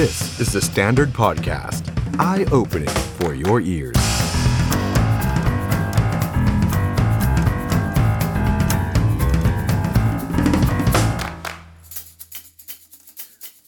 [0.00, 1.82] This is the Standard Podcast.
[2.18, 4.00] Eye opening for your ears.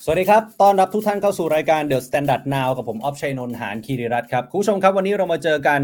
[0.04, 5.80] สวัสดีครับ ต้อนรับทุกท่านเข้าสู่รายการ The Standard Now กับผมออฟชัยนนท์หานคีริรัตน์ครับ คุณผู้ชมครับวันนี้เรามาเจอกัน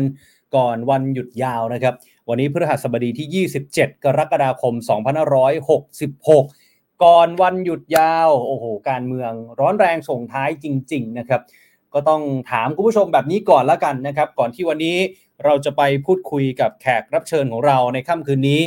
[0.57, 1.95] ก่อนวันหยุดยาวนะครับ
[2.29, 4.75] วันนี้พฤหัสบดีที่ 27 กรกฎาคม
[5.39, 6.68] 2566
[7.05, 11.41] ก่อนวันหยุดยาว โอ้โห การเมืองร้อนแรงส่งท้ายจริง ๆ นะครับ
[11.95, 14.97] ก็ต้องถามคุณผู้ชมแบบนี้ก่อนแล้วกันนะครับ ก่อนที่วันนี้
[15.45, 18.61] เราจะไปพูดคุยกับแขกรับเชิญของเราในค่ำคืนนี้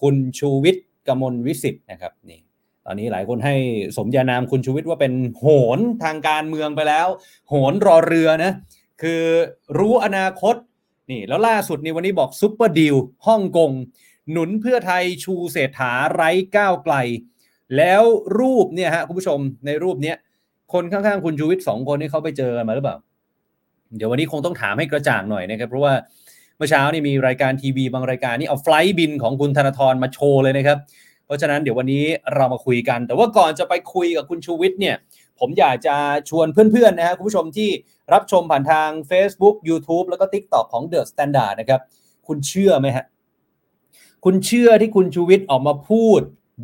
[0.00, 2.40] คุณชูวิทย์กมลวิสิทธ์นะครับนี่
[2.86, 3.56] ตอนนี้หลายคนให้
[3.96, 5.46] สมญานามคุณชูวิทย์ว่าเป็นโห
[5.76, 7.08] นทางการเมืองไปแล้ว
[7.48, 8.52] โหนรอเรือนะ
[9.02, 9.22] คือ
[9.78, 10.54] รู้อนาคต
[11.10, 12.96] นี่แล้วล่าสุดนี่วันนี้บอกซุปเปอร์ดีล
[13.26, 13.70] ฮ่องกง
[14.32, 16.94] หนุนเพื่อไทยชูเศรษฐาไร้ก้าวไกล
[17.76, 18.02] แล้ว
[18.38, 20.16] รูปเนี่ยฮะคุณผู้ชมในรูปเนี้ย
[20.72, 22.96] คนข้างๆคุณชูวิทย์สองคนนี่เขาไปเจอกันมาหรือเปล่า
[23.96, 25.92] เดี๋ยววันนี้คงต้องถามให้กระจ่างหน่อยนะครับ เพราะว่า
[26.56, 30.78] เมื่อเช้านี่มีรายการทีวีบางรายการนี่เอาไฟล์บินของคุณธนาธรมาโชว์เลยนะครับ
[31.26, 32.04] เพราะฉะนั้นเดี๋ยววันนี้
[32.34, 34.96] เรามาคุยกัน แต่ว่าก่อนจะไปคุยกับคุณชูวิทย์เนี่ย
[35.40, 35.96] ผมอยากจะ
[36.30, 37.70] ชวนเพื่อนๆนะฮะคุณผู้ชมที่
[38.12, 41.80] รับชมผ่านทาง Facebook YouTube แล้วก็ TikTok ของ The Standard นะครับ
[42.28, 43.04] คุณเชื่อไหมฮะ
[44.24, 46.20] คุณเชื่อที่คุณชูวิทย์ออกมาพูด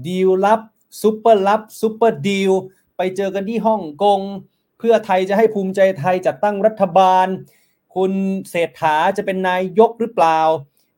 [0.07, 0.61] ดีลลับ
[1.03, 2.53] ซุปเปอร์ลับ super deal
[2.97, 4.21] ไปเจอกันที่ฮ่องกง
[4.79, 7.27] เพื่อไทยจะให้ภูมิใจไทยจัดตั้งรัฐบาล
[7.97, 8.13] คุณ
[8.51, 10.41] เศรษฐาจะเป็นนายกหรือเปล่า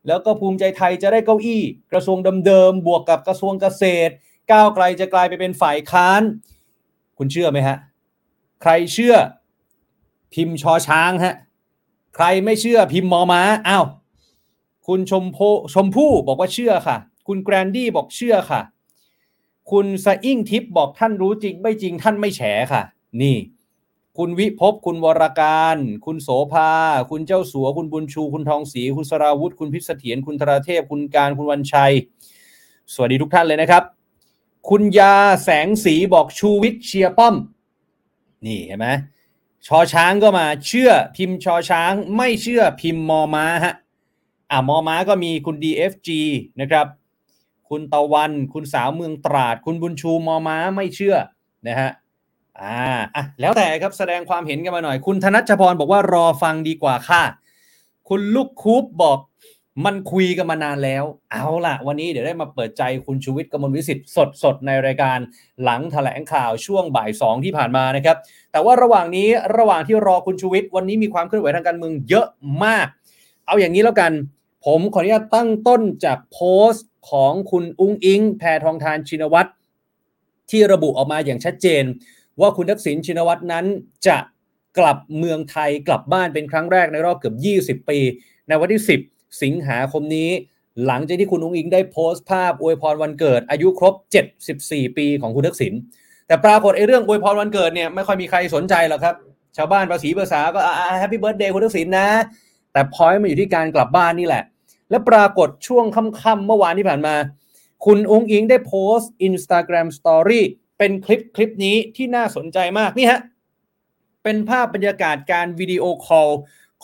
[0.06, 4.12] แล้วก็ภูมิใจไทยจะได้เก้าอี้ กระทรวงเดิมๆบวกกับกระทรวงเกษตร
[4.52, 6.22] ก้าวไกลจะกลายไปเป็นฝ่ายค้าน
[7.19, 7.76] คุณเชื่อไหมฮะ
[8.62, 9.14] ใครเชื่อ
[10.34, 11.34] พิมพ์ชอช้างฮะ
[12.14, 13.84] ใครไม่เชื่อพิมพ์มอม้าอ้าว
[14.86, 15.38] คุณชมโพ
[15.74, 18.60] ชมพู่บอกว่าเชื่อค่ะ คุณแกรนดี้บอกเชื่อค่ะ
[19.70, 22.83] คุณสะอิ่งทิพย์บอกท่านรู้จริง ไม่จริงท่านไม่แฉค่ะ
[23.22, 23.36] นี่
[24.19, 25.76] คุณวิภพคุณวรการ
[26.06, 26.72] คุณโสภา
[27.10, 31.93] คุณเจ้าสัว คุณบุญชู คุณทองศรีคุณสราวุธ คุณพิษเสถียรคุณธราเทพ คุณการคุณวันชัย
[32.93, 33.82] สวัสดีทุกท่านเลยนะครับ
[34.69, 37.34] คุณยาแสงสีบอกชูวิทย์เชียป้อม
[38.47, 38.88] นี่เห็นไหม
[39.66, 43.75] ชอช้างก็มาเชื่อพิมพ์ชอช้าง ไม่เชื่อพิมพ์มอม้าฮะ
[44.50, 46.09] อ่ามอม้าก็มีคุณ DFG
[46.60, 46.87] นะครับ
[47.71, 51.17] คุณตะวัน คุณสาวเมืองตราด คุณบุญชูมอม้าไม่เชื่อ
[51.69, 51.91] นะฮะ
[52.61, 52.84] อ่า
[53.17, 57.23] อะแล้วแต่ครับแสดงความเห็นกันมาหน่อย คุณธนัชพรบอกว่ารอฟังดีกว่าค่ะ
[58.09, 59.19] คุณลูกคูปบอก
[59.84, 65.19] มันคุยกันมานานแล้ว เอาล่ะ วันนี้เดี๋ยวได้มาเปิดใจคุณชูวิทย์กมลวิสิทธิ์สดสดในรายการ
[65.62, 68.17] หลังแถลงข่าวช่วงบ่ายสองที่ผ่านมานะครับ
[68.53, 72.27] แต่ว่าระหว่างนี้ระหว่างที่รอคุณชูวิทย์วันนี้มีความเคลื่อนไหวทางการเมืองเยอะ
[72.65, 72.87] มาก
[73.47, 74.12] เอาอย่างนี้แล้วกัน
[74.66, 79.50] ผมขออนุญาตตั้งต้นจากโพสต์ของคุณอุ้งอิง แพทองทานชินวัตร
[80.50, 81.84] ที่ระบุออกมาอย่างชัดเจน
[82.41, 83.66] ว่าคุณทักษิณชินวัตรนั้น
[84.06, 84.19] จะ
[84.78, 87.98] กลับเมืองไทยกลับบ้านเป็นครั้งแรกในรอบเกือบ 20 ปี
[88.48, 90.30] ในวันที่ 10 สิงหาคมนี้
[90.86, 93.94] หลังจากที่คุณอุ๊งอิ๊งได้โพสต์ภาพอวยพรวันเกิด อายุครบ
[94.44, 95.72] 74 ปีของคุณทักษิณ
[96.26, 99.14] แต่ปรากฏไอ้เรื่องอวยพรวันเกิดเนี่ยไม่ค่อยมีใครสนใจหรอกครับ
[99.56, 100.60] ชาวบ้านตาสีตาสาก็
[100.99, 102.08] happy birthday คุณทักษิณนะ
[102.78, 104.44] แต่ point มันอยู่ที่การกลับบ้านนี่แหละ
[104.91, 107.15] และปรากฏช่วงค่ำๆเมื่อวานที่ผ่านมา
[107.84, 110.41] คุณอุ๊งอิ๊งได้โพสต์ Instagram Story
[110.78, 113.21] เป็นคลิปคลิปนี้ที่น่าสนใจมากนี่ฮะ
[114.22, 116.31] เป็นภาพบรรยากาศการ video call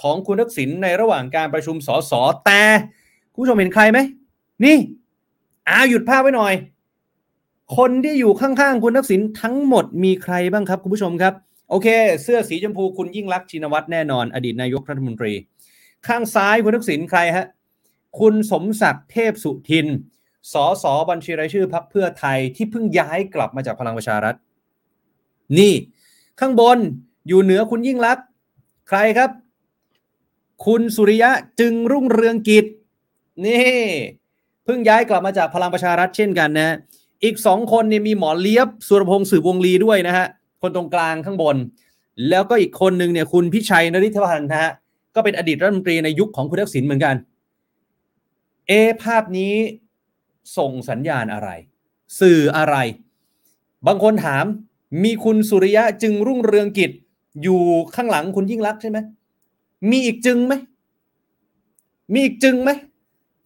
[0.00, 2.12] ของคุณทักษิณในระหว่างการประชุมสส
[2.47, 2.62] แต่
[3.33, 3.99] คุณผู้ชมเห็นใครไหม
[4.65, 4.77] นี่
[5.69, 6.54] อ่าหยุดภาพไว้หน่อย
[7.77, 11.34] คนที่อยู่ข้างๆคุณทักษิณทั้งหมดมีใครบ้างครับ คุณผู้ชมครับ
[11.71, 11.88] โอเค
[12.22, 15.33] เสื้อสีชมพูคุณยิ่งลักษณ์ชินวัตรแน่นอน อดีตนายกรัฐมนตรี
[16.06, 17.47] ข้างซ้ายคุณทักษิณใครฮะ
[18.20, 19.87] คุณสมศักดิ์เทพสุทิน
[20.53, 24.34] สสบัญชีรายชื่อพรรคเพื่อไทยที่เพิ่งย้ายกลับมาจากพลังประชารัฐ
[25.59, 25.72] นี่
[26.41, 26.78] ข้างบน
[27.28, 28.25] อยู่เหนือคุณยิ่งรักษณ์
[28.88, 29.31] ใครครับ
[30.66, 32.66] คุณสุริยะจึงรุ่งเรืองกิจ
[33.44, 33.59] นี่
[34.65, 36.77] เพิ่งย้ายกลับมาจากพลังประชารัฐเช่นกันนะ
[37.24, 40.27] อีกสองคนเนี่ยมีหมอเลียบสุรพงศ์สืบวงลีด้วยนะฮะ
[40.62, 41.56] คนตรงกลางข้างบน
[42.28, 44.72] แล้วก็อีกคนหนึ่งเนี่ยคุณพิชัยนริธพันธ์นะฮะ
[45.15, 47.15] ก็เป็นอดีตรัฐมนตรีในยุคของคุณทักษิณเหมือนกัน
[48.69, 48.72] เอ
[49.03, 49.55] ภาพนี้
[50.57, 51.49] ส่งสัญญาณอะไร
[52.21, 52.77] สื่ออะไร
[53.87, 54.45] บางคนถาม
[55.05, 56.91] มีคุณสุริยะจึงรุ่งเรืองกิจ
[57.43, 57.61] อยู่
[57.95, 58.99] ข้างหลังคุณยิ่งรักใช่ไหม
[59.91, 60.55] มีอีกจึงไหม
[62.13, 62.71] มีอีกจึงไหม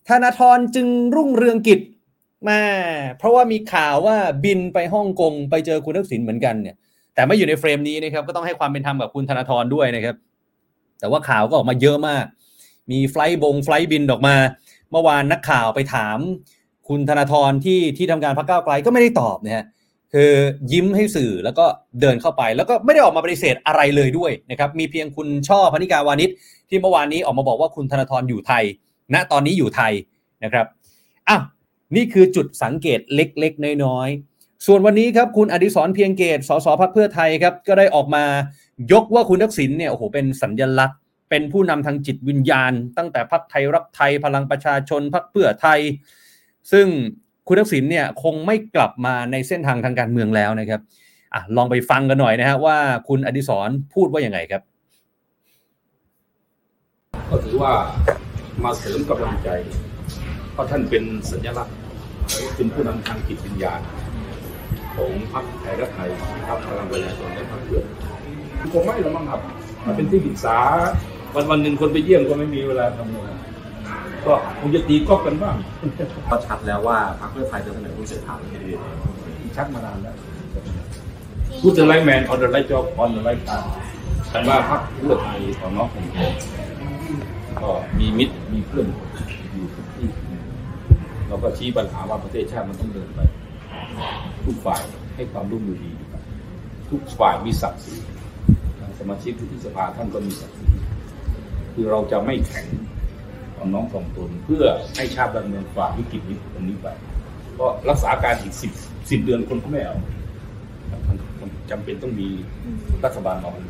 [0.08, 0.86] ธนาธรจึง
[1.16, 1.80] รุ่งเรืองกิจ
[2.48, 2.60] มา
[3.18, 6.76] เพราะว่ามีข่าวว่าบินไปฮ่องกงไปเจอคุณทักษิณเหมือนกันเนี่ย
[7.14, 10.16] แต่ไม่อยู่ในเฟรมนี้นะครับ ก็ต้องให้ความเป็นธรรมกับคุณธนาธรด้วยนะครับ
[11.00, 12.24] แต่ว่าข่าวก็ออกมาเยอะมาก
[12.90, 14.36] มีไฟล์บงไฟล์บินออกมา
[14.90, 16.18] เมื่อวานนักข่าวไปถาม
[16.88, 19.64] คุณธนาธรที่ที่ทำการพรรคก้าไกลก็ไม่ได้ตอบนะฮะ
[20.14, 20.32] คือ
[20.72, 21.64] ยิ้มให้สื่อแล้วก็
[22.00, 26.30] เดินเข้าไป แล้วก็ไม่ได้ออกมาปฏิเสธอะไรเลยด้วยนะครับมีเพียงคุณช่อพนิกาวานิช
[26.68, 28.64] ที่เมื่อวานนี้ออกมาบอกว่าคุณธนาธรอยู่ไทย
[29.14, 29.92] ณตอนนี้อยู่ไทย
[30.44, 30.66] นะครับ
[31.28, 31.42] อ้าว
[31.96, 38.24] นี่คือจุดสังเกตเล็กๆ น้อยๆ ส่วนวันนี้ครับคุณอดิศรเพียงเกตสสพักเพื่อไทยครับก็ได้ออกมา
[38.92, 40.98] ยกว่าคุณทักษิณเนี่ยโอ้โหเป็นสัญญลักษณ์
[41.30, 45.80] เป็นผู้นำทางจิตวิญญาณ ตั้งแต่พักไทยรักไทยพลังประชาชนพักเพื่อไทย
[46.72, 46.86] ซึ่ง
[47.46, 50.80] คุณทักษิณเนี่ยคงไม่กลับมาในเส้นทางทางการเมืองแล้วนะครับ
[51.34, 52.76] อะลองไปฟังกันหน่อยนะฮะว่า
[53.08, 54.62] คุณอดิศรพูดว่าอย่างไงครับ
[57.30, 57.72] ก็ถือว่า
[58.64, 59.48] มาเสริมกำลังใจ
[60.52, 61.76] เพราะท่านเป็นสัญลักษณ์
[62.56, 63.80] เป็นผู้นำทางจิตวิญญาณ
[64.94, 66.10] ของพรรคไทยรักไทย
[66.48, 67.82] พรรคพลังประชาชนและพรรคเพื่อ
[68.72, 69.40] คงไม่หรอกมั้งครับ
[69.84, 70.58] มาเป็นที่ปรึกษา
[71.34, 73.34] วันวันๆหนึ่งคนไปเยี่ยมก็ไม่มีเวลาทำงาน
[74.26, 75.56] ก็คงจะตีก๊อกกันบ้าง
[76.30, 78.80] ก็ชัดแล้วว่าพรรคเพื่อไทยจะเสนอคุณเศรษฐาเป็นแคนดิเดต
[79.56, 80.16] ชักมานานแล้ว
[81.60, 83.66] พูด the right man on the right job on the right time
[84.30, 86.04] แต่ว่าพรรคเพื่อไทยของน้องผม
[87.62, 88.86] ก็มีมิตรมีเพื่อน
[89.52, 90.08] อยู่ทุกที่
[91.28, 93.20] เราก็ชี้ปัญหาว่าประเทศชาติมันต้องเดินไป
[94.44, 94.82] ทุกฝ่าย
[95.14, 96.22] ให้ความร่วมมือดีครับ
[96.90, 98.17] ทุกฝ่ายมีศักดิ์ศรีทาง
[98.98, 100.66] สมาชิกวุฒิสภาท่านก็มีศักดิ์ศรี
[101.74, 102.66] คือเราจะไม่แข็ง
[103.56, 104.64] ต่อน้องสองตนเพื่อ
[104.96, 106.86] ให้ชาติบ้านเมืองฝ่าวิกฤตนี้ตรงนี้ไป
[107.58, 108.72] ก็รักษาการอีกสิบ
[109.10, 109.96] สิบเดือนคนก็ไม่เอา
[111.08, 111.16] มัน
[111.70, 112.28] จำเป็นต้องมี
[113.04, 113.64] รัฐบาลออกมา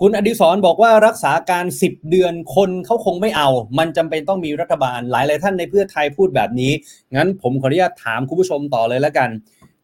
[0.00, 6.72] คุณอดิศรบอกว่ารักษาการ 10 เดือนคนเขาคงไม่เอา มันจำเป็นต้องมีรัฐบาลหลายหลายท่านในเพื่อไทยพูดแบบนี้
[7.14, 9.30] งั้นผมขออนุญาตถามคุณผู้ชมต่อเลยแล้วกัน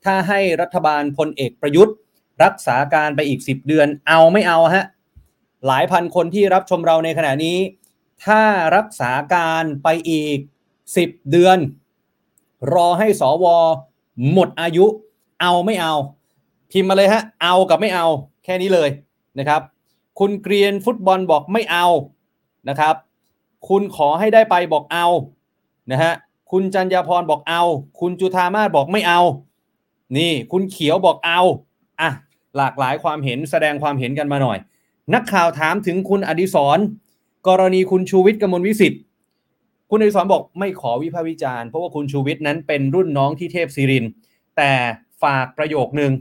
[0.04, 1.96] ถ้าให้รัฐบาลพลเอกประยุทธ์
[2.42, 4.86] รักษาการไปอีก 10 เดือนเอาไม่เอาฮะ
[5.66, 7.58] หลายพันคนที่รับชมเราในขณะนี้
[8.25, 8.42] ถ้า
[8.76, 10.38] รักษาการไปอีก
[10.84, 11.58] 10 เดือน
[12.72, 13.46] รอให้สว
[14.32, 14.86] หมดอายุ
[15.40, 15.94] เอาไม่เอา
[16.70, 18.06] พิมพ์มาเลยฮะเอากับไม่เอา
[18.44, 18.88] แค่นี้เลย
[19.38, 19.62] นะครับ
[20.19, 21.86] คุณเกรียนฟุตบอลบอกไม่เอา
[22.69, 22.94] นะครับ
[23.69, 25.06] คุณขอให้ได้ไปบอกเอา
[25.90, 26.12] นะฮะ
[26.50, 27.62] คุณจัญญาพรบอกเอา
[28.00, 29.20] คุณจุธามาศบอกไม่เอา
[30.16, 31.40] นี่ คุณเขียวบอกเอา
[32.00, 32.10] อะ
[32.56, 34.58] หลากหลายความเห็นแสดงความเห็นกันมาหน่อย
[35.14, 36.78] นักข่าวถามถึงคุณอดิศร
[37.48, 39.00] กรณีคุณชูวิทย์กมลวิสิทธิ์
[39.90, 44.04] คุณอดิศรบอกไม่ขอวิพากษ์วิจารณ์เพราะว่าคุณชูวิทย์นั้นเป็นรุ่นน้องที่เทพศิริน
[44.56, 44.72] แต่
[45.22, 46.12] ฝากประโยคนึง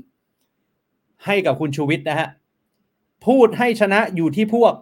[1.26, 2.28] ให้กับคุณชูวิทย์นะฮะ
[3.26, 4.74] พูดให้ชนะอยู่ที่พวก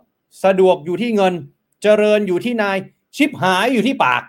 [0.43, 1.33] สะดวกอยู่ที่เงิน
[1.81, 2.77] เจริญอยู่ที่นาย
[3.17, 4.21] ชิบหายอยู่ที่ปาก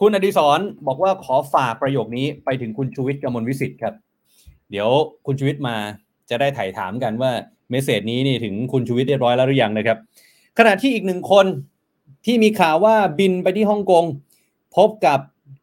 [0.00, 3.94] คุณอดิศรบอกว่าขอฝากประโยคนี้ไปถึงคุณชูวิทย์กมลวิสิทธิ์ครับ
[4.70, 4.88] เดี๋ยว
[5.26, 5.76] คุณชูวิทย์มา
[6.30, 7.32] จะได้ถ่ายถามกันว่า
[7.70, 9.98] เมสเซจนี้นี่ถึงคุณชูวิทย์เรียบร้อยแล้วหรือยังนะครับ
[10.58, 11.46] ขณะที่อีกหนึ่งคน
[12.26, 14.04] ที่มีข่าวว่าบินไปที่ฮ่องกง
[14.76, 15.18] พบกับ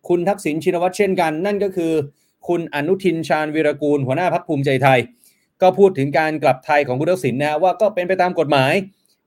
[0.08, 1.92] คุณทักษิณชินวัตรเช่นกัน นั่นก็คือ
[2.48, 5.00] คุณอนุทินชาญวีรกูล หัวหน้าพักภูมิใจไทย
[5.62, 8.74] ก็พูดถึงการกลับไทยของคุณทักษิณนะว่าก็เป็นไปตามกฎหมาย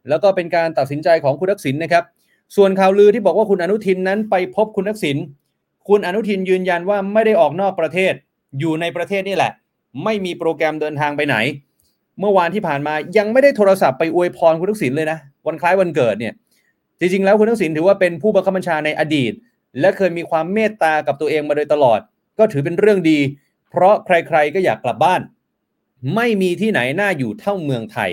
[0.08, 2.04] แล้วก็เป็นการตัดสินใจของคุณทักษิณนะครับ
[2.56, 5.16] ส่วนข่าวลือที่บอกว่าคุณอนุทินนั้นไปพบคุณทักษิณ
[5.88, 8.12] คุณอนุทินยืนยันว่าไม่ได้ออกนอกประเทศ
[8.58, 9.52] อยู่ในประเทศนี่แหละ
[10.04, 11.36] ไม่มีโปรแกรมเดินทางไปไหน
[12.20, 16.34] เมื่อวานที่ผ่านมายังไม่ได้โทรศัพท์ไปอวยพรคุณทักษิณเลยนะ วันคล้ายวันเกิดเนี่ย
[17.00, 19.32] จริงๆ แล้วคุณทักษิณถือว่าเป็นผู้บังคับบัญชาในอดีต
[19.80, 22.00] และเคยมีความเมตตากับตัวเองมาโดยตลอด
[22.38, 23.18] ก็ถือเป็นเรื่องดี
[23.70, 25.20] เพราะใครๆก็อยากกลับบ้าน
[26.14, 28.10] ไม่มีที่ไหนน่าอยู่เท่าเมืองไทย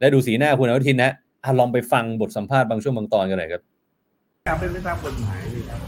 [0.00, 1.12] และดูสีหน้าคุณอนุทินนะ
[1.44, 3.62] อะลองไปฟังบทสัมภาษณ์บางช่วงบางตอนกันหน่อยครับ
[4.46, 5.80] การเป็นไปตามกฎหมายนี่ครับ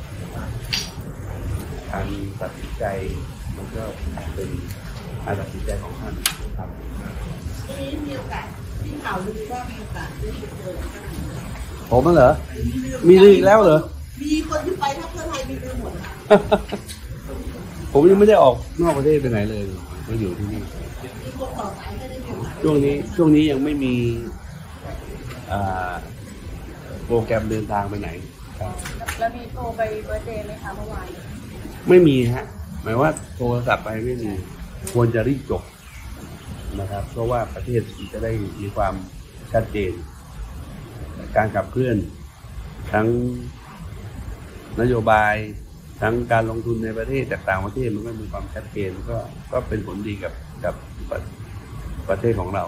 [1.93, 2.07] การ
[2.41, 2.85] ตัดสินใจ
[3.57, 3.85] มันก็
[4.35, 4.49] เป็น
[5.25, 6.13] การตัดสินใจของท่าน
[6.59, 6.69] ครับ
[7.67, 8.47] ทีนี้มีโอกาส
[8.83, 11.03] ที่ข่าวลือว่ามีโอกาสได้เจอกัน
[11.91, 12.31] ผมเหรอ
[13.09, 13.79] มีลืออีกแล้วเหรอ
[14.23, 16.11] มีคนที่ไปทัพเพื่อไทยมีลือหมดนะ
[17.93, 19.63] ผมยังไม่ได้ออกนอกประเทศไปไหนเลย
[20.09, 20.63] มาอยู่ที่นี่
[21.25, 23.95] มีคนต่อสายไม่ได้มีโอกาสช่วงนี้ช่วงนี้ยังไม่มี
[25.51, 25.93] อ่า
[27.07, 28.09] โปรแกรมเดินทางไปไหน
[28.59, 28.73] ครับ
[29.19, 31.07] แล้วมีโทรไปเบิร์ธเดย์ไหมคะเมื่อวาน
[31.89, 32.45] ไม่มีฮะ
[32.83, 34.33] หมายว่าโทรศัพท์ไปไม่มี
[34.93, 35.63] ควรจะรีบจบ
[36.81, 37.81] นะครับ เพราะว่าประเทศ
[38.13, 38.95] จะได้มีความ
[39.53, 39.93] ชัดเจน
[41.37, 41.97] การขับเคลื่อน
[42.93, 43.09] ทั้ง
[44.81, 45.35] นโยบาย
[46.01, 49.19] ทั้งการลงทุนในประเทศจากต่างประเทศมันก็มีความชัดเจนก็
[49.53, 50.33] ก็เป็นผลดีกับ
[50.65, 50.75] กับ
[51.11, 51.19] ประ
[52.09, 52.65] ประเทศของเรา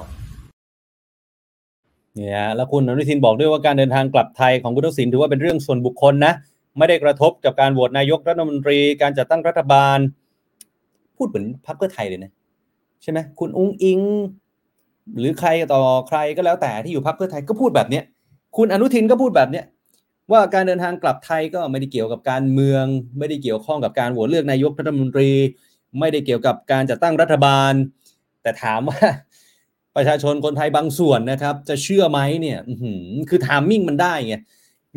[2.16, 6.32] เนี่ยแล้วคุณอนุทินบอกด้วยว่าการเดินทางกลับไทยของคุณทักษิณถือว่าเป็นเรื่องส่วนบุคคลนะ
[6.78, 9.98] ไม่ได้กระทบกับการโหวตนายกรัฐมนตรี การจัดตั้งรัฐบาล
[11.16, 12.32] พูดเหมือนพรรคเพื่อไทยเลยนะ
[13.02, 14.00] ใช่ไหมคุณอุ้งอิง
[15.18, 18.04] หรือใครต่อใครก็แล้วแต่ที่อยู่พรรคเพื่อไทยก็พูดแบบเนี้ย
[18.56, 19.64] คุณอนุทินก็พูดแบบเนี้ย
[20.32, 22.84] ว่าการเดินทางกลับไทยก็ไม่ได้เกี่ยวกับการเมือง
[23.18, 25.30] ไม่ได้เกี่ยวข้องกับการโหวตเลือกนายกรัฐมนตรี
[26.00, 27.72] ไม่ได้เกี่ยวกับการจัดตั้งรัฐบาล
[28.42, 28.98] แต่ถามว่า
[29.96, 32.58] ประชาชนคนไทยบางส่วนนะครับ จะเชื่อไหมเนี่ย
[33.28, 34.36] คือทามมิ่งมันได้ไง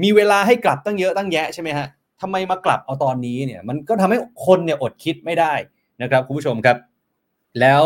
[0.04, 1.88] มีเวลาให้กลับตั้งเยอะตั้งแยะใช่ไหมฮะ
[2.22, 5.54] ทำไมมากลับเอาตอนนี้เนี่ย มันก็ทำให้คนเนี่ยอดคิดไม่ได้
[6.02, 6.78] นะครับคุณผู้ชมครับ
[7.62, 7.84] แล้ว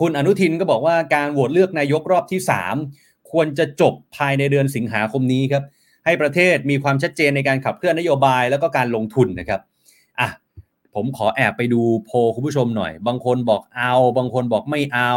[0.00, 2.40] คุณอนุทินก็บอกว่าการโหวตเลือกนายกรอบที่
[2.84, 5.62] 3 ควรจะจบภายในเดือนสิงหาคมนี้ครับ
[6.04, 9.60] ให้ประเทศมีความชัดเจนในการขับเคลื่อนนโยบายแล้วก็การลงทุนนะครับ
[10.20, 10.28] อะ
[10.94, 15.14] ผมขอแอบไปดูโพคุณผู้ชมหน่อย บางคนบอกเอา บางคนบอกไม่เอา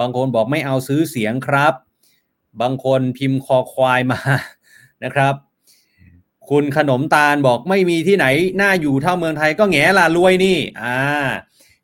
[0.00, 1.74] บางคนบอกไม่เอาซื้อเสียงครับ
[2.60, 4.20] บางคนพิมพ์คอควายมา
[5.04, 5.34] นะครับ
[6.50, 8.26] คุณขนมตาลบอกไม่มีที่ไหน
[8.60, 10.98] น่าอยู่เท่าเมืองไทยก็แหงล่ะรวยนี่ อ่า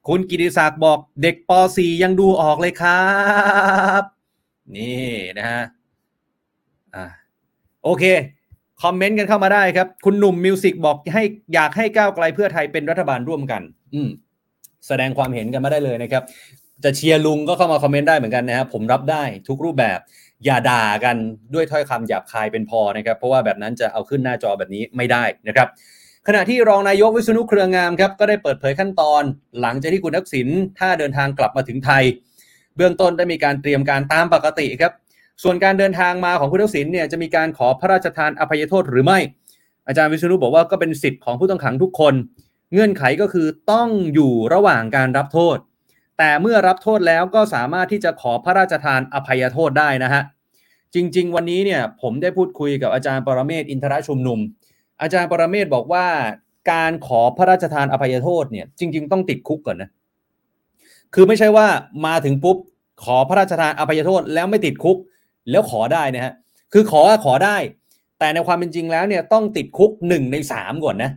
[0.08, 3.04] คุณกิติศักดิ์บอกเด็กป .4 ยังดูออกเลยครั
[4.00, 4.02] บ
[4.76, 5.62] นี่นะฮะ
[6.94, 7.04] อ่า
[7.84, 8.04] โอเค
[8.82, 11.22] คอมเมนต์กันเข้ามาได้ครับ คุณหนุ่มมิวสิกบอกให้
[11.54, 13.62] อยากให้ก้าวไกลเพื่อไทยเป็นรัฐบาลร่วมกัน
[13.94, 14.08] อืม
[14.86, 16.22] แสดงความเห็นกันมาได้เลยนะครับ
[16.84, 19.98] จะเชียร์ลุงก็เข้ามาคอมเมนต์ได้เหมือนกันนะครับผมรับได้ทุกรูปแบบ
[20.44, 21.16] อย่าด่ากัน
[21.54, 25.68] ด้วยถ้อยคำหยาบคายเป็นพอนะครับ เพราะว่าแบบนั้นจะเอาขึ้นหน้าจอแบบนี้ไม่ได้นะครับ
[26.28, 29.22] ขณะที่รองนายกวิษณุเครืองามครับก็ได้เปิดเผยขั้นตอน
[29.60, 32.02] หลังจากที่คุณทักษิณถ้าเดินทางกลับมาถึงไทย
[32.76, 34.92] เบื้องต้นได้มีการเตรียมการตามปกติครับ
[35.42, 39.18] ส่วนการเดินทางมาของคุณทักษิณเนี่ยจะมีการขอพระราชทานอภัยโทษหรือไม่
[39.86, 42.14] อาจารย์วิษณุบอกว่าก็เป็นสิทธิ์ของผู้ต้องขังทุกคน
[42.72, 45.56] เงื่อนไขก็คือต้องอยู่ระหว่างการรับโทษ
[46.18, 50.22] แต่เมื่อรับโทษแล้วก็สามารถที่จะขอพระราชทานอภัยโทษได้นะฮะ
[50.94, 54.38] จริง ๆ วันนี้เนี่ยผมได้พูดคุยกับอาจารย์ปรเมศอินทรชุมนุม
[55.00, 56.06] อาจารย์ปรเมศบอกว่า
[56.72, 59.90] การขอพระราชทานอภัยโทษเนี่ยจริง ๆ ต้องติดคุกก่อนนะ
[61.14, 61.66] คือไม่ใช่ว่า
[62.06, 62.56] มาถึงปุ๊บ
[63.04, 64.96] ขอพระราชทานอภัยโทษแล้วไม่ติดคุก
[65.50, 66.32] แล้วขอได้นะฮะ
[66.72, 67.56] คือขอขอได้
[68.18, 71.10] แต่ในความเป็นจริงแล้วเนี่ยต้องติดคุกหนึ่งในสามก่อนนะ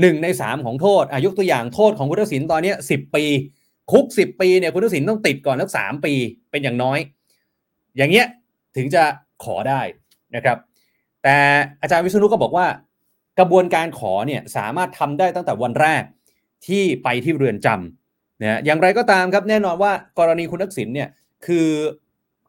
[0.00, 3.24] หนึ่งในสามของโทษอายกตัวอย่างโทษของคุณทักษิณตอนนี้สิบปี
[3.92, 6.12] คุกสิบปีเนี่ยคุณทักษิณต้องติดก่อนสักสามปี
[6.50, 6.98] เป็นอย่างน้อย
[7.96, 8.26] อย่างเงี้ย
[8.76, 9.02] ถึงจะ
[9.44, 9.80] ขอได้
[10.36, 10.58] นะครับ
[11.22, 11.36] แต่
[11.82, 12.66] อาจารย์วิษณุก็บอกว่า
[13.38, 16.02] กระบวนการขอเนี่ยสามารถทำได้ตั้งแต่วันแรก
[16.66, 21.08] ที่ไปที่เรือนจำนะอย่างไรก็ตามครับแน่นอนว่ากรณีคุณทักษิณเนี่ย
[21.46, 21.68] คือ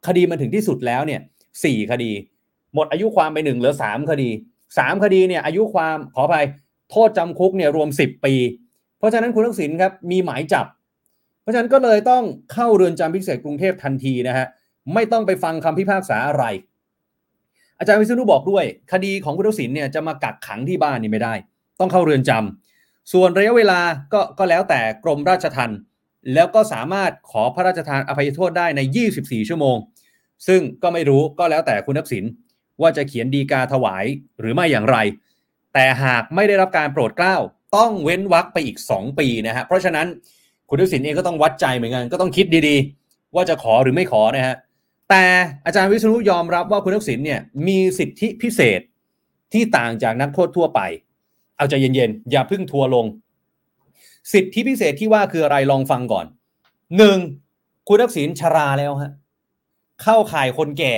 [0.06, 1.20] คดีมันถึงที่สุดแล้วเนี่ย
[1.64, 2.10] สี่คดี
[2.74, 4.30] หมดอายุความไปหนึ่งเหลือสามคดี
[4.78, 6.46] สามคดีเนี่ยอายุความขออภัย
[6.90, 8.34] โทษจำคุกเนี่ยรวมสิบปี
[8.98, 10.66] เพราะฉะนั้นคุณทักษิณครับมีหมายจับ
[11.42, 12.22] เพราะฉะนั้นก็เลยต้อง
[12.52, 14.46] เข้าเรือนจำพิเศษกรุงเทพทันทีนะฮะ
[14.94, 16.44] ไม่ต้องไปฟังคำพิพากษาอะไร
[17.78, 21.34] อาจารย์วิษณุบอกด้วย คดีของคุณทักษิณเนี่ยจะมากักขังที่บ้านนี่ไม่ได้
[21.80, 23.80] ต้องเข้าเรือนจำส่วนระยะเวลา
[24.12, 25.78] ก็ก็แล้วแต่กรมราชทัณฑ์
[26.34, 28.80] แล้วก็สามารถขอพระราชทานอภัยโทษได้ใน
[29.14, 29.76] 24 ชั่วโมง
[30.46, 32.24] ซึ่งก็ไม่รู้ก็แล้วแต่คุณทักษิณ
[32.80, 34.04] ว่าจะเขียนดีกาถวาย
[34.40, 34.96] หรือไม่อย่างไร
[35.74, 37.36] แต่หากไม่ได้รับการโปรดเกล้า
[37.76, 40.06] ต้องเว้นวรรคไปอีก 2 ปีนะฮะเพราะฉะนั้น
[40.68, 44.54] คุณทักษิณเองก็ต้องวัดใจเหมือนกันก็ต้องคิดดีๆ ว่าจะขอหรือไม่ขอนะฮะ
[45.10, 45.24] แต่
[45.64, 48.80] อาจารย์วิษณุยอมรับว่าคุณทักษิณเนี่ยมีสิทธิพิเศษ
[49.52, 50.80] ที่ต่างจากนักโทษทั่วไป
[51.56, 53.06] เอาใจเย็นๆ อย่าพึ่งทัวร์ลง
[54.32, 56.26] สิทธิพิเศษที่ว่าคืออะไรลองฟังก่อน
[56.96, 57.18] หนึ่ง
[57.88, 59.12] คุณทักษิณชราแล้วฮะ
[60.02, 60.94] เข้าข่ายคนแก่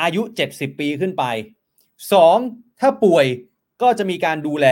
[0.00, 1.24] อายุ 70 ปีขึ้นไป
[2.12, 2.36] สอง
[2.80, 3.26] ถ้าป่วย
[3.82, 4.66] ก็จะมีการดูแล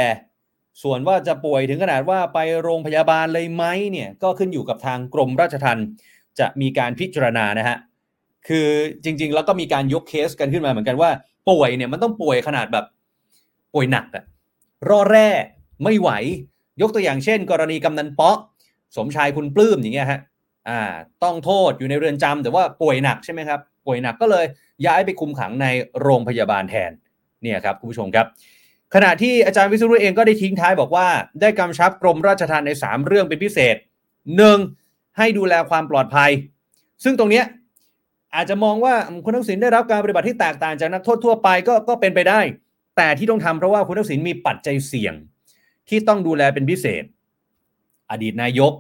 [0.83, 5.87] ส่วนว่าจะป่วยถึงขนาดว่าไปโรงพยาบาลเลยไหมเนี่ยก็ขึ้นอยู่กับทางกรมราชทัณฑ์
[6.39, 7.77] จะมีการพิจารณานะฮะ
[8.49, 8.69] คือ
[9.05, 11.11] จริง ๆ แล้วก็มีการยกเคสกันขึ้นมาเหมือนกันว่า
[11.51, 12.85] ป่วยเนี่ยมันต้องป่วยขนาดแบบ
[13.75, 14.25] ป่วยหนักอะ
[14.89, 15.29] รอแร่
[15.85, 16.11] ไม่ไหว
[16.81, 18.39] ยกตัวอย่างเช่น กรณีกำนันเปาะ
[18.97, 20.21] สมชายคุณปลื้มอย่างเงี้ยฮะ
[20.69, 20.81] อ่า
[21.23, 24.45] ต้องโทษอยู่ในเรือนจำแต่ว่าป่วยหนักใช่ไหมครับป่วยหนักก็เลย
[24.87, 25.67] ย้ายไปคุมขังใน
[26.03, 26.91] โรงพยาบาลแทน
[27.43, 28.27] เนี่ยครับคุณผู้ชมครับ
[28.95, 31.07] ขณะที่อาจารย์วิศรุเองก็ได้ทิ้งท้ายบอกว่า
[31.41, 33.77] ได้กำชับกรมราชทัณฑ์ใน 3 เรื่องเป็นพิเศษ
[34.47, 35.19] 1.
[35.19, 36.31] ให้ดูแลความปลอดภัย
[37.05, 37.45] ซึ่งตรงเนี้ย
[38.39, 42.41] อาจจะมองว่าคุณทักษิณได้รับการปฏิบัติที่แตกต่างจากนักโทษทั่วไปก็ก็เป็นไปได้
[42.97, 45.15] แต่ที่ต้องทำเพราะว่าคุณทักษิณมีปัจจัยเสี่ยง
[45.89, 47.05] ที่ต้องดูแลเป็นพิเศษ
[48.11, 48.73] อดีตนายก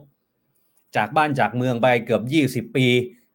[0.97, 2.87] จากบ้านจากเมืองไปเกือบ 20 ปี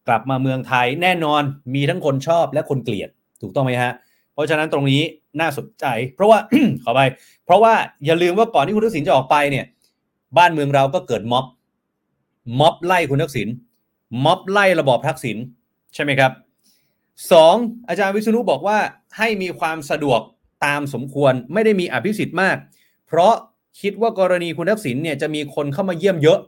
[0.07, 1.41] กลับมาเมืองไทยแน่นอน
[1.75, 3.09] มีทั้งคนชอบและคนเกลียด
[3.41, 3.93] ถูกต้องไหมฮะ
[4.33, 5.01] เพราะฉะนั้นตรงนี้
[5.39, 6.39] น่าสนใจ เพราะว่า
[6.83, 7.01] ขอไป
[7.45, 7.73] เพราะว่า
[8.05, 9.65] อย่าลืมว่าก่อนที่คุณทักษิณจะออกไปเนี่ย
[10.37, 11.45] บ้านเมืองเราก็เกิดม็อบ
[12.59, 13.47] ม็อบไล่คุณทักษิณ
[14.25, 15.37] ม็อบไล่ระบอบทักษิณ
[15.93, 16.31] ใช่ไหมครับ
[17.31, 17.55] สอง
[17.87, 18.77] อาจารย์วิษณุบอกว่า
[19.17, 20.19] ให้มีความสะดวก
[20.65, 22.57] ตามสมควรไม่ได้มีอภิสิทธิ์มาก
[23.07, 23.33] เพราะ
[23.81, 26.39] คิดว่ากรณีคุณทักษิณเนี่ยจะมีคนเข้ามาเยี่ยมเยอะ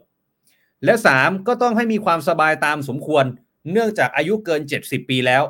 [0.84, 3.24] และสามก็ต้องให้มีความสบายตามสมควร
[3.72, 5.42] เนื่องจากอายุเกิน 70 ปีแล้ว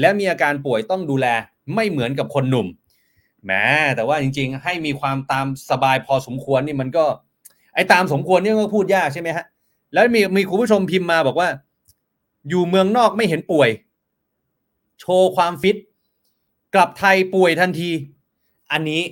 [0.00, 1.26] และมีอาการป่วยต้องดูแล
[1.74, 2.66] ไม่เหมือนกับคนหนุ่ม
[3.44, 3.52] แหม
[3.96, 7.04] แต่ว่าจริงๆ ให้มีความตามสบายพอสมควรนี่มันก็
[7.74, 9.44] ไอ้ตามสมควรนี่ก็พูดยากใช่ไหมฮะ
[9.92, 11.48] แล้วมีมีคุณผู้ชมพิมพ์มาบอกว่า
[12.48, 13.68] อยู่เมืองนอกไม่เห็นป่วย
[15.00, 15.76] โชว์ความฟิต
[16.74, 17.90] กลับไทยป่วยทันที
[18.72, 19.02] อันนี้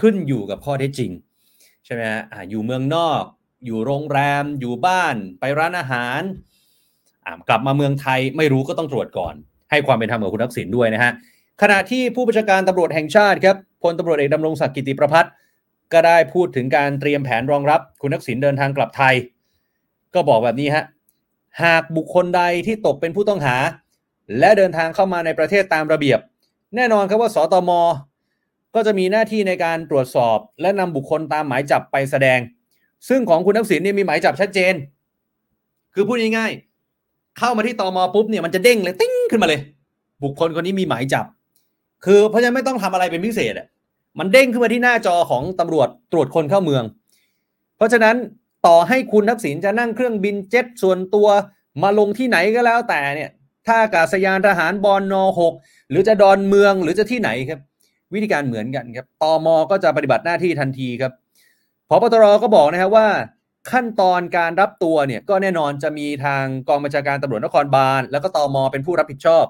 [0.00, 1.10] ขึ้นอยู่กับข้อเท็จจริง
[1.84, 3.22] ใช่ไหมฮะอยู่เมืองนอก
[3.66, 6.20] อยู่โรงแรม อยู่บ้าน ไปร้านอาหาร
[7.48, 9.34] กลับมาเมืองไทยไม่รู้ก็ต้องตรวจก่อน
[9.70, 11.12] ให้ความเป็นธรรมกับคุณทักษิณด้วยนะฮะ
[11.62, 15.32] ขณะที่ผู้บัญชาการตำรวจแห่งชาติครับพลตำรวจเอกดำรงศักดิ์กิติประพัฒน์
[15.92, 19.14] ก็ได้พูดถึงการเตรียมแผนรองรับ คุณทักษิณเดินทางกลับไทย
[20.14, 20.84] ก็บอกแบบนี้ฮะ
[21.62, 23.56] หากบุคคลใดที่ตกเป็นผู้ต้องหา
[24.38, 26.18] และเดินทางเข้ามาในประเทศตามระเบียบ
[26.76, 27.70] แน่นอนครับว่าสตม
[28.74, 32.38] ก็จะมีหน้าที่ในการตรวจสอบ และนำบุคคลตามหมายจับไปแสดง
[33.08, 34.74] ซึ่งของคุณทักษิณเนี่ยมีหมายจับชัดเจน
[35.94, 39.60] คือพูดง่ายๆเข้ามาที่ตมปุ๊บเนี่ยมันจะเด้งเลยติ้งขึ้นมาเลย
[40.22, 41.26] บุคคลคนนี้มีหมายจับ
[42.04, 43.66] คือเพราะฉะนั้นไม่ต้องทำอะไรเป็นพิเศษอะ
[44.18, 46.84] มันเด้งขึ้นมาที่หน้าจอของตำรวจตรวจคนเข้าเมือง
[47.76, 48.16] เพราะฉะนั้น
[48.66, 51.28] ต่อให้คุณทักษิณจะนั่งเครื่องบินเจ็ตส่วนตัว
[51.82, 53.30] มาลงที่ไหนก็แล้วแต่เนี่ย
[53.66, 55.14] ท่าอากาศยานทหารบอลน
[55.52, 57.60] 6หรือจะดอนเมืองหรือจะที่ไหนครับ
[58.14, 61.12] วิธีการเหมือนกันครับตอมอก็จะปฏิบัติหน้าที่ทันทีครับ
[61.88, 63.08] พบตรก็บอกนะครับว่า
[63.72, 69.44] ขั้นตอนการรับตัวเนี่ยก็แน่นอนจะมีทางกองบัญชาการตำรวจนครบาลแล้วก็ตอมอเป็นผู้รับผิดชอบ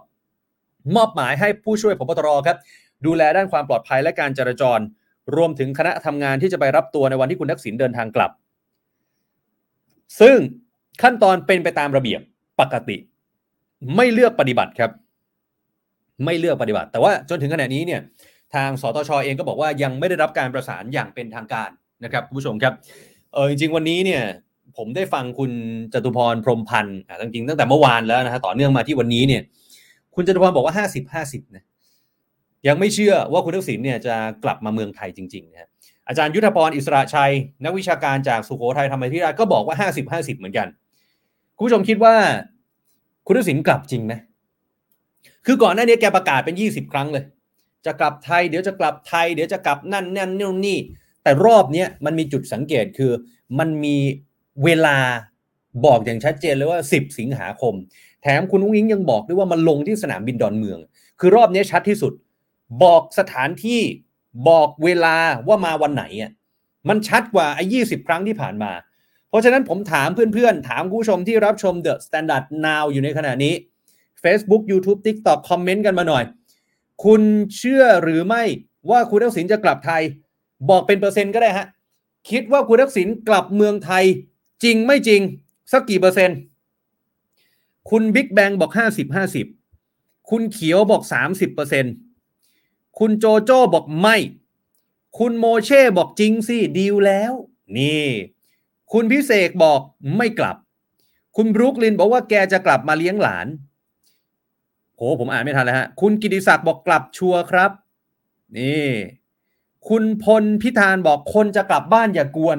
[0.96, 2.56] มอบหมายให้ผู้ช่วยพบตรครับ
[3.06, 4.80] ดูแลด้านความปลอดภัยและการจราจร
[5.36, 8.30] รวมถึงคณะทำงานที่จะไปรับตัวในวันที่คุณทักษิณเดินทางกลับ
[10.20, 10.36] ซึ่ง
[11.02, 12.20] ขั้นตอนเป็นไปตามระเบียบ
[12.60, 12.96] ปกติ
[13.96, 14.90] ไม่เลือกปฏิบัติครับ
[16.24, 18.00] ไม่เลือกปฏิบัติ แต่ว่าจนถึงขณะนี้เนี่ย
[18.54, 21.70] ทางสตชอเองก็บอกว่ายังไม่ได้รับการประสานอย่างเป็นทางการ
[22.04, 22.74] นะครับคุณผู้ชมครับ
[23.34, 24.22] เออจริงๆวันนี้เนี่ย
[24.76, 25.52] ผมได้ฟังคุณ
[25.92, 29.42] จตุพรพรมพันธ์อะจริงๆตั้งแต่เมื่อวานแล้วนะฮะต่อเนื่องมาที่วันนี้เนี่ย
[30.14, 31.64] คุณจตุพรบอกว่า 50 50นะ
[32.68, 34.14] ยังไม่เชื่อว่าคุณทักษิณเนี่ยจะ
[34.44, 35.69] กลับมาเมืองไทยจริงๆนะฮะ
[36.10, 37.32] อาจารย์ยุทธพรอิสระชัย
[37.64, 40.68] นักวิชาการจากสุโขทัยธรรมธิราชก็บอกว่า 50 50 เหมือนกัน
[41.56, 42.14] คุณผู้ชมคิดว่า
[43.26, 44.12] คุณทักษิณกลับจริงไหม
[45.46, 47.24] คือก่อนหน้านี้แกประกาศเป็น 20 ครั้งเลย
[47.86, 50.78] จะกลับไทยเดี๋ยวจะกลับไทยเดี๋ยวจะกลับนั่นนั่นนู่นนี่
[51.22, 53.12] แต่รอบนี้มันมีจุดสังเกตคือ
[53.58, 53.96] มันมี
[54.64, 54.96] เวลา
[55.86, 57.74] บอกอย่างชัดเจนเลยว่า 10 สิงหาคม
[58.22, 60.78] แถมคุณอุ้งอิงยังบอกด้วยว่ามันลงที่สนามบินดอนเมือง
[61.20, 62.12] คือรอบนี้ชัดที่สุด
[62.82, 63.80] บอกสถานที่
[64.48, 65.16] บอกเวลา
[65.48, 66.30] ว่ามาวันไหนอะ
[66.88, 68.72] มันชัดกว่าไอ้ยี่สิบครั้งที่ผ่านมา
[69.28, 73.54] เพราะฉะนั้นผมถามเพื่อนๆ ถามผู้ชมที่รับชม The Standard Now อยู่ในขณะนี้
[74.22, 76.24] Facebook YouTube TikTok คอมเมนต์กันมาหน่อย
[77.04, 77.22] คุณ
[77.56, 78.42] เชื่อหรือไม่
[78.90, 80.02] ว่าคุณทักษิณจะกลับไทย
[80.70, 81.66] บอกเป็นเปอร์เซ็นต์ก็ได้ฮะ
[82.30, 84.04] คิดว่าคุณทักษิณกลับเมืองไทย
[84.64, 85.20] จริงไม่จริง
[85.72, 86.38] สักกี่เปอร์เซ็นต์
[87.90, 89.46] คุณบิ๊กแบงบอกห้าสิบห้าสิบ
[90.30, 91.92] คุณเขียวบอกสามสิบเปอร์เซ็นต์
[92.98, 94.16] คุณโจโจ้บอกไม่
[95.18, 97.32] คุณโมเช่บอกจริงสิดีลแล้ว
[97.78, 98.06] นี่
[98.92, 99.80] คุณพิเศษบอก
[100.16, 100.56] ไม่กลับ
[101.36, 103.46] คุณบรุกลินบอกว่าแกจะกลับมาเลี้ยงหลาน
[104.96, 107.70] โหผมอ่านไม่ทันแล้วฮะ คุณกิติศักดิ์บอกกลับชัวร์ครับ
[108.58, 108.88] นี่
[109.88, 112.58] คุณพลพิธานบอกคนจะกลับบ้านอย่ากวน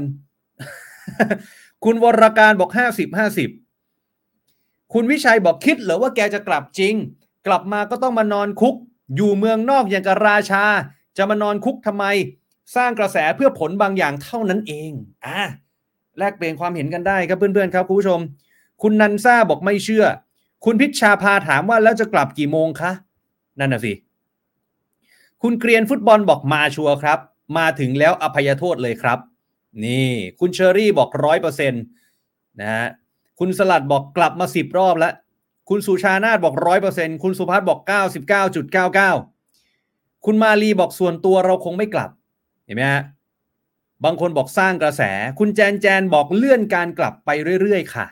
[1.84, 3.50] คุณวรการบอกห้าสิบห้าสิบ
[4.94, 6.94] คุณวิชัยบอกคิดเหรอว่าแกจะกลับจริง
[7.48, 8.76] กลับมาก็ต้องมานอนคุก
[9.16, 10.64] อยู่เมืองนอกอย่างกับราชา
[11.18, 12.06] จะมานอนคุกทำไม
[12.76, 14.92] สร้างกระแสเพื่อผลบางอย่างเท่านั้นเอง
[15.26, 15.40] อะ
[16.18, 18.20] แลกเปลี่ยนความเห็นกันได้ครับเพื่อนๆครับคุณผู้ชม
[18.82, 20.06] คุณนันซ่าบอกไม่เชื่อ
[20.66, 22.92] คุณพิชชาพาถามว่าแล้วจะกลับกี่โมงคะ
[23.60, 23.94] นั่นน่ะสิ
[25.42, 27.20] คุณเกรียนฟุตบอลบอกมาชัวร์ครับ
[27.58, 29.20] มาถึงแล้วอภัยโทษเลยครับ
[29.86, 31.84] นี่ คุณเชอรี่บอกร้อยเปอร์เซ็นต์
[32.60, 32.88] นะฮะ
[33.40, 35.14] คุณสลัดบอกกลับมาสิบรอบแล้ว
[35.74, 39.12] คุณสุชานาบอกร้อยเปอร์เซ็นคุณสุพัฒน์บอกเก้าสิบเก้าจุดเก้าเก้า
[40.26, 42.10] คุณมาลีบอกส่วนตัวเราคงไม่กลับ
[42.66, 43.04] เห็นไหมฮะ
[44.04, 45.02] บางคนบอกสร้างกระแส
[45.40, 47.30] คุณแจนแจนบอกเลื่อนการกลับไป
[47.62, 48.06] เรื่อยๆ ค่ะ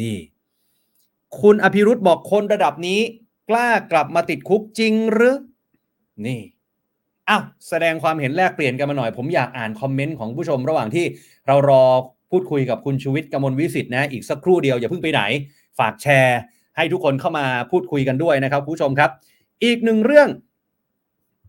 [0.00, 0.16] นี่
[1.40, 3.00] คุณอภิรุธบอกคนระดับนี้
[3.50, 5.36] กล้ากลับมาติดคุกจริงหรือ
[6.26, 6.40] นี่
[7.28, 11.04] อ้าวแสดงความเห็นแลกเปลี่ยนกันมาหน่อย ผมอยากอ่านคอมเมนต์ของผู้ชมระหว่างที่
[11.46, 11.84] เรารอ
[12.30, 15.22] พูดคุยกับคุณชูวิทย์กมลวิสิทธิ์นะ อีกสักครู่เดียวอย่าเพิ่งไปไหน
[15.78, 16.38] ฝากแชร์
[16.76, 19.10] ให้ทุกคนเข้ามาพูดคุยกันด้วยนะครับคุณผู้ชมครับ
[19.64, 20.28] อีกหนึ่งเรื่อง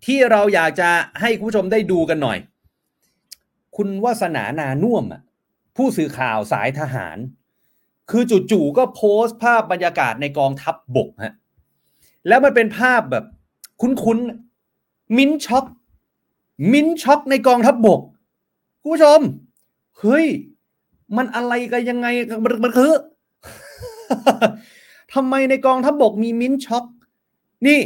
[0.06, 0.90] ที่เราอยากจะ
[1.22, 2.38] ให้คุณผู้ชมได้ดูกันหน่อย
[3.76, 5.06] คุณวาสนานานุ่ม
[5.76, 7.18] ผู้สื่อข่าวสายทหาร
[8.12, 11.36] คือจู่ๆก็โพสต์ภาพบรรยากาศในกองทัพบบกฮะ
[12.28, 13.26] แล้วมันเป็นภาพแบบ
[13.82, 15.66] คุ้นๆมิ้นช็อก
[16.72, 18.02] mint choc ในกองทัพบก
[18.82, 19.20] คุณผู้ชม
[20.00, 20.26] เฮ้ย
[21.18, 22.08] มันอะไรกันยังไง
[22.44, 22.92] มันมันคือ
[25.14, 26.86] ทำไมในกองทัพบกมี mint choc
[27.68, 27.80] นี่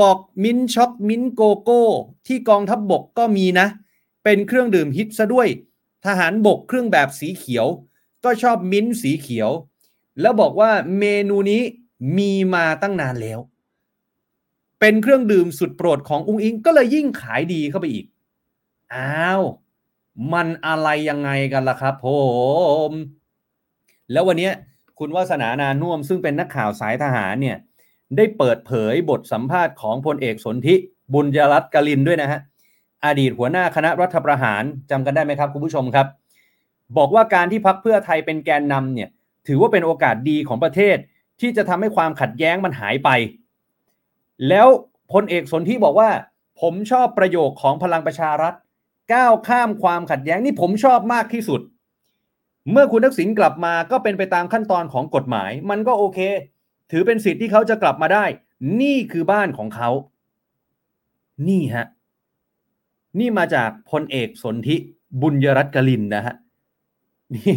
[0.00, 1.82] บอก mint choc mint โกโก้
[2.26, 3.66] ที่กองทัพบกก็มีนะ
[4.24, 5.48] เป็นเครื่องดื่มฮิตซะด้วย
[6.04, 7.66] ทหารบกเครื่องแบบสีเขียว
[8.24, 9.50] ก็ชอบมิ้นสีเขียว
[10.20, 11.62] แล้วบอกว่าเมนูนี้
[12.16, 13.38] มีมาตั้งนานแล้ว
[14.80, 18.06] เป็นเครื่องดื่มสุดโปรดของอุ้งอิงก็เลยยิ่งขายดีเข้าไปอีก
[18.94, 19.42] อ้าว
[20.32, 22.06] มันอะไรยังไงกันล่ะครับผ
[22.88, 22.90] ม
[24.12, 24.54] แล้ววันเนี้ย
[25.00, 27.56] คุณวาสนานานุ่มซึ่งเป็นนักข่าวสายทหารเนี่ย
[28.16, 30.74] ได้เปิดเผยบทสัมภาษณ์ของพลเอกสนธิ
[31.14, 32.40] บุญยรัตน์กลินด้วยนะฮะ
[33.06, 36.06] อดีตหัวหน้าคณะรัฐประหารจำกันได้ไหมครับคุณผู้ชมครับ
[36.96, 39.08] บอกว่าการที่พักเพื่อไทยเป็นแกนนำเนี่ย
[39.48, 40.96] ถือว่าเป็นโอกาสดีของประเทศ
[41.40, 43.10] ที่จะทำให้ความขัดแย้งมันหายไป
[44.48, 44.68] แล้ว
[45.12, 46.10] พลเอกสนธิบอกว่า
[46.60, 48.54] ผมชอบประโยคของพลังประชารัฐ
[49.14, 51.60] ก้าวข้ามความขัดแย้งนี่ผมชอบมากที่สุด
[52.72, 56.18] เมื่อคุณทักษิณกลับมาก็เป็นไปตามขั้นตอนของกฎหมาย มันก็โอเค
[56.90, 58.24] ถือเป็นสิทธิ์ที่เขาจะกลับมาได้
[58.80, 59.90] นี่คือบ้านของเขา
[61.48, 61.86] นี่ฮะ
[63.18, 64.76] นี่มาจากพลเอกสนธิ
[65.20, 66.34] บุญยรัตน์กลินนะฮะ
[67.34, 67.56] นี่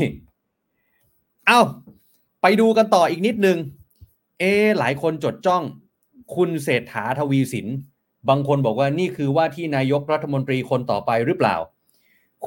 [1.48, 1.62] เอา
[2.42, 3.58] ไปดูกันต่ออีกนิดนึง
[4.40, 4.44] เอ
[4.80, 5.64] หลายคนจดจ้อง
[6.36, 7.68] คุณเศรษฐาทวีสิน
[8.30, 11.56] บางคนบอกว่านี่คือว่าที่นายกรัฐมนตรีคนต่อไปหรือเปล่า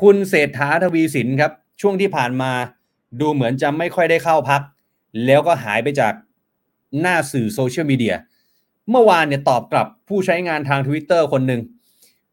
[0.01, 2.53] คุณเศรษฐาทวีสินครับ ช่วงที่ผ่านมา
[3.21, 4.63] ดูเหมือนจะไม่ค่อยได้เข้าพัก
[5.27, 6.13] แล้วก็หายไปจาก
[7.01, 8.17] หน้าสื่อโซเชียลมีเดีย
[8.91, 11.61] เมื่อวานเนี่ยตอบกลับผู้ใช้งานทาง Twitter คนหนึ่ง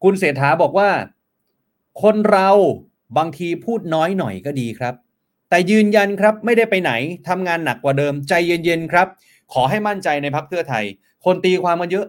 [0.03, 0.89] คุณเศรษฐาบอกว่า
[2.03, 2.49] คนเรา
[3.17, 4.93] บางทีพูดน้อยหน่อยก็ดีครับ
[5.49, 6.91] แต่ยืนยันครับไม่ได้ไปไหน
[7.27, 9.07] ทำงานหนักกว่าเดิมใจเย็นๆครับ
[9.53, 10.83] ขอให้มั่นใจในพักเพื่อไทย
[11.25, 12.07] คนตีความมันเยอะ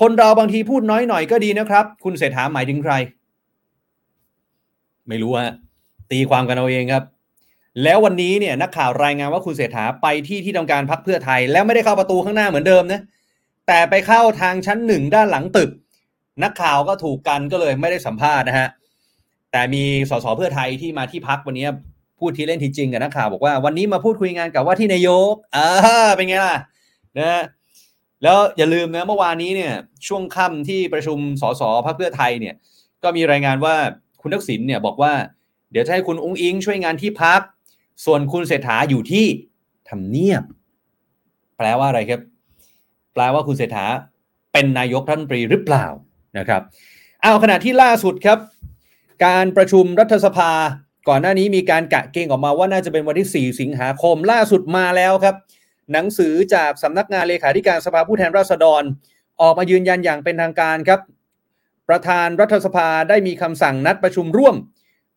[0.00, 2.94] คนเราบางทีพูดน้อยหน่อยก็ดีนะครับ คุณเศรษฐาหมายถึงใคร
[5.08, 5.54] ไม่รู้ฮะ
[6.12, 7.04] ตีความกันเอาเองครับ
[7.82, 13.00] แล้ววันนี้เนี่ยนักข่าวรายงานว่าคุณเศรษฐาไปที่ที่ทำการพักเพื่อไทย แล้วไม่ได้เข้าประตูข้างหน้าเหมือนเดิมนะ
[13.66, 15.70] แต่ไปเข้าทางชั้นหนึ่งด้านหลังตึก
[16.44, 18.68] นักข่าวก็ถูกกันก็เลยไม่ได้สัมภาษณ์นะฮะ
[19.52, 21.66] แต่มีสสเพื่อไทยที่มาที่พักวันนี้
[22.18, 25.68] พูดที่เล่นทีจริงกับนักข่าวบอกว่าวันนี้มาพูดคุยงานกับว่าที่นายกอ่า
[26.16, 26.56] เป็นไงล่ะ
[27.18, 27.42] นะฮะ
[28.22, 29.72] แล้วอย่าลืมนะเมื่อวานนี้เนี่ย
[30.06, 32.54] ช่วงค่ำที่ประชุมสสพักเพื่อไทยเนี่ย
[33.02, 33.74] ก็มีรายงานว่า
[34.20, 35.12] คุณทักษิณเนี่ยบอกว่า
[35.72, 37.40] เดี๋ยวจะให้คุณอุ้งอิงช่วยงานที่พัก
[38.04, 39.26] ส่วนคุณเศรษฐาอยู่ที่
[39.88, 40.42] ทำเนียบ
[41.58, 42.20] แปลว่าอะไรครับ
[43.14, 43.86] แปลว่าคุณเศรษฐา
[44.52, 45.86] เป็นนายกรัฐมนตรีหรือเปล่า
[46.38, 46.62] นะครับ
[47.22, 48.38] เอาขณะที่ล่าสุดครับ
[49.26, 50.52] การประชุมรัฐสภา
[51.08, 55.36] ก่อนหน้านี้มีการกะเกณฑ์ออกมาว่าน่าจะเป็นวันที่ 4 สิงหาคมล่าสุดมาแล้วครับ
[55.92, 58.82] หนังสือจากสำนักงานเลขาธิการสภาผู้แทนราษฎร
[59.40, 61.00] ออกมายืนยันอย่างเป็นทางการครับ
[61.88, 64.56] ประธานรัฐสภาได้มีคำสั่งนัดประชุมร่วม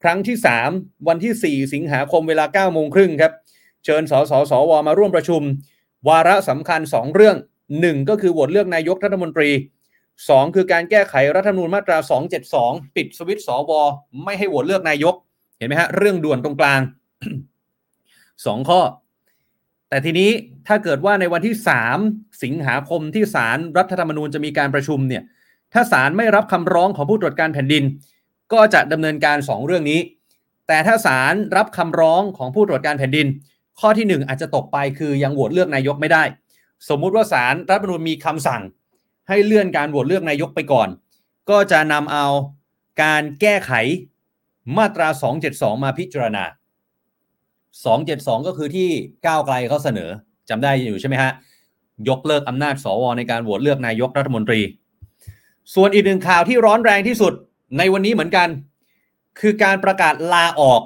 [0.05, 0.37] ครั้งที่
[0.71, 3.33] 3 วันที่ 4 สิงหาคมเวลา9โมงครึ่งครับ
[3.85, 5.41] เชิญสสสวมาร่วมประชุม
[6.09, 7.37] วาระสำคัญ 2 เรื่อง
[7.73, 9.49] 1 ก็คือโหวตเลือกนายกรัฐมนตรี
[10.03, 11.97] 2 คือการแก้ไขรัฐธรรมนูญมาตรา
[12.47, 13.71] 272 ปิดสวิตสว
[14.23, 15.15] ไม่ให้โหวตเลือกนายก
[15.57, 16.81] เห็นไหมฮะ เรื่องด่วนตรงกลาง
[17.95, 18.81] 2 ข้อ
[19.89, 20.29] แต่ทีนี้
[20.67, 21.55] ถ้าเกิดว่าในวันที่
[21.97, 25.23] 3 สิงหาคมที่ศาลรรัฐธรรมนูญจะมีการประชุมเนี่ย
[25.73, 27.83] ถ้าศาลไม่รับคำร้องของผู้ตรวจการแผ่นดิน
[28.53, 29.99] ก็จะดำเนินการ 2 เรื่องนี้
[30.67, 33.27] แต่ถ้าศาลรับคำร้องของผู้ตรวจการแผ่นดิน
[33.79, 36.23] ข้อที่ 1 อาจจะตกไปคือยังโหวตเลือกนายกไม่ได้
[36.89, 38.61] สมมุติว่าศาลรัฐธรรมนูญมีคำสั่ง
[39.29, 40.89] ให้เลื่อนการโหวตเลือกนายกไปก่อน
[41.49, 42.25] ก็จะนำเอา
[43.03, 43.71] การแก้ไข
[44.77, 45.07] มาตรา
[45.45, 46.43] 272 มาพิจารณา
[47.25, 48.89] 272 ก็คือที่
[49.25, 50.09] ก้าวไกลเขาเสนอ
[50.49, 51.31] จำได้อยู่ใช่ไหมฮะ
[52.09, 54.61] ยกเลิกอำนาจสวในการโหวตเลือกนายกรัฐมนตรี
[55.73, 57.33] ส่วนอีกหนึ่งข่าวที่ร้อนแรงที่สุด
[57.77, 58.49] ในวันนี้เหมือนกัน
[59.39, 60.81] คือการประกาศลาออก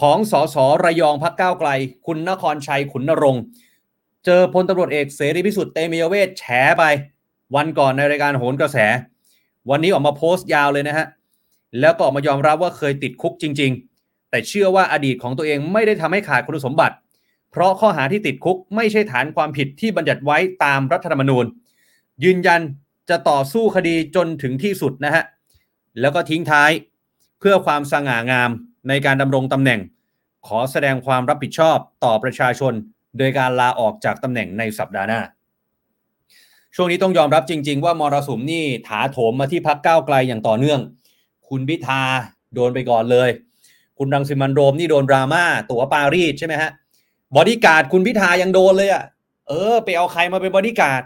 [0.00, 1.68] ของสสระยองพักก้าวไกล
[2.06, 3.42] คุณนครชัยขุนนรงค์
[4.24, 6.44] เจอพลตำรวจเอกเสรีพิสุทธิ์เตมียเวทแฉ
[6.78, 6.84] ไป
[7.54, 8.78] วันก่อนในรายการโหนกระแส
[9.70, 11.06] วันนี้ออกมาโพสต์ยาวเลยนะฮะ
[11.80, 16.94] แล้วก็ออกมายอมรับว่าเคยติดคุกจริง ๆ แต่เชื่อว่าอดีตของตัวเองไม่ได้ทำให้ขาดคุณสมบัติ
[17.50, 21.44] เพราะข้อหาที่ติดคุกไม่ใช่ฐานความผิดที่บัญญัติไว้ตามรัฐธรรมนูญ
[22.24, 22.60] ยืนยัน
[23.10, 25.22] จะต่อสู้คดีจนถึงที่สุดนะฮะ
[26.00, 26.70] แล้วก็ทิ้งท้าย
[27.40, 28.50] เพื่อความสง่างาม
[28.88, 29.80] ในการดำรงตำแหน่ง
[30.46, 32.72] ขอแสดงความรับผิดชอบต่อประชาชน
[33.18, 35.20] โดยการลาออกจากตำแหน่งในสัปดาห์หน้า
[36.74, 40.80] ช่วงนี้ต้องยอมรับจริง ๆ ว่ามรสุมนี่ถาโถมมาที่พักก้าวไกลอย่างต่อเนื่อง
[41.48, 42.02] คุณพิธา
[42.54, 43.30] โดนไปก่อนเลย
[43.98, 46.70] คุณรังสิมันต์ โรมนี่โดนดราม่าตั๋วปารีสใช่ไหมฮะ
[47.36, 49.04] บอดี้การ์ดคุณพิธายังโดนเลยอะ่ะ
[49.48, 51.02] เออ ไปเอาใครมาเป็นบอดี้การ์ด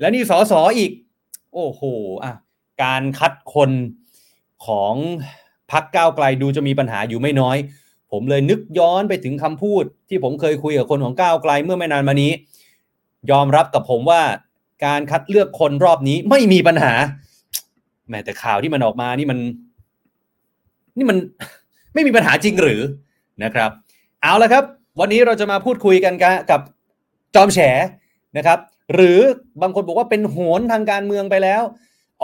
[0.00, 0.92] แล้วนี่สอสออีก
[1.54, 1.82] โอ้โห
[2.24, 2.32] อะ
[2.82, 3.70] การคัดคน
[4.66, 4.94] ของ
[5.72, 7.56] พรรคก้าวไกลดูจะมีปัญหาอยู่ไม่น้อย
[8.12, 12.32] ผมเลยนึกย้อนไปถึงคำพูด ที่ผมเคยคุยกับคนของก้าวไกลเมื่อไม่นานมานี้
[13.30, 14.22] ยอมรับกับผมว่า
[14.86, 16.92] การคัดเลือกคนรอบนี้ไม่มีปัญหา
[18.10, 19.38] แม้แต่ข่าวที่มันออกมานี่มัน
[20.96, 21.16] นี่มัน
[21.94, 22.80] ไม่มีปัญหาจริงหรือ
[23.44, 23.70] นะครับ
[24.22, 24.64] เอาละครับ
[25.00, 26.14] วันนี้เราจะมาพูดคุยกัน
[26.50, 26.60] กับ
[27.34, 27.58] จอมแฉ
[28.36, 28.58] นะครับ
[28.94, 29.20] หรือ
[29.62, 31.62] บางคนบอกว่าเป็นโหนทางการเมืองไปแล้ว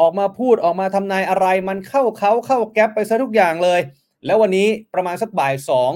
[0.00, 3.80] ออกมาพูดออกมาทำนายอะไร มันเข้าเขาเข้าแก๊ปไปซะทุกอย่างเลย
[4.26, 5.92] แล้ววันนี้ประมาณสักบ่ายสอง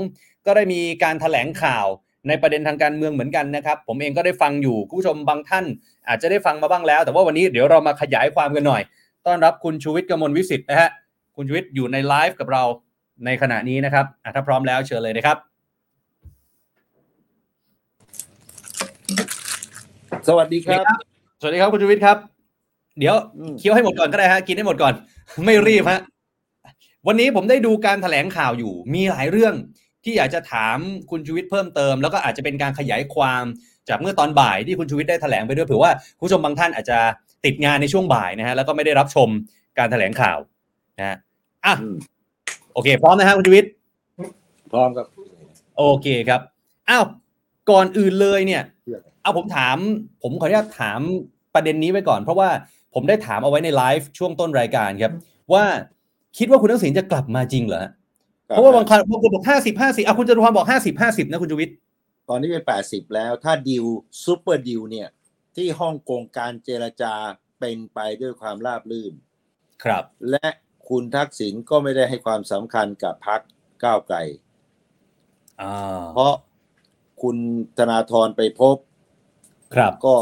[0.46, 1.86] ก็ได้มีการถแถลงข่าว
[2.28, 5.64] ในประเด็นทางการเมืองเหมือนกันนะครับ ผมเองก็ได้ฟังอยู่คุณผู้ชมบางท่าน
[6.08, 8.82] อาจจะได้ฟังมาบ้างแล้ว แต่ว่าวันนี้เดี๋ยวเรามาขยายความกันหน่อย
[9.26, 10.90] ต้อนรับคุณชูวิทย์กมลวิสิทธิ์นะฮะ
[11.36, 12.62] คุณชูวิทย์อยู่ในไลฟ์กับเรา
[13.24, 15.36] ในขณะนี้นะครับอะถ้าพร้อมแล้วเชิญเลยนะครับ
[20.28, 20.84] สวัสดีครับ
[21.40, 22.35] สวัสดีครับคุณชูวิทย์ครับ
[22.98, 24.94] เดี๋ยวอืมเคี้ยวให้หมดก่อนก็ได้ฮะกินให้หมดก่อน
[25.44, 26.00] ไม่รีบฮะ
[27.06, 29.54] วันนี้ผมได้ดูการถแถลงข่าวอยู่ มีหลายเรื่อง
[30.04, 30.78] ที่อยากจะถาม
[31.10, 33.44] คุณชูวิทย์เพิ่มเติม แล้วก็อาจจะเป็นการขยายความ
[33.88, 36.98] จากเมื่อตอนบ่ายที่คุณชูวิทย์ได้แถลงไปด้วยเผื่อว่าคุณผู้ชมบางท่านอาจจะ
[37.44, 39.28] ติดงานในช่วงบ่ายนะฮะแล้วก็ไม่ได้รับชม
[39.78, 40.38] การถแถลงข่าว
[40.98, 41.16] นะฮะ
[41.64, 41.96] อะอืม
[42.74, 43.70] โอเค พร้อมนะฮะคุณชูวิทย์
[44.72, 45.06] พร้อมครับ
[45.76, 46.40] โอเคครับ
[46.88, 47.04] อ้าว
[47.70, 49.76] ก่อนอื่นเลยเนี่ยเรื่องเอาผมถาม
[50.22, 51.00] ผมขออนุญาตถาม
[51.54, 52.48] ประเด็นนี้ไว้ก่อน เพราะว่า
[52.94, 55.12] ผมได้ถามเอาไว้ในไลฟ์ช่วงต้นรายการครับ
[55.52, 55.64] ว่า
[56.38, 57.92] คิดว่าคุณทักษิณจะกลับมาจริงเหรอฮะ
[58.46, 61.74] เพราะว่าบางคนบางคนบอกห้าสิบห้าสิบอะคุณจตุพรบอกห้าสิบห้าสิบนะคุณชูวิทย์
[62.28, 63.84] ตอนนี้เป็นแปดสิบแล้ว ถ้าดีล
[64.24, 65.08] ซูเปอร์ดีลเนี่ย
[65.56, 67.14] ที่ฮ่องกงการเจรจา
[67.60, 69.12] เป็นไปด้วยความราบรื่น
[69.84, 70.48] ครับ และ
[70.88, 73.40] คุณทักษิณก็ไม่ได้ให้ความสำคัญกับพรรค
[73.84, 74.18] ก้าวไกล
[75.62, 76.34] อ่าเพราะ
[77.22, 77.36] คุณ
[77.78, 78.76] ธนาธรไปพบ
[79.74, 80.14] ครับก็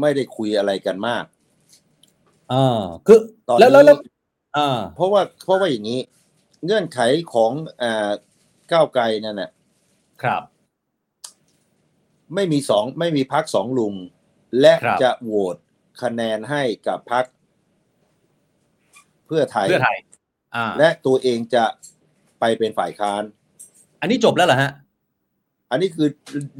[0.00, 1.24] ไม่ได้คุยอะไรกันมาก
[2.54, 4.10] อ่าคือตอนแล้วแล้วแล้วนี้
[4.56, 6.00] อ่า เพราะว่าเพราะว่าอย่างนี้
[6.64, 7.00] เงื่อนไข
[7.34, 8.10] ของอ่า
[8.72, 9.50] ก้าวไกลนั่นน่ะ
[10.22, 10.42] ครับ
[12.34, 13.94] ไม่มีสองไม่มีพักสองลุง
[14.60, 15.56] และครับจะโหวต
[16.02, 17.24] คะแนนให้กับพัก
[19.26, 19.98] เพื่อไทยเพื่อไทย
[20.54, 21.64] อ่าและตัวเองจะ
[22.40, 23.22] ไปเป็นฝ่ายค้าน
[24.00, 24.70] อันนี้จบแล้วเหรอฮะ
[25.70, 26.08] อันนี้คือ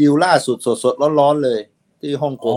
[0.00, 1.60] ดีลล่าสุดสดๆร้อนๆเลย
[2.00, 2.56] ที่ฮ่องกอ๋อง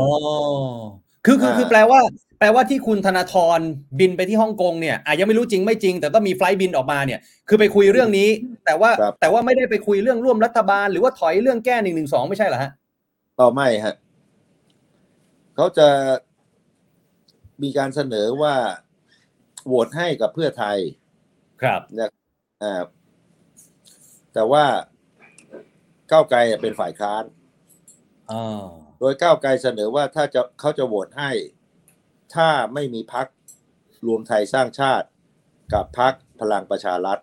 [1.26, 2.00] คือคืออ่าคือแปลว่า
[2.40, 3.60] แปลว่าที่คุณธนาธร
[4.00, 8.30] บินไปที่ฮ่องกงเนี่ยอะยังไม่รู้จริงไม่จริง แต่ก็มีไฟลท์บินออกมาเนี่ย คือไปคุยเรื่องนี้
[8.66, 12.72] แต่ว่าครับ แต่ว่าไม่ได้ไปคุยเรื่องร่วมรัฐบาล หรือว่าถอยเรื่องแก้หนึ่งหนึ่งสองไม่ใช่เหรอฮะ
[13.40, 13.96] ต่อไม่ฮะ
[15.56, 15.88] เขาจะ
[17.64, 18.56] มีการเสนอว่า
[19.66, 20.78] โหวตให้กับเพื่อไทย
[21.62, 22.10] ครับนะ
[22.64, 22.84] อ่า
[24.34, 24.66] แต่ว่า
[26.12, 27.24] ก้าวไกลเป็นฝ่ายค้าน
[28.32, 28.64] อ่า
[29.00, 31.32] โดยก้าวไกลเสนอว่าถ้าจะเขาจะโหวตให้
[32.36, 33.28] ถ้าไม่มีพัก
[34.08, 35.08] รวมไทยสร้างชาติ
[35.74, 37.18] กับพักพลังประชารัฐ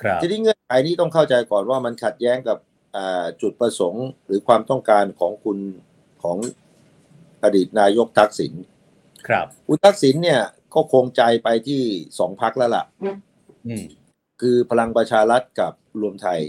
[0.00, 2.58] ครับทีนี้เงื่อนไขนี้ต้องเข้าใจก่อนว่ามันขัดแย้งกับ
[2.96, 5.58] อ่าจุดประสงค์หรือความต้องการของคุณ
[6.22, 6.36] ของ
[7.42, 8.52] อดีตนายกทักษิณ
[9.28, 10.40] ครับคุณทักษิณเนี่ย
[10.74, 11.82] ก็คงใจไปที่
[12.18, 12.84] สองพักแล้วล่ะ
[13.66, 13.84] อืม
[14.40, 16.40] คือพลังประชารัฐกับรวมไทย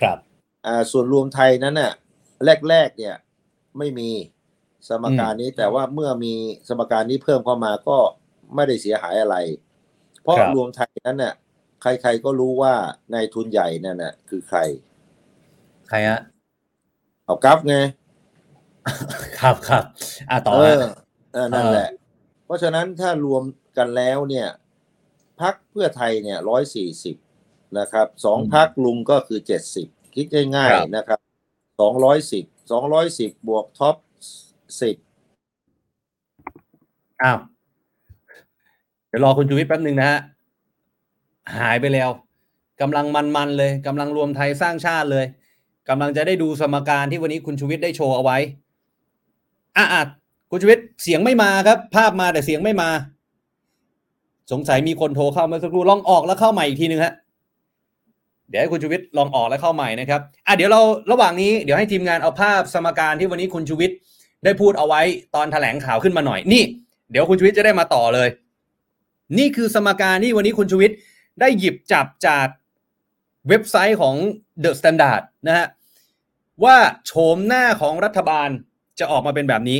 [0.00, 0.18] ครับ
[0.66, 1.92] อ่า ส่วนรวมไทยนั้นน่ะ
[2.68, 3.14] แรก ๆ เนี่ย
[3.78, 4.10] ไม่มี
[4.88, 6.34] สมการนี้แต่ว่าเมื่อมี
[6.68, 7.98] สมการนี้เพิ่มเข้ามาก็
[8.54, 9.36] ไม่ได้เสียหายอะไร
[10.22, 11.34] เพราะครับรวมไทยนั้นน่ะ
[11.82, 12.74] ใครๆก็รู้ว่า
[13.12, 14.58] ในายทุนใหญ่นั่นน่ะ คือใคร
[15.88, 16.20] ใครฮะ
[17.24, 17.76] เอากราฟไง
[19.40, 19.84] ครับครับ
[20.30, 20.84] อะต่อเอฮะอ
[21.32, 21.90] เออนั่นเออแหละ
[22.44, 23.42] เพราะฉะนั้นถ้ารวม
[23.78, 24.48] กันแล้วเนี่ย
[25.40, 27.16] พักเพื่อไทยเนี่ยร้อยสี่สิบ
[27.78, 31.20] นะครับสองพักลุงก็คือเจ็ดสิบคิดง่ายๆนะครับ
[31.80, 33.96] สองร้อยสิบสองร้อยสิบบวกท็อป
[34.80, 34.96] สิบ
[37.22, 37.38] อ้าว
[39.08, 40.20] เดี๋ยวรอคุณชูวิทย์แป๊บหนึ่งนะฮะ
[41.58, 42.10] หายไปแล้ว
[42.80, 45.24] กำลังมันๆเลยกำลังรวมไทยสร้างชาติเลย
[45.88, 48.38] กำลังจะได้ดูสมการที่วันนี้คุณชูวิทย์ได้โชว์เอาไว้
[49.76, 50.02] อะอะ
[50.50, 52.90] คุณชูวิทย์เสียงไม่มาครับ ภาพมาแต่เสียงไม่มา
[54.52, 57.12] สงสัยมีคนโทรเข้ามื่อสักครู่ลองออกแล้วเข้าใหม่อีกทีหนึ่งฮะ
[58.48, 60.80] เดี๋ยวให้คุณชูวิทย์ลองออกแล้วเข้าใหม่นะครับอะเดี๋ยวเรา
[61.12, 63.96] ระหว่างนี้เดี๋ยวให้ทีมงานเอาภาพสมการที่วันนี้คุณชูวิทย์
[64.44, 65.00] ได้พูดเอาไว้
[65.34, 66.64] ตอนแถลงข่าวขึ้นมาหน่อย นี่
[67.10, 68.28] เดี๋ยวคุณชูวิทย์จะได้มาต่อเลย
[69.38, 70.96] นี่คือสมการที่วันนี้คุณชูวิทย์
[71.40, 72.46] ได้หยิบจับจาก
[73.48, 74.16] เว็บไซต์ของ
[74.62, 75.66] The Standard นะฮะ
[76.64, 76.76] ว่า
[77.06, 78.48] โฉมหน้าของรัฐบาล
[78.98, 79.78] จะออกมาเป็นแบบนี้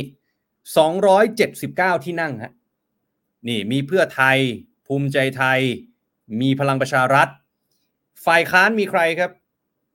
[0.81, 2.53] 279 ที่นั่งฮะ
[3.47, 4.37] นี่มีเพื่อไทย
[4.87, 5.59] ภูมิใจไทย
[6.41, 7.27] มีพลังประชารัฐ
[8.25, 9.31] ฝ่ายค้านมีใครครับ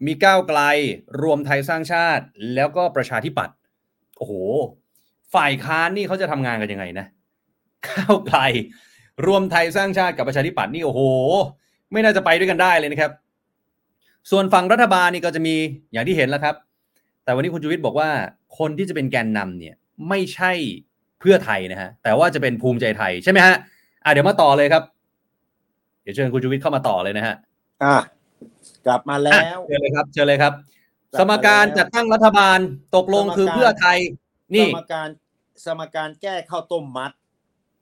[0.07, 0.61] มีก้าวไกล
[1.23, 3.55] รวมไทยสร้างชาติ แล้วก็ประชาธิปัตย์
[4.19, 4.33] โอ้โห
[5.35, 7.07] ฝ่ายค้านนี่เขาจะทำงานกันยังไงนะ
[7.87, 8.41] ก้าวไกล
[9.27, 11.01] รวมไทยสร้างชาติกับประชาธิปัตย์นี่โอ้โห
[11.93, 13.13] ไม่น่าจะไปด้วยกันได้เลยนะครับ
[14.31, 15.55] ส่วนฝั่งรัฐบาลนี่ก็จะมี
[15.93, 16.55] อย่างที่เห็นแล้วครับ
[17.25, 18.11] แต่วันนี้คุณชูวิทย์บอกว่า
[18.59, 19.75] คนที่จะเป็นแกนนำเนี่ย
[20.09, 20.53] ไม่ใช่
[21.21, 23.57] เพื่อไทยนะฮะแต่ว่าจะเป็นภูมิใจไทยใช่ไหมฮะ
[24.05, 24.83] อะเดี๋ยวมาต่อเลยครับ
[26.03, 27.35] เดี๋ยวเชิญคุณชูวิทย์เข้ามาต่อเลยนะฮะ
[27.85, 27.97] อะ
[28.87, 30.78] กลับมาแล้วเชิญเลยครับ เชิญเลยครับกลั
[31.19, 32.59] สบมมาการแล้วจัดตั้งรัฐบาล
[32.97, 33.99] ตกลงคือสมการเพื่อไทย
[34.55, 35.09] นี่สมการ
[35.65, 37.13] สมการแก้ข้าวต้มมัด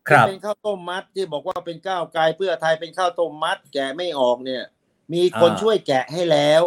[0.09, 4.65] ครับที่เป็นข้าวต้มมัดที่บอกว่าเป็นก้าวไกลเพื่อไทยเป็นข้าวต้มมัด แกะไม่ออกเนี่ย
[5.15, 6.63] มีคนอ่าช่วยแกะให้แล้ว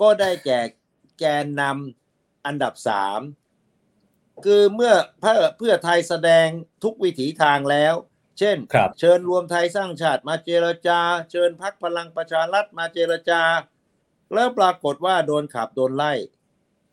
[0.00, 0.60] ก็ได้แก่
[1.18, 3.20] แกนนำอันดับสาม
[4.44, 6.46] คือเมื่อเพื่อเพื่อไทยแสดง
[6.84, 7.94] ทุกวิถีทางแล้ว
[8.38, 13.42] เช่นครับเชิญรวมไทยสร้างชาติมาเจรจา เชิญพักพลังประชารัฐมาเจรจา
[14.34, 16.12] แล้วปรากฏว่าโดนขับโดนไล่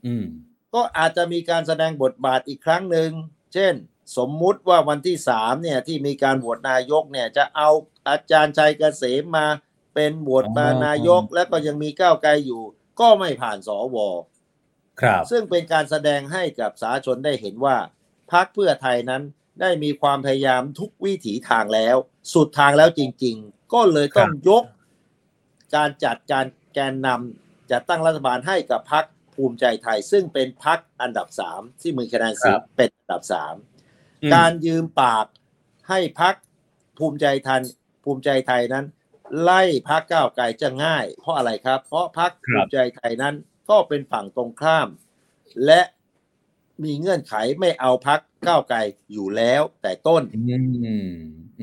[0.06, 0.26] อืม
[0.74, 3.12] ก็อาจจะมีการแสดงบทบาทอีกครั้งหนึ่ง
[3.54, 3.74] เช่น
[4.18, 7.70] สมมุติว่าวันที่สามเนี่ย ที่มีการโหวตนายกเนี่ย จะเอา
[8.10, 9.48] อาจารย์ชัยเกษมมา
[9.96, 12.64] เป็นโหวตมาอ๋อนายก แล้วก็ยังมีก้าวไกลอยู่
[13.00, 13.98] ก็ไม่ผ่านสว
[15.02, 17.78] ครับ ซึ่งเป็นการแสดงให้กับสาชนได้เห็นว่า
[18.32, 19.24] พักเพื่อไทยนั้น
[19.62, 21.96] ได้มีความพยายามทุกวิถีทางแล้ว
[22.34, 24.64] สุดทางแล้วจริง ๆ ก็เลยต้องยก
[25.76, 26.46] การจัดการ
[26.78, 33.56] แกนนำจัดตั้งรัฐบาลให้กับพักภูมิใจไทย ซึ่งเป็นพักอันดับสามที่มีคะแนนเสียงครับเป็นอันดับสาม
[34.24, 35.26] อืมการยืมปาก
[35.90, 36.36] ให้พัก
[36.98, 37.62] ภูมิใจไทย
[38.04, 38.86] ภูมิใจไทยนั้น
[39.42, 43.36] ไล่พักก้าวไกลจะง่าย เพราะอะไรครับ เพราะพักภูมิใจไทยนั้น
[43.70, 44.88] ก็เป็นฝั่งตรงข้าม
[45.66, 45.82] และ
[46.84, 48.78] มีเงื่อนไขไม่เอาพักก้าวไกล
[49.14, 51.12] อยู่แล้วแต่ต้นอืม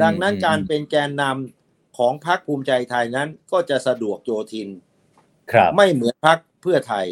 [0.03, 4.69] ดังนั้นอืมการเป็นแกนนำของพรรคภูมิใจไทยนั้นก็จะสะดวกโยทิน
[5.53, 7.07] ครับ ไม่เหมือนพรรคเพื่อไทย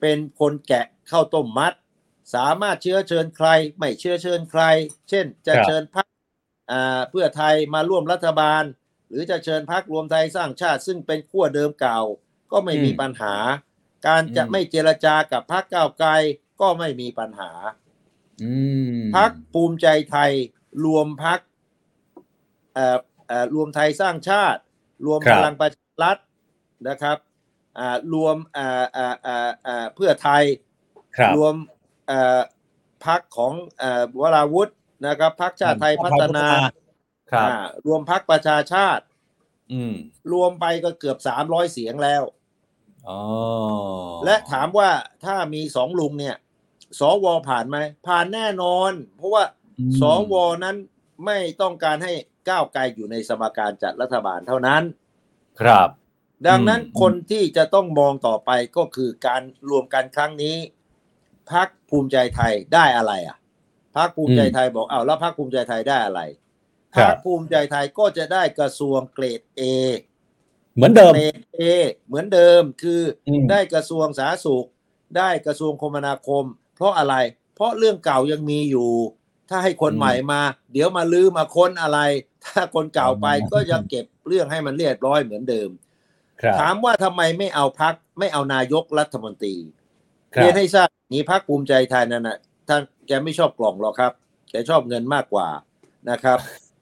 [0.00, 1.72] เป็นคนแกะเข้าต้มมัด
[2.34, 4.62] สามารถเชื้อเชิญใคร ไม่เชื้อเชิญใคร
[5.08, 6.06] เช่น จะครับเชิญพรรค
[6.70, 8.62] อ่าเพื่อไทยมาร่วมรัฐบาล
[9.08, 12.00] หรือจะเชิญพรรครวมไทยสร้างชาติ ซึ่งเป็นขั้วเดิมเก่า
[12.52, 13.34] ก็ไม่มีปัญหา
[14.06, 16.10] การจะอืมไม่เจรจากับพรรคก้าวไกล
[16.60, 17.50] ก็ไม่มีปัญหา
[18.42, 18.52] อื
[19.00, 20.32] มพักภูมิใจไทย
[20.84, 21.40] รวมพัก
[22.74, 24.60] เอ่อเอ่อรวมไทยสร้างชาติ
[25.06, 26.16] รวมครัพบลังประชารัฐ
[26.88, 27.23] นะครับอ่า
[28.14, 30.42] รวมอ่าอ่าอ่าอ่าเพื่อไทย
[31.16, 31.54] ครับรวม
[32.08, 32.40] เอ่อ
[33.06, 34.70] พักของเอ่อวราวุธ
[35.06, 36.46] นะครับพักชาติไทยพัฒนา
[37.32, 39.04] ครับอ่ารวมพักประชาชาติ
[39.72, 39.94] อืม
[40.32, 42.22] รวมไปก็เกือบสามร้อยเสียงแล้ว
[43.08, 43.20] อ๋อ
[44.24, 44.90] และถามว่า
[45.24, 46.36] ถ้ามีสองลุงเนี่ย
[47.00, 49.44] สวผ่านไหมผ่านแน่นอน เพราะว่า
[49.78, 50.34] อืมสว
[50.64, 50.76] นั้น
[51.26, 52.12] ไม่ต้องการให้
[52.48, 54.82] ก้าวไกลอยู่ในสมการจัดรัฐบาลเท่านั้น
[55.60, 55.88] ครับ
[56.48, 60.56] ดังนั้นอืมคนที่จะต้องมองต่อไปก็คือการรวมกันครั้งนี้
[61.50, 63.38] พักภูมิใจไทยได้อะไรอะ
[63.96, 66.20] พักภูมิใจไทยบอกอ้าวแล้วพักภูมิใจไทยได้อะไร
[66.96, 69.62] ครัพับกภูมิใจไทยก็จะได้กระทรวงเกรด A
[70.76, 71.62] เหมือนเดิมเกรด A
[72.06, 74.66] เหมือนเดิมคืออมได้กระทรวงสาธารณสุข
[75.16, 76.44] ได้กระทรวงคมนาคม
[76.76, 77.14] เพราะอะไร
[77.54, 78.90] เพราะเรื่องเก่ายังมีอยู่
[79.50, 80.40] ถ้าให้คนอืมใหม่มา
[80.72, 81.98] เดี๋ยวมาลือมาค้นอะไร
[82.44, 85.83] ถ้าคนเก่าไปอืมก็จะเก็บเรื่องให้มันเรียบร้อยเหมือนเดิมครับ
[86.60, 89.54] ถามว่าทำไมไม่เอาพักไม่เอานายกรัฐมนตรี
[90.34, 94.12] ครับเรียนให้ทราบอย่างนี้พักภูมิใจไทยนั่นนะท่านแกไม่ชอบกล่องหรอกครับ
[94.50, 95.48] แกชอบเงินมากกว่า
[96.10, 96.38] นะครับ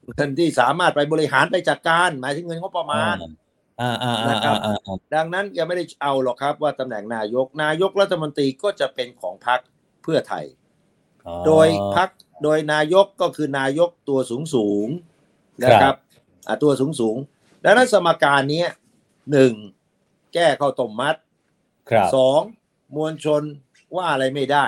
[0.09, 3.15] เงินที่สามารถไปบริหารไปจัดการ หมายถึงเงินงบประมาณ
[3.81, 9.59] อ่าอ่าอ่านะครับอ่าอ่าดังนั้นยังไม่ได้เอาหรอกครับ ว่าตำแหน่งนายกนายกรัฐมนตรีก็จะเป็นของพรรค
[10.03, 10.45] เพื่อไทย
[11.27, 12.09] อ๋อโดยพรรค
[12.43, 15.95] โดยนายกก็คือนายกตัวสูงสูงๆนะคครัรับบ
[16.47, 18.67] อะตัวสูงสูงๆดังนั้นสมการเนี้ย
[19.31, 19.53] หนึ่ง
[20.33, 21.15] แก้ข้าวต้มมัด
[21.89, 22.41] ครับสอง
[22.95, 23.43] มวลชน
[23.95, 24.65] ว่าอะไรไม่ได้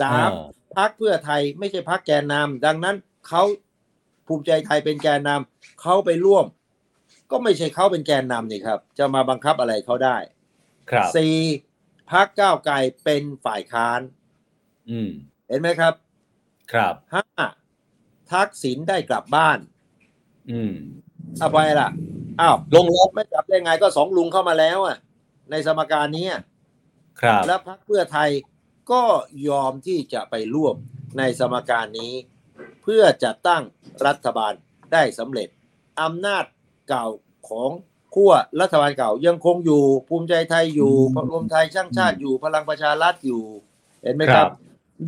[0.00, 2.96] สามอ่าพักเพื่อไทยไม่ใช่พักแกนนำดังนั้น
[3.28, 3.42] เขา
[4.26, 6.46] ภูมิใจไทยเป็นแกนนำเขาไปร่วม
[7.30, 10.16] ก็ไม่ใช่เขาเป็นแกนนำนี่ครับ จะมาบังคับอะไรเขาได้
[10.90, 11.36] ครับสี่
[12.10, 12.74] พักก้าวไกล
[13.04, 14.00] เป็นฝ่ายค้าน
[14.90, 15.10] อืม
[15.48, 15.94] เห็นไหมครับ
[16.72, 17.24] ครับห้า
[18.32, 19.58] ทักษิณได้กลับบ้าน
[20.50, 20.74] อืม
[21.38, 21.88] เอาไปล่ะ
[22.40, 24.96] อ้าวลงลบไม่กลับได้ไงก็สองลุงเข้ามาแล้วอะ
[25.50, 26.28] ในสมการนี้
[27.20, 28.30] ครับ แล้วพักเพื่อไทย
[28.92, 29.02] ก็
[29.48, 30.74] ยอมที่จะไปร่วม
[31.18, 32.14] ในสมการนี้
[32.82, 33.62] เพื่อจัดตั้ง
[34.06, 34.52] รัฐบาล
[34.92, 35.48] ได้สำเร็จ
[36.02, 36.44] อำนาจ
[36.88, 37.06] เก่า
[37.48, 37.70] ของ
[38.14, 43.42] ขั้วรัฐบาลเก่ายังคงอยู่ ภูมิใจไทยอยู่อืมรวมไทยช่างชาติอยู่พลังประชารัฐอยู่
[44.02, 44.50] เห็นไหมคครัรับบ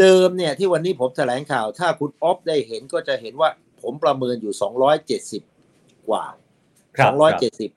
[0.00, 3.50] เดิมเนี่ยที่วันนี้ผมแถลงข่าว ถ้าคุณออฟได้เห็นก็จะเห็นว่า
[3.82, 4.54] ผมประเมินอยู่
[5.30, 6.24] 270 กว่า
[6.96, 7.70] ครับ270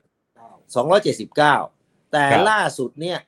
[0.76, 3.20] 279แต่ครับล่าสุดเนี่ย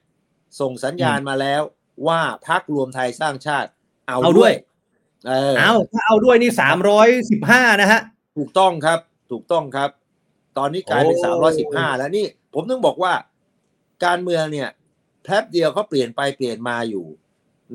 [0.60, 1.62] ส่งสัญญาณมาแล้ว
[2.08, 3.70] ว่าพักรวมไทยสร้างชาติ
[4.08, 4.54] เอาเอาด้วย
[5.28, 8.02] เออเอาถ้าเอาด้วยนี่สามร้อยสิบห้านะฮะ
[8.38, 9.00] ถูกต้องครับ
[9.32, 9.90] ถูกต้องครับ
[10.58, 13.14] ตอนนี้กลายเป็นโอ้315แล้วนี่ผมต้องบอกว่า
[14.06, 14.70] การเมืองเนี่ย
[15.24, 17.06] แป๊บเดียวเขาเปลี่ยนไปเปลี่ยนมาอยู่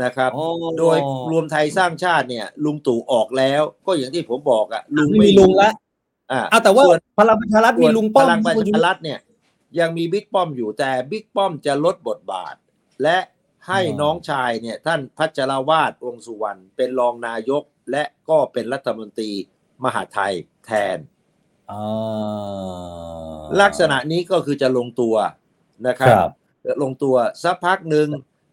[0.02, 0.46] นะครับอ๋อ
[0.78, 0.96] โดย
[1.30, 5.70] รวมไทยสร้างชาติเนี่ย ลุงตู่ออกแล้ว ก็อย่างที่ผมบอกอะลุงไม่มีลุงละ
[6.32, 9.18] อ่าอะแต่ว่าส่นพลังประชารัฐมีลุงป้อมพลังประคุณชูชาวิทย์รัฐเนี่ย
[9.78, 12.54] ยังมีบิ๊กป้อมอยู่แต่บิ๊กป้อมจะลดบทบาท
[13.02, 13.18] และ
[13.68, 19.30] ให้อ๋อน้องชายเนี่ย ท่านพัชรวาดวงษ์สุวรรณเป็นรองนายกและก็เป็นรัฐมนตรี
[19.84, 20.32] มหาดไทย
[20.66, 20.98] แทน
[21.70, 25.16] อ่าลักษณะนี้ก็คือจะลงตัว
[25.88, 26.30] นะคครับรับ
[26.82, 28.08] ลงตัวสักพักหนึ่ง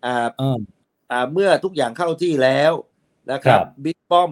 [0.06, 0.60] อ่าอ่า
[1.12, 2.74] อ่าเมื่อทุกอย่างเข้าที่แล้ว
[3.32, 4.32] นะครัครับบบิ๊กป้อม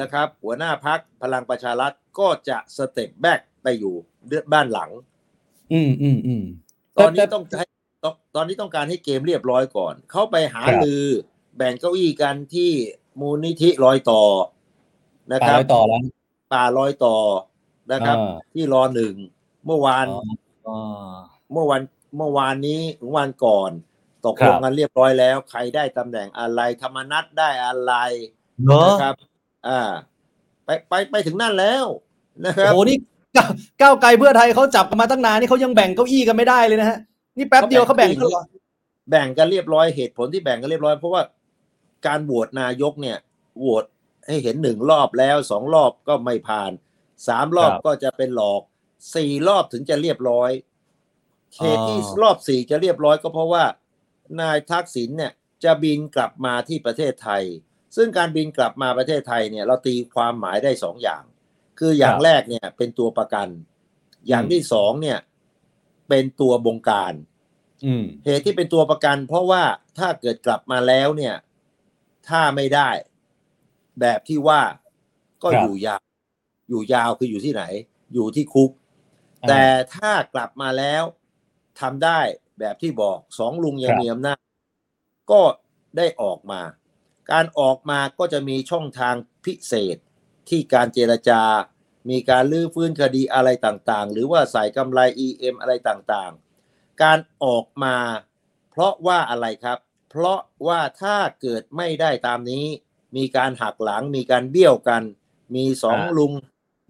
[0.00, 3.94] นะครับ หัวหน้าพักพลังประชารัฐ ก็จะ step back ไปอยู่
[4.52, 4.90] บ้านหลัง
[5.72, 6.44] อืมอืมอืม
[6.98, 7.66] ตอนนี้แต่ต้องให้
[8.04, 11.06] ตอนตอนนี้ต้องการให้เกมเรียบร้อยก่อน เข้าไปหาครับรือ
[11.56, 12.70] แบ่งเก้าอี้กันที่
[13.20, 14.22] มูลนิธิรอยต่อ
[15.30, 16.00] นะป่าครับร้อยต่อแล้ว
[16.52, 17.16] ป่ารอยต่อ
[17.92, 19.14] นะครับอ่าที่รอหนึ่ง
[19.66, 20.06] เมื่อวาน
[20.66, 20.76] อ๋อ
[21.52, 21.80] เมื่อวัน
[22.16, 23.70] เมื่อวานนี้ถึงวันก่อน
[24.24, 27.92] ตกครัลงกันเรียบร้อยแล้ว ใครได้ตำแหน่งอะไร ธรรมนัสได้อะไร
[28.64, 29.14] เนอะนะครับ
[29.68, 29.80] อ่า
[30.64, 31.86] ไปไปไปถึงนั่นแล้ว
[32.44, 32.96] นะครับโอ้โหนี่
[33.36, 33.50] ก้าว
[33.80, 36.98] ก้าวไกลเพื่อไทยเขาจับกันมาตั้งนานนี่เขายังแบ่งเก้าอี้กันไม่ได้เลยนะฮะ
[37.38, 38.44] นี่แป๊บเดียวเขาแบ่งกันเหรอ
[39.10, 41.22] แบ่งกันเรียบร้อยเหตุผลที่แบ่งกันเรียบร้อยเพราะว่า
[42.06, 43.18] การโหวตนายกเนี่ย
[43.58, 43.84] โหวต
[44.26, 46.72] ให้เห็นหนึ่งรอบแล้วสองรอบก็ไม่ผ่าน
[47.28, 48.62] สามรอบครับก็จะเป็นหลอก
[49.14, 50.50] สี่รอบถึงจะเรียบร้อย
[51.62, 53.64] เหตุที่อ๋อรอบสี่จะเรียบร้อยก็เพราะว่า
[54.40, 55.32] นายทักษิณเนี่ย
[55.64, 57.42] จะบินกลับมาที่ประเทศไทย
[57.96, 61.22] ซึ่งการบินกลับมาประเทศไทยเนี่ยเราตีความหมายได้สองอย่าง
[61.78, 63.48] คืออย่างแรกเนี่ยเป็นตัวประกัน
[64.28, 65.18] อย่างที่สองเนี่ย
[66.08, 67.14] เป็นตัวบงการ
[67.86, 69.62] อืมเหตุที่เป็นตัวประกัน เพราะว่า
[69.98, 71.34] ถ้าเกิดกลับมาแล้วเนี่ย
[72.28, 72.90] ถ้าไม่ได้
[74.00, 74.62] แบบที่ว่า
[75.42, 76.02] ก็ครับอยู่ยาว
[76.68, 77.62] อยู่ยาวคืออยู่ที่ไหน
[78.14, 78.70] อยู่ที่คุก
[79.42, 79.64] อ่าแต่
[79.94, 81.04] ถ้ากลับมาแล้ว
[81.80, 82.20] ทำได้
[82.58, 84.38] แบบที่บอกสองลุงยังครับมีอำนาจ
[85.30, 85.40] ก็
[85.96, 86.60] ได้ออกมา
[87.32, 89.14] การออกมาก็จะมีช่องทาง
[89.44, 89.96] พิเศษ
[90.48, 91.42] ที่การเจรจา
[92.10, 97.96] มีการลื้อฟื้นคดีอะไรต่างๆ หรือว่าใส่กำไร EM อะไรต่างๆ การออกมา
[98.70, 99.78] เพราะว่าอะไรครับ
[100.10, 102.64] เพราะว่าถ้าเกิดไม่ได้ตามนี้
[103.16, 105.02] มีการหักหลัง มีการเบี้ยวกัน
[105.54, 106.32] มีสองอ่าลุง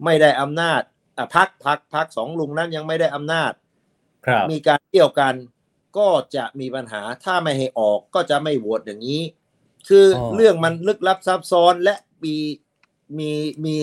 [0.05, 0.81] ไม่ได้อำนาจ
[1.17, 3.51] อะพักพักพักสองลุงนั้นยังไม่ได้อำนาจ
[4.25, 5.35] ครับมีการเกี่ยวกัน
[5.97, 9.21] ก็จะมีปัญหาถ้าไม่ให้ออกก็จะไม่โหวตอย่างนี้
[9.87, 12.35] คือออเรื่องมันลึกลับซับซ้อนและมี
[13.17, 13.31] มี
[13.65, 13.75] มี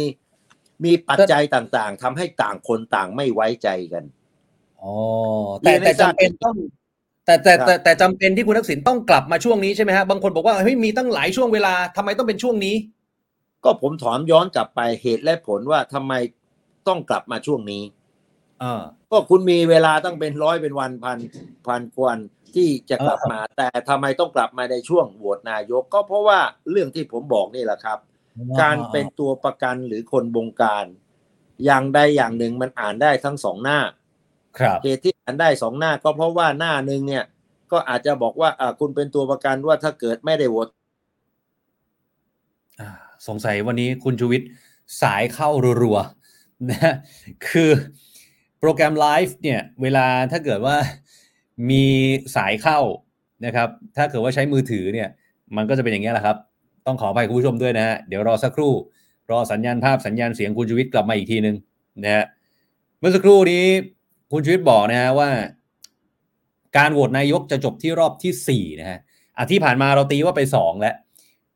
[0.85, 4.05] มีปัจจัยต่างๆทำให้ต่างคนต่างไม่ไว้ใจกัน
[4.83, 4.93] อ๋อ
[5.61, 6.57] แต่เรียนให้แต่ทราบจำเป็นต้อง
[7.27, 12.75] แต่แต่ครับแต่แต่จำเป็นที่คุณทักษิณต้องกลับมาช่วงนี้ใช่ไหมฮะบางคนบอกว่าเฮ้ยมีตั้งหลายช่วงเวลาทำไมต้องเป็นช่วงนี้
[13.65, 16.13] ก็ผมถามย้อนกลับไปเหตุและผลว่าทำไม
[16.89, 17.83] ต้องกลับมาช่วงนี้
[18.63, 21.19] อ่าก็คุณมีเวลาตั้งเป็นร้อยเป็นวันพัน
[21.67, 22.19] พันกวัน
[22.57, 26.39] ที่จะกลับมา แต่ทำไมต้องกลับมาในช่วงโหวตนายก ก็เพราะว่า
[26.71, 27.99] เรื่องที่ผมบอกนี่แหละครับ
[28.61, 30.87] การเป็นตัวประกันหรือคนบงการ
[31.65, 33.79] อย่างใดอย่างหนึ่งมันอ่านได้ทั้งสองหน้า
[34.59, 37.25] ครับเหตุที่อ่านได้สองหน้า ก็เพราะว่าหน้าหนึ่งเนี่ย
[37.73, 40.69] ก็อาจจะบอกว่าอ่าคุณเป็นตัวประกันว่าถ้าเกิดไม่ได้โหวต
[42.81, 42.91] อ่า
[43.27, 44.49] สงสัยวันนี้คุณชูวิทย์
[45.03, 45.49] สายเข้า
[45.83, 46.95] รัวๆนะ
[47.49, 47.71] คือ
[48.61, 50.77] โปรแกรมไลฟ์เนี่ย เวลาถ้าเกิดว่า
[51.71, 51.85] มี
[52.37, 52.79] สายเข้า
[53.47, 55.09] นะครับ ถ้าเกิดว่าใช้มือถือเนี่ย
[55.57, 56.37] มันก็จะเป็นอย่างนี้แหละครับ
[56.87, 58.73] ต้องขออภัยคุณผู้ชมด้วยนะฮะ เดี๋ยวรอสักครู่
[59.31, 61.57] รอสัญญาณภาพสัญญาณเสียงคุณชูวิทย์กลับมาอีกทีนึง
[62.05, 62.25] นะฮะ
[62.99, 63.65] เมื่อสักครู่นี้
[64.33, 65.31] คุณชูวิทย์บอกนะฮะว่า
[66.77, 68.99] การโหวตนายกจะจบที่รอบที่สี่นะฮะ
[69.37, 70.95] อะที่ผ่านมาเราตีว่าไปสองแล้ว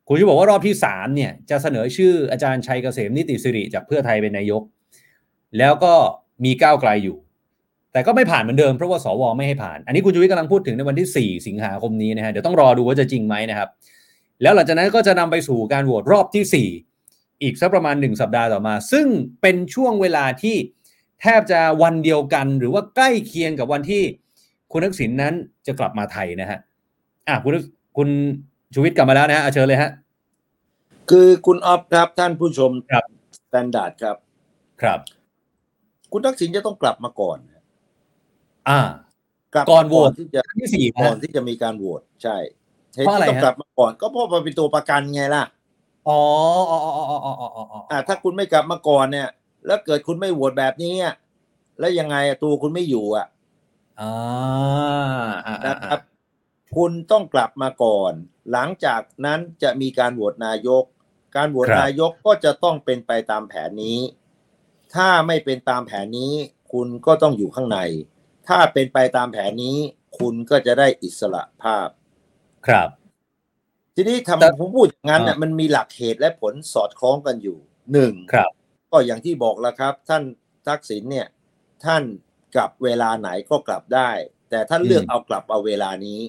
[0.07, 4.61] คุณชูวิทย์บอกว่ารอบที่สามเนี่ยจะเสนอชื่ออาจารย์ชัยเกษมนิติสิริจากเพื่อไทยเป็นนายก
[5.57, 5.93] แล้วก็
[6.43, 7.17] มีก้าวไกลอยู่
[7.97, 13.69] แต่ก็ไม่ผ่านเหมือนเดิมเพราะว่าสวไม่ให้ผ่าน อันนี้คุณชูวิทย์กำลังพูดถึงในวันที่ 4 สิงหาคมนี้นะฮะเดี๋ยวต้องรอดูว่าจะจริงไหมนะครับ
[14.41, 16.67] แล้วหลังจากนั้นก็จะนำไปสู่การโหวตรอบที่
[17.01, 19.07] 4 อีกสักประมาณ 1 สัปดาห์ต่อมา ซึ่ง
[19.41, 20.55] เป็นช่วงเวลาที่
[21.21, 24.03] แทบจะวันเดียวกัน หรือว่าใกล้เคียงกับวันที่
[24.71, 25.33] คุณทักษิณนั้น
[25.67, 26.59] จะกลับมาไทยนะฮะ
[27.27, 27.53] อะคุณ
[27.97, 28.09] คุณ
[28.73, 29.91] ชูวิทย์กลับมาแล้วนะฮะอะเชิญเลยฮะ
[31.09, 33.03] คือคุณออฟครับท่านผู้ชมครับ
[33.37, 34.15] Standard ครับ
[34.81, 34.99] ครับ
[36.13, 37.37] คุณทักษิณจะต้องกลับมาก่อน
[38.69, 38.79] อ่า
[39.53, 42.37] กลับก่อนโหวตที่จะครั้งที่สี่นะก่อนฮะที่จะมีการโหวตใช่
[42.95, 45.43] เหตุเพราะอะไรที่ต้องฮะกลับมาก่อนก็เพราะมันเป็นตัวประกันไงล่ะ
[46.07, 46.21] อ๋อ
[46.69, 49.29] อ๋ออ๋ออ๋ออ๋ออ๋ออ๋ออ่าถ้าคุณไม่กลับมาก่อนเนี่ย
[49.65, 51.15] แล้วเกิดคุณไม่โหวตแบบนี้อะ
[51.79, 53.27] แล้วยังไงอะตัวคุณไม่อยู่อะ
[53.99, 54.13] อ่า
[55.45, 55.99] อ่านะครับ
[56.75, 58.13] คุณต้องกลับมาก่อน
[58.51, 60.83] หลังจากนั้นจะมีการโหวตนายก
[61.35, 63.99] การโหวตนายกก็จะต้องเป็นไปตามแผนนี้
[64.95, 66.33] ถ้าไม่เป็นตามแผนนี้
[66.71, 67.79] คุณก็ต้องอยู่ข้างใน
[68.47, 69.77] ถ้าเป็นไปตามแผนนี้
[70.17, 71.89] คุณก็จะได้อิสระภาพ
[72.67, 72.89] ครับ
[73.95, 77.57] ทีนี้แต่ทำผมพูดอย่างนั้นเนี่ยอ่ามัมันมีหลักเหตุและผลสอดคล้องกันอยู่
[77.93, 78.51] หนึ่งครับ
[78.91, 80.23] ก็อย่างที่บอกแล้วครับ ท่าน
[80.67, 81.27] ทักษิณเนี่ย
[81.85, 82.03] ท่าน
[82.55, 84.09] กลับเวลาไหนก็กลับได้
[84.49, 86.19] แต่ท่านเลือกอืมเอากลับเอาเวลานี้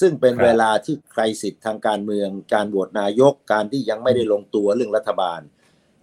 [0.00, 5.40] ซึ่งเป็นครับเวลาที่ใครสิทธิ์ทางการเมือง การโหวตนายกการที่ยังไม่ได้ลงตัวเรื่องรัฐบาล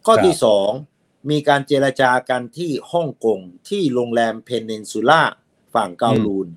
[0.05, 0.69] ข้อครับที่สอง
[1.30, 5.21] มีการเจรจากันที่ฮ่องกงที่โรงแรมเพนนินซูล่า
[5.76, 6.47] ฝั่งเกาลูน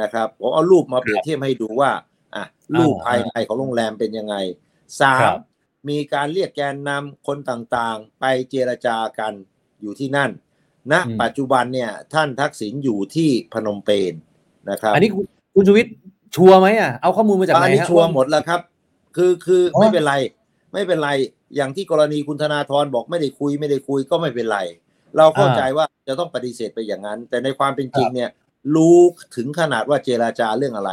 [0.00, 1.90] นะครับผมเอารูปมาเปรียบเทียบให้ดูว่า
[2.34, 2.44] อะ
[2.78, 4.34] รูปอ่าภายในของโรงแรมเป็นยังไง
[5.00, 5.38] สาครัมบ
[5.88, 9.32] มีการเรียกแกนนำคนต่างๆ ไปเจรจากัน
[9.80, 10.30] อยู่ที่นั่น
[10.92, 14.12] ณอืมปัจจุบันเนี่ยท่านทักษิณอยู่ที่พนมเปญ
[14.70, 15.92] นะครับ อันนี้คุณคุณชูวิทย์
[16.36, 18.60] ชัวร์ไหมอะเอาข้อมูลมาจากไหนอันนี้ฮะชัวร์หมดแล้วครับ
[19.16, 20.14] คือคืออ๋อไม่เป็นไร
[20.72, 21.10] ไม่เป็นไร
[21.56, 24.58] อย่างที่กรณีคุณธนาธรบอกไม่ได้คุยไม่ได้คุยก็ไม่เป็นไร
[25.16, 28.30] เราเข้าใจว่าจะต้องปฏิเสธไปอย่างนั้น แต่ในความเป็นจริงเนี่ย
[28.74, 28.98] รู้
[29.36, 30.92] ถึงขนาดว่าเจราจาเรื่องอะไร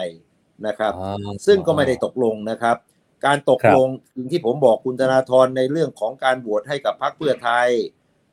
[0.67, 2.77] นะครับอ่าซึ่งก็ไม่ได้ตกลงนะครับ
[3.25, 7.69] การตกครับลงสิ่งที่ผมบอกคุณธนาธรในเรื่องของการโหวตให้กับพรรคเพื่อไทย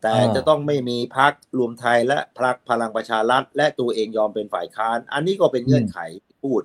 [0.01, 6.61] แต่อ่าจะต้องไม่มีพรรครวมไทยและพรรคพลังประชารัฐ และตัวเองยอมเป็นฝ่ายค้าน อันนี้ก็เป็นเงื่อนไขที่พูด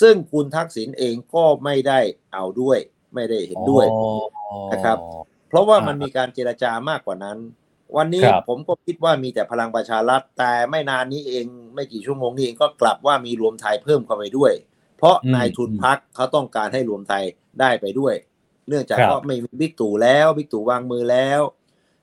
[0.00, 2.00] ซึ่งคุณทักษิณเองก็ไม่ได้
[2.32, 2.78] เอาด้วย
[3.14, 4.10] ไม่ได้เห็นด้วยอ๋อ
[4.72, 4.98] นะครับ
[5.48, 7.38] เพราะว่าอ่ามัมันมีการเจรจามากกว่านั้น
[7.96, 14.52] วันนี้ครับผมก็คิดว่ามีแต่พลังประชารัฐแต่ไม่นานนี้เองไม่กี่ชั่วโมงนี้เองก็กลับว่ามีรวมไทยเพิ่มเข้าไปด้วย
[14.96, 17.24] เพราะอืมนายทุนพรรคเขาต้องการให้รวมไทย
[17.60, 18.14] ได้ไปด้วย
[18.68, 21.40] เนื่องจากครับก็ไม่มีบิ๊กตู่แล้วบิ๊กตู่วางมือแล้ว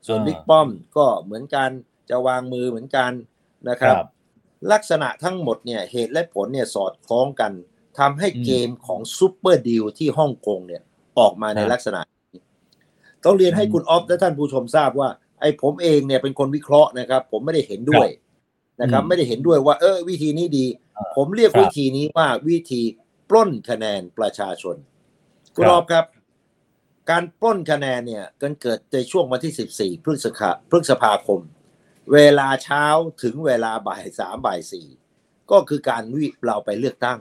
[0.08, 1.70] ส่วนอ่าบิ๊กป้อมก็เหมือนกัน
[2.10, 3.12] จะวางมือเหมือนกัน
[3.70, 4.08] นะครับครับ
[4.72, 7.52] ลักษณะทั้งหมดเนี่ยเหตุและผลเนี่ยสอดคล้องกัน
[8.00, 10.82] ทำให้อืมเกมของซูเปอร์ดีลที่ฮ่องกงเนี่ย
[11.20, 12.00] ออกมาในครับลักษณะ
[12.34, 12.40] นี้
[13.26, 15.10] ต้องเรียนให้อืมคุณออฟและท่านผู้ชมทราบว่า
[15.40, 18.08] ไอ้ผมเองเนี่ยเป็นคนวิเคราะห์นะครับ ผมไม่ได้เห็นด้วย
[18.82, 20.66] นะครับอืมไม่ได้เห็นด้วยว่า เออ วิธีนี้ดี
[20.98, 22.82] อ่าผมเรียกครับวิธีนี้ว่าวิธี
[23.30, 24.76] ปล้นคะแนนประชาชน
[25.56, 26.06] คุณครับออฟครับ
[27.10, 31.42] การปล้นคะแนนเนี่ยกันเกิดในช่วงวันที่ 14 พฤษภาพฤษภาคม
[32.14, 32.86] เวลาเช้า
[33.24, 34.88] ถึงเวลาบ่ายสามบ่ายสี่
[35.52, 37.20] ก็คือการวิเราไปเลือกตั้ง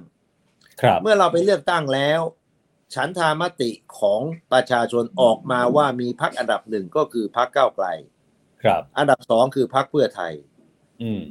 [0.83, 2.21] ครับเมื่อเราไปเลือกตั้งแล้ว
[2.95, 4.21] ฉันทามติของ
[4.53, 7.87] ประชาชนออกมาว่ามีพักอันดับหนึ่งก็คือพักก้าวไกล
[8.63, 10.33] ครับ อันดับสองคือพักเพื่อไทย
[11.03, 11.23] อืม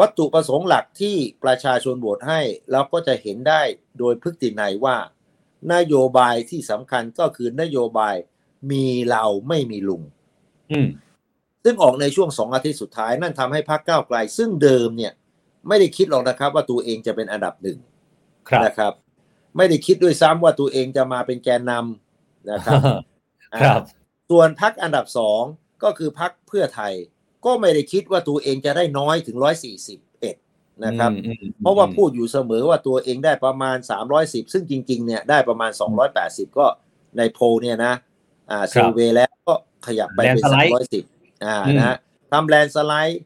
[0.00, 3.62] วัตถุประสงค์หลักที่ประชาชนโหวตให้เราก็จะเห็นได้
[3.98, 4.96] โดยพฤตินัยว่า
[5.74, 8.16] นโยบายที่สำคัญก็คือนโยบาย
[8.70, 10.02] มีเราไม่มีลุง
[10.72, 10.88] อืม
[11.64, 15.12] ซึ่งออกในช่วงสองอาทิตย์สุดท้ายนั่นทำให้พรรคก้าวไกล ซึ่งเดิมเนี่ย
[15.68, 17.78] ไม่ได้คิดหรอกนะครับ ว่าตัวเองจะเป็นอันดับหนึ่ง
[18.48, 18.92] ครับนะครับ
[19.56, 23.02] ไม่ได้คิดด้วยซ้ำว่าตัวเองจะมาเป็นแกนนำนะครับครับ
[23.54, 23.78] อ่า
[24.30, 25.42] ส่วนพรรคอันดับสอง
[25.84, 26.92] ก็คือพรรคเพื่อไทย
[27.44, 30.36] ก็ไม่ได้คิดว่าตัวเองจะได้น้อยถึงร้อยสี่สิบเอ็ด
[30.84, 33.76] นะครับอืมอืมเพราะว่าพูดอยู่เสมอว่าตัวเองได้ประมาณ
[34.14, 35.70] 310ซึ่งจริงๆเนี่ยได้ประมาณ
[36.14, 36.66] 280ก็
[37.18, 37.94] ในโพลเนี่ยนะ
[38.50, 39.54] อ่า survey แล้วก็
[39.86, 40.72] ขยับไปเป็นแลนด์สไลด์
[41.12, 41.96] 310อ่าอืมนะฮะ
[42.32, 43.20] ทำแลนด์สไลด์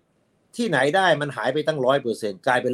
[0.56, 2.72] ที่ไหนได้มันหายไปตั้งร้อยเปอร์เซ็นกลายเป็น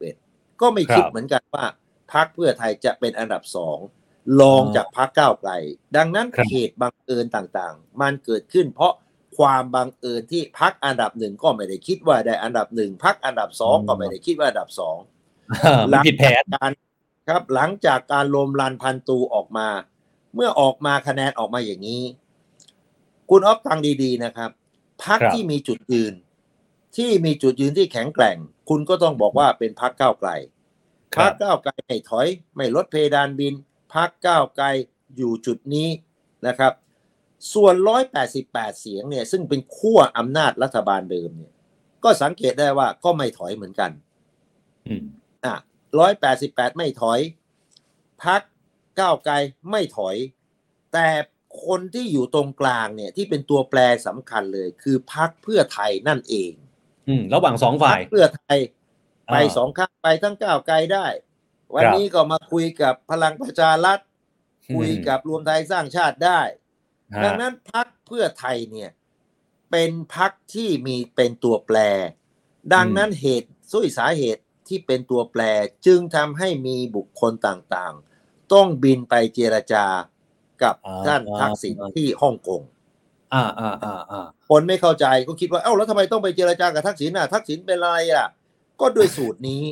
[0.00, 1.64] 141ก็ไม่คิดเหมือนกันว่า
[2.12, 3.78] พักเพื่อไทยจะเป็นอันดับสอง
[4.40, 5.50] รองจากพักก้าวไกล
[5.96, 8.92] ดังนั้นครับเหตุบังเอิญต่างๆ มันเกิดขึ้น เพราะ
[9.38, 14.96] ความบังเอิญที่พักอันดับหนึ่งก็ไม่ได้คิดว่าได้อันดับหนึ่งพักอันดับสองก็ไม่ได้คิดว่าอันดับสอง
[15.90, 16.70] มันผิดแผนการ
[17.28, 19.68] ครับหลังจากการลมรันพันตูออกมา
[20.34, 22.02] เมื่อออกมาคะแนนออกมาอย่างนี้
[23.30, 24.50] คุณออฟฟังดีๆนะครับ
[25.04, 26.14] พักครับที่มีจุดยืน
[26.96, 28.36] ที่มีจุดยืนที่แข็งแกร่ง
[28.68, 30.57] คุณก็ต้องบอกว่าเป็นพักก้าวไกลค
[31.18, 33.54] พัรักบก้าวไกลไม่ถอย ไม่ลดเพดานบิน
[33.94, 34.66] พักก้าวไกล
[35.16, 35.88] อยู่จุดนี้
[36.46, 36.72] นะครับ
[37.54, 37.74] ส่วน
[38.28, 41.52] 188 เสียงเนี่ยซึ่งเป็นขั้วอำนาจรัฐบาลเดิมเนี่ย
[42.04, 43.90] ก็สังเกตได้ว่าก็ไม่ถอยเหมือนกัน
[44.86, 45.04] อืม
[45.44, 45.54] อะ
[45.98, 47.20] ร้อยแปดสิบแปดไม่ถอย
[48.24, 48.42] พัก
[49.00, 49.34] ก้าวไกล
[49.70, 50.16] ไม่ถอย
[50.92, 51.08] แต่
[51.66, 56.52] คนที่อยู่ตรงกลางเนี่ยที่เป็นตัวแปรสำคัญเลย คือพักเพื่อไทยนั่นเอง
[57.08, 58.58] อืมระหว่างสองฝ่ายพรรคเพื่อไทย
[59.32, 61.06] ไปอ่าสองข้างไปทั้งก้าวไกลได้
[61.74, 63.98] วันครับนี้ก็มาคุยกับพลังประชารัฐ
[64.68, 66.40] อืมคุยกับรวมไทยสร้างชาติได้
[67.14, 68.90] ฮะดังนั้นพักเพื่อไทยเนี่ย
[69.70, 71.78] เป็นพักที่มีเป็นตัวแปร
[72.74, 75.42] ดังนั้นเหตุสุยสาเหตุที่เป็นตัวแปร
[75.86, 79.86] จึงทำให้มีบุคคลต่างๆ ต้องบินไปเจรจา
[80.62, 82.62] กับอ่าท่านทักษิณที่ฮ่องกง
[83.34, 88.26] อ่าอ่าอ่าอ่าคนไม่เข้าใจก็คิดว่าเอ้าแล้วทำไมต้องไปเจรจากับทักษิณน่ะทักษิณเป็นอะไรอะ
[88.80, 89.62] ก็ด้วยสูตรนี้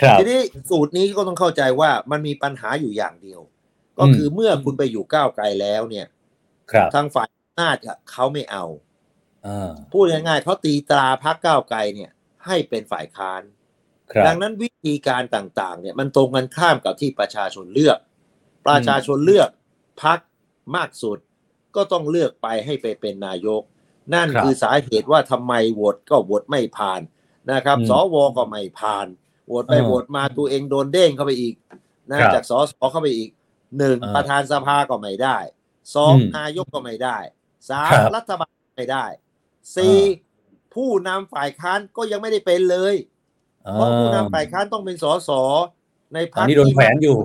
[0.00, 3.40] ครับทีนี้สูตรนี้ก็ต้องเข้าใจว่ามันมีปัญหาอยู่อย่างเดียว
[3.98, 6.06] ก็คือเมื่อคุณไปอยู่ก้าวไกลแล้วเนี่ย
[6.72, 8.64] ครับทางฝ่ายอำนาจอะเขาไม่เอา
[9.46, 12.10] อ่าพูดง่ายๆเขาตีตราพักก้าวไกลเนี่ย
[12.46, 13.42] ให้เป็นฝ่ายค้าน
[14.12, 17.98] ครับดังนั้นวิธีการต่างๆ เนี่ยมันตรงกันข้ามกับที่ประชาชนเลือก
[18.66, 19.48] ประชาชนเลือก
[20.02, 20.18] พัก
[20.76, 21.18] มากสุด
[21.76, 23.62] ก็ต้องเลือกไปให้ไปเป็นนายก
[24.14, 27.00] นั่นครับคือสาเหตุว่าทำไมโหวตก็โหวตไม่ผ่าน
[27.52, 29.06] นะครับอืมสวก็ไม่ผ่าน
[29.46, 31.54] โหวตไปเออโหวตมาตัวเองโดนเด้งเข้าไปอีก
[32.10, 33.30] นะครับจากสสเข้าไปอีก
[33.78, 35.38] หนึ่งเออประธานสภาก็ไม่ได้
[35.94, 37.18] สองอืมนายกก็ไม่ได้
[37.70, 39.04] สามครับรัฐบาลไม่ได้
[39.76, 40.26] สี่เออ
[40.74, 42.94] ผู้นำฝ่ายค้านก็ยังไม่ได้เป็นเลย
[43.72, 45.30] เพราะผู้นำฝ่ายค้านต้องเป็นสส
[46.14, 47.18] ในพรอัรนคนี้โดนที่แขวนอยู่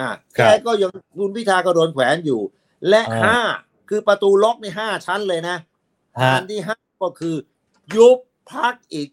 [0.00, 2.40] อะครัแกบก็ยังคุณพิธาก็โดนแขวนอยู่
[2.88, 3.38] และอ่าห้า
[3.88, 5.56] คือประตูล็อกในห้าชั้นเลยนะ
[6.20, 7.36] ฮะอันที่ห้าก็คือ
[7.94, 8.18] ยุบ
[8.52, 9.08] พักอีก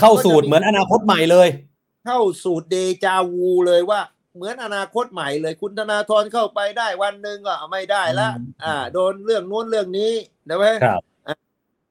[0.00, 1.48] เข้าสูตรเหมือนอนาคตใหม่เลย
[2.06, 4.00] เข้าสูตรเดจาวูเลยว่า
[4.36, 10.12] เหมือนอนาคตใหม่เลย คุณธนาธรเข้าไปได้วันหนึ่งก็ไม่ได้ละอืมอ่า โดนเรื่องนู้นเรื่องนี้
[10.48, 11.02] นะเว้ยครับ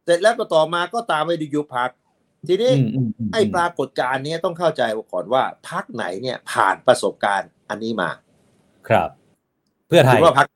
[0.05, 1.89] เสร็จแล้วก็ต่อมาก็ตามไปดูยุบพัก
[2.47, 4.81] ทีนี้อืมอืมมไอ้ปรากฏการณ์เนี้ยต้องเข้าใจ
[5.13, 8.09] ก่อนว่าพักไหนเนี่ยผ่านประสบการณ์อันนี้มา
[8.87, 9.09] ครับ
[9.87, 10.47] เพื่อไทถืยอว่าพัก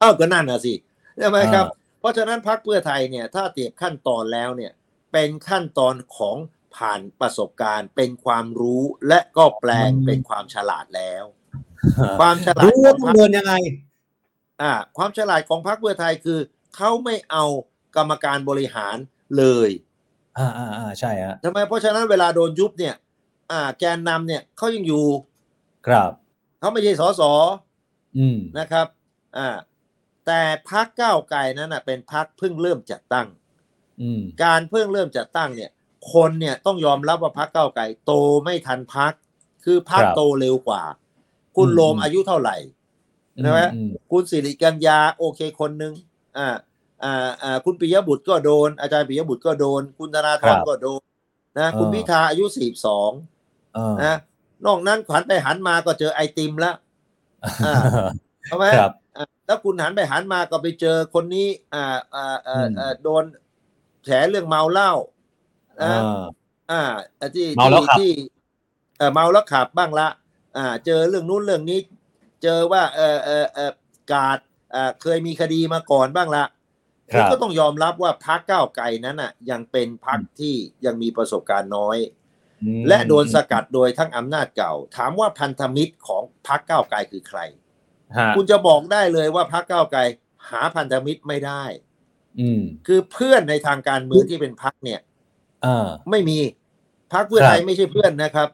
[0.00, 0.74] เออก็นั่นนะสิ
[1.18, 4.72] ใช่ไหมครับอ่าเพราะฉะนั้นพักเพื่อไทยเนี่ย ถ้าเทียบขั้นตอนแล้วเนี่ย
[5.12, 6.36] เป็นขั้นตอนของ
[6.76, 11.24] ผ่านประสบการณ์เป็นความรู้และก็แปลงเป็นความฉลาดแล้ว
[12.20, 13.54] ความฉลาดรู้ขว่าองต้องพรรคเดินยังไง
[14.62, 16.38] อ่า ความฉลาดของพรรคเพื่อไทยคือ
[16.76, 17.44] เขาไม่เอา
[17.96, 18.96] กรรมการบริหาร
[19.38, 19.70] เลย
[20.38, 22.94] อ่าอ่าอ่าใช่ฮะทำไมเพราะฉะนั้นเวลาโดนยุบเนี่ย
[23.52, 25.06] อ่า แกนนำเนี่ยเขายังอยู่
[25.86, 26.10] ครับ
[26.60, 27.22] เขาไม่ใช่สส
[28.18, 28.86] อืมนะครับ
[29.36, 29.48] อ่า
[30.26, 33.26] แต่พักก้าวไกลนั้นนะเป็นพักเพิ่งเริ่มจัดตั้ง
[34.02, 35.70] อืมการเพิ่งเริ่มจัดตั้งเนี่ย
[36.12, 38.12] คนเนี่ยต้องยอมรับว่าพักก้าวไกลโต
[38.44, 39.12] ไม่ทันพัก
[39.64, 40.82] คือพักครับโตเร็วกว่า
[41.56, 42.56] คุณอืมโรมอายุเท่าไหร่
[43.42, 45.92] ใช่ไหมอืมคุณสิริกัญญาโอเคคนหนึ่ง
[46.38, 46.48] อ่า
[47.04, 51.00] อ่าอ่าคุณปิยบุตรก็โดน อาจารย์ปิยบุตรก็โดน คุณธนาธครัรบก็โดน
[51.58, 53.10] นะคุณเออพิธาอายุสี่สอง
[53.74, 54.16] เออนะ
[54.66, 56.76] นอกนั้นขวัญไปหันมาก็เจอไอติมแล้ว
[57.66, 57.74] อ่า
[58.46, 61.84] ใช่ไหมครับอะแล้วคุณหันไปหันมาก็ไปเจอคนนี้อ่า
[62.14, 63.24] อ่าอ่าอืมอ่าโดน
[64.04, 64.92] แฉเรื่องเมาเหล้า
[65.82, 66.02] อ่านะ
[66.70, 66.82] อ่า
[67.20, 68.12] อ่าที่เมาแล้วขับที่
[68.98, 70.08] เออเมาแล้วขับบ้างละ
[70.56, 71.78] อ่า เจอเรื่องนู้นเรื่องนี้
[72.42, 73.72] เจอว่า เออเออเออ
[74.12, 74.38] กาด
[74.74, 76.44] อ่าเคยมีคดีมาก่อนบ้างละ
[77.12, 80.54] ครับก็ต้องยอมรับว่าพักก้าวไกลนั้นอะ ยังเป็นพักที่
[80.86, 81.98] ยังมีประสบการณ์น้อย
[82.62, 87.40] อืมและโดนสกัดโดยทั้งอำนาจเก่า ถามว่าพันธมิตรของพักก้าวไกลคือใคร
[88.16, 90.00] ฮะคุณจะบอกได้เลยว่าพักก้าวไกล
[90.50, 91.64] หาพันธมิตรไม่ได้
[92.40, 95.05] อืมคือเพื่อนในทางการเมืองที่เป็นพักเนี่ยอ่า
[96.10, 96.38] ไม่มี
[97.12, 98.48] พักเพื่อไทยครับไม่ใช่เพื่อนนะครับ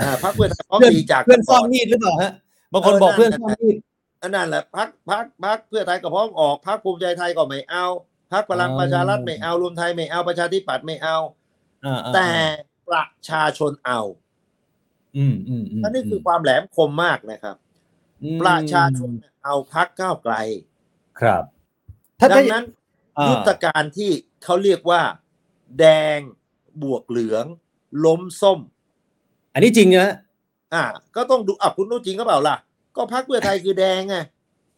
[0.00, 2.32] อ่าพักเพื่อไทยเขาเพื่อนมีจากเพื่อนก่ซ่อนมีดหรือเปล่าฮะ
[2.72, 3.76] บางคนเออบอกเพื่อนนั่นซ่อนมีด
[4.22, 7.86] อันนั้นแหละพักพักพักเพื่อไทยก็พร้อมออกพักภูมิใจไทยก็ไม่เอา
[8.32, 11.16] พักพลังอ๋อประชารัฐไม่เอารวมไทยไม่เอาประชาธิปัตย์ไม่เอา
[11.86, 12.28] อ่าอ่าแต่
[12.88, 14.00] ประชาชนเอา
[15.16, 17.56] อืมอืมอืมอันนี้คือความแหลมคมมากนะครับ
[18.36, 19.10] มประชาชน
[19.44, 20.34] เอาพักก้าวไกล
[21.20, 21.42] ครับ
[22.20, 22.64] ถ้าดัถ้างนั้น
[23.18, 24.10] อ่ายุทธการที่
[24.44, 25.02] เขาเรียกว่า
[25.78, 25.84] แด
[26.16, 26.18] ง
[26.82, 27.44] บวกเหลือง
[28.04, 28.58] ล้มส้ม
[29.52, 30.14] อันนี้จริงนะ
[30.74, 30.84] อ่า
[31.16, 32.56] ก็ต้องดูอะคุณรู้จริงก็เปล่าล่ะ
[32.96, 34.16] ก็พักเพื่อไทยคือแดงไง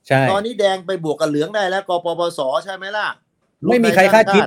[0.07, 3.07] ใช่ตอนนี้แดงไปบวกกับเหลืองได้แล้วกปปสใช่ไหมล่ะ
[3.71, 4.43] ไม่มีใครคาดคิด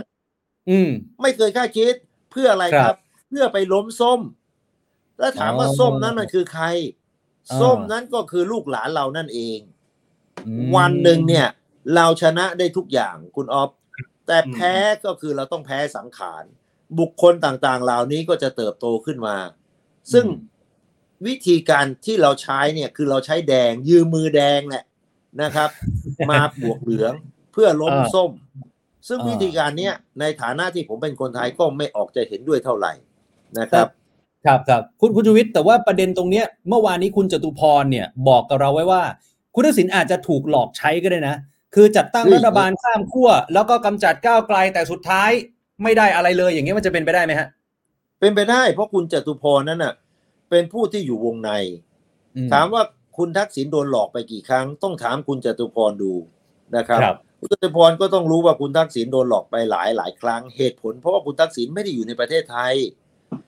[0.69, 0.89] อืม
[1.21, 1.95] ไม่เคยคาดคิด
[2.31, 2.97] เพื่ออะไรคครัรับบ
[3.29, 4.19] เพื่อไปล้มส้ม
[5.19, 6.65] แล้วถามว่าอ๋อส้มนั้นมันคือใคร
[7.49, 9.59] อ่าส้มนั้นก็คือลูกหลานเรานั่นเอง
[10.45, 11.47] อืมวันหนึ่งเนี่ย
[11.95, 13.69] เราชนะได้ทุกอย่างคุณออฟ
[14.27, 14.73] แต่แพ้
[15.05, 16.43] ก็คือเราต้องแพ้สังขาร
[16.99, 19.35] บุคคลต่างๆ เหล่านี้ก็จะเติบโตขึ้นมา
[20.13, 20.25] ซึ่ง
[21.27, 24.83] วิธีการที่เราใช้เนี่ยคือเราใช้แดงยืมมือแดงแหละ
[25.41, 25.69] นะครับ
[26.29, 27.13] มาบวกเหลือง
[27.53, 28.31] เพื่อล้มอ่าส้ม
[29.07, 32.93] ซึ่งอ่าวิธีการเนี้ยในฐานะที่ผมเป็นคนไทยก็ไม่ออกจะเห็นด้วยเท่าไหร่
[33.59, 33.87] นะครับ
[34.45, 39.03] ครับครับคุณคุณชูวิทย์แต่ว่าประเด็นตรงเนี้ยเมื่อวานนี้คุณจตุพรเนี่ยบอกกับเราไว้ว่า
[39.55, 41.35] คุณทักษิณอาจจะถูกหลอกใช้ก็ได้นะ
[41.75, 45.31] คือจัดตั้งคือรัฐบาลข้ามขั้วแล้วก็กำจัดก้าวไกลแต่สุดท้าย
[45.83, 47.47] ไม่ได้อะไรเลย อย่างเงี้ยมันจะเป็นไปได้ไหมฮะ
[48.19, 49.93] เป็นไปได้เพราะคุณจตุพรนั้นน่ะ
[50.49, 51.51] เป็นผู้ที่อยู่วงใน
[52.35, 52.83] อืถามว่า
[53.17, 56.13] คุณทักษิณโดนหลอกไปกี่ครั้ง ต้องถามคุณจตุพรดู
[56.75, 62.73] นะครับครับ คุณจตุพรก็ต้องรู้ว่าคุณทักษิณโดนหลอกไปหลายหลายครั้งเหตุผล เพราะว่าคุณทักษิณไม่ได้อยู่ในประเทศไทย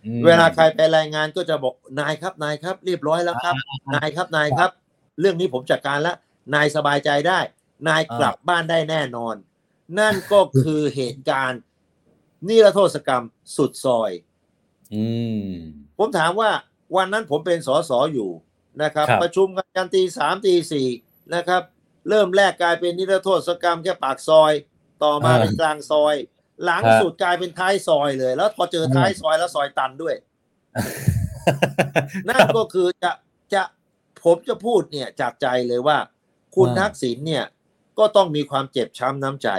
[0.05, 3.55] อืมเวลาใครไปรายงานก็จะบอกนายครับนายครับ เรียบร้อยแล้วครับ
[3.95, 4.71] นายครับนายครับ
[5.19, 6.15] เรื่องนี้ผมจัดการแล้ว
[6.55, 7.39] นายสบายใจได้
[7.87, 9.35] นายกลับบ้านได้แน่นอน
[9.99, 11.61] นั่นก็คือเหตุการณ์
[12.47, 13.23] นิรโทษกรรม
[13.55, 14.11] สุดซอย
[14.93, 15.05] อื
[15.45, 15.47] ม
[15.97, 16.51] ผมถามว่า
[16.95, 18.29] วันนั้นผมเป็นสสอยู่
[18.83, 20.87] นะครับครับ ประชุมกันยันตีสามตีสี่
[21.35, 21.61] นะครับ
[22.09, 24.53] เริ่มแรกกลายเป็นนิรโทษกรรมแค่ปากซอย
[25.03, 26.15] ต่อมาอ่าเป็นกลางซอย
[26.63, 30.15] หลังฮะสุดกลายเป็นท้ายซอยเลย แล้วพอเจอท้ายซอยแล้วซอยตันด้วย
[32.29, 33.11] นั่นก็คือจะ
[33.53, 33.63] จะ
[34.23, 35.97] ผมจะพูดเนี่ยจากใจเลยว่า
[36.55, 37.45] คุณว่าทักษิณเนี่ย
[37.99, 39.49] ก็ต้องมีความเจ็บช้ำน้ำใจ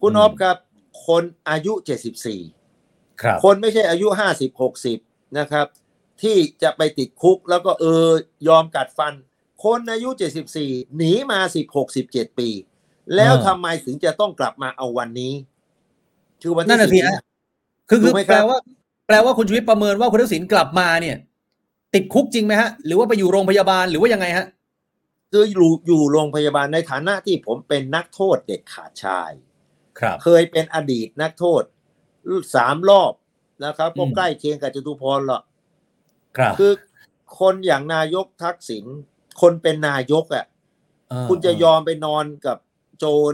[0.00, 0.56] คุณอืมออฟครับ
[1.06, 1.72] คนอายุ
[2.46, 4.06] 74 ครับ คนไม่ใช่อายุ
[4.50, 5.66] 50 60 นะครับ
[6.22, 8.06] ที่จะไปติดคุกแล้วก็เออ
[8.48, 9.14] ยอมกัดฟัน
[9.64, 10.08] คนอายุ
[10.54, 11.40] 74 หนีมา
[11.72, 12.48] 16 17 ปี
[13.16, 15.34] แล้วอ่าทำไมถึงจะต้องกลับมาเอาวันนี้
[16.42, 17.20] คือวันนั่ที่นน่ะสิสิบฮะ
[17.88, 18.58] คือถูคือกไหมคแปรัลบว่า
[19.06, 21.16] แปลว่าคุณชูวิทย์ประเมินว่าคุณทักษิณกลับมาเนี่ย
[21.94, 24.46] ติดคุกจริงไหมฮะ หรือว่าไปอยู่โรงพยาบาลหรือว่ายังไงฮะ
[25.32, 29.30] คืออยู่อยู่โรงพยาบาลในฐานะที่ผมเป็นนักโทษเด็ดขาดชาย
[30.00, 31.62] ครับเคยเป็นอดีตนักโทษ
[32.54, 33.12] สามรอบ
[33.64, 35.42] นะครับก็อืมใกล้เคียงกับจตุพรหรอก
[36.36, 36.72] ครับคือ
[37.40, 38.84] คนอย่างนายกทักษิณ
[39.40, 42.58] คนเป็นนายกอะาคุณจะยอมไปนอนกับ
[42.98, 43.32] โจร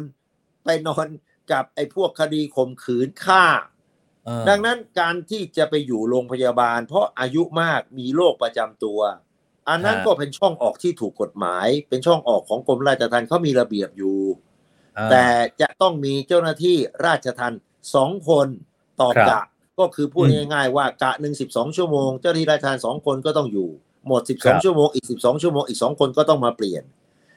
[0.64, 1.06] ไปนอน
[1.52, 3.44] กับไอ้พวกคดีข่มขืนฆ่า
[4.28, 9.00] อ่า ดังนั้นการที่จะไปอยู่โรงพยาบาล เพราะอายุมากมีโรคประจำตัว
[9.68, 14.47] อันนั้นก็เป็นช่องออกที่ถูกกฎหมาย เป็นช่องออกของกรมราชทัณฑ์เขามีระเบียบอยู่อ่า
[15.10, 15.26] แต่
[15.60, 16.76] จะต้องมีเจ้าหน้าที่
[17.06, 17.60] ราชทัณฑ์
[17.94, 18.46] สองคน
[19.00, 19.40] ต่อครับกะ
[19.78, 23.68] ก็คือพูดอืมง่ายๆว่ากะหนึ่งสิบสองชั่วโมง เจ้าหน้าที่ราชทัณฑ์สองคนก็ต้องอยู่
[24.06, 26.82] หมดสิบคสรัองบชั่วโมงอีกสิบสองชั่วโมงอีกสองคนก็ต้องมาเปลี่ยน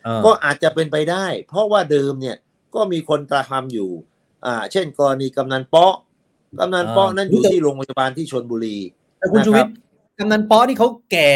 [0.05, 2.38] อ่าก็อาจจะเป็นไปได้ เพราะว่าเดิมเนี่ย
[2.76, 3.89] ก็มีคนกระทำอยู่
[4.45, 5.93] อ่า เช่น กรณีกำนันเปาะ
[6.59, 8.78] กำนันเปาะนั้นอยู่ที่โรงพยาบาลที่ชนบุรี
[9.18, 9.74] แต่คุณนะครับชูวิทย์
[10.20, 11.32] กำนันเป๊าะนี่เขาแก่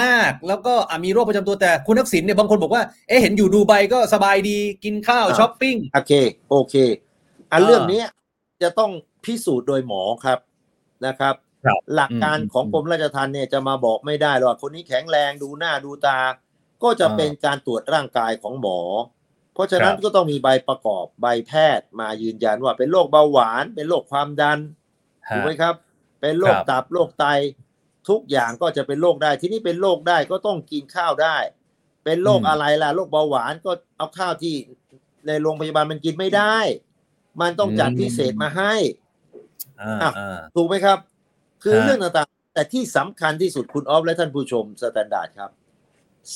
[0.00, 6.12] มาก แล้วก็อะมีโรคประจำตัวแต่คุณทักษิณเนี่ยบางคนบอกว่าเอ๊ะเห็นอยู่ดูไบก็สบายดีกินข้าวอ่าช้อปปิ้งโอเค
[6.50, 6.74] โอเค
[7.52, 8.06] อันอ่าเรื่องเนี้ย
[8.62, 8.90] จะต้อง
[9.24, 10.38] พิสูจน์โดยหมอครับ
[11.06, 16.18] นะครับครับหลักการอืมของอืมกรมราชทัณฑ์เนี่ยจะมาบอกไม่ได้หรอกคนนี้แข็งแรงดูหน้าดูตา
[16.82, 18.80] ก็จะอ่าเป็นการตรวจร่างกายของหมอ
[19.54, 24.58] เพราะฉะนั้นครับก็ต้องมีใบประกอบใบแพทย์มายืนยันว่าเป็นโรคเบาหวาน เป็นโรคความดัน
[25.28, 25.74] ถูกไหมครับ
[26.20, 27.26] เป็นโรคครับตับโรคไต
[28.10, 31.36] ทุกอย่างก็จะเป็นโรคได้ ที่นี่เป็นโรคได้ก็ต้องกินข้าวได้
[32.04, 34.54] เป็นโรคอืมอะไรล่ะโรคเบาหวานก็เอาข้าวที่
[35.26, 36.56] ในโรงพยาบาลมันกินไม่ได้
[37.40, 38.74] มันต้องจัดพิเศษมาให้
[39.82, 40.98] อ่าอะอ่าถูกไหมครับ
[41.62, 45.50] คือฮะเรื่องต่างๆ แต่ที่สำคัญที่สุดคุณออฟและท่านผู้ชม Standard ครับ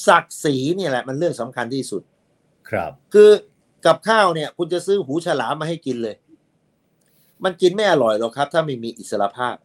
[0.07, 2.03] ศักดิ์ศรีเนี่ยแหละ มันเรื่องสำคัญที่สุด
[2.71, 3.31] ครับ คือ
[3.87, 6.17] กับข้าวเนี่ย คุณจะซื้อหูฉลามมาให้กินเลย
[7.45, 9.57] มันกินไม่อร่อยหรอกครับ ถ้าไม่มีอิสรภาพ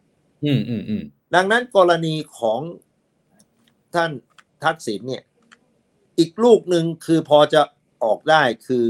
[0.44, 1.02] อืมอืมอืม
[1.34, 2.60] ดังนั้นกรณีของ
[3.94, 4.10] ท่าน
[4.64, 5.22] ทักษิณเนี่ย
[6.18, 7.62] อีกลูกหนึ่งคือพอจะ
[8.04, 8.86] ออกได้คือ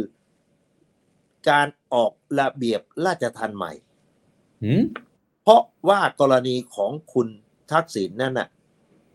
[1.51, 3.73] การออกระเบียบราชทัณฑ์ใหม่
[4.63, 4.83] หืม
[5.43, 7.29] เพราะว่ากรณีของคุณ
[7.73, 8.49] ทักษิณนั่นน่ะ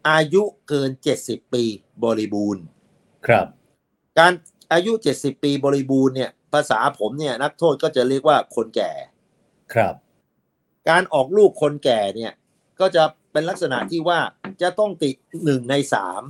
[0.09, 0.89] อายุเกิน
[1.21, 1.63] 70ปี
[2.03, 2.63] บริบูรณ์
[3.27, 3.47] ครับ
[4.19, 4.33] การ
[4.73, 8.91] อายุ70ปีบริบูรณ์เนี่ย ภาษาผมเนี่ยนักโทษก็จะเรียกว่าคนแก่
[9.73, 9.95] ครับ
[10.89, 12.31] การออกลูกคนแก่เนี่ย
[12.83, 14.19] ก็จะเป็นลักษณะที่ว่า
[14.61, 15.15] จะต้องติด
[15.45, 16.21] หนึ่งในสาม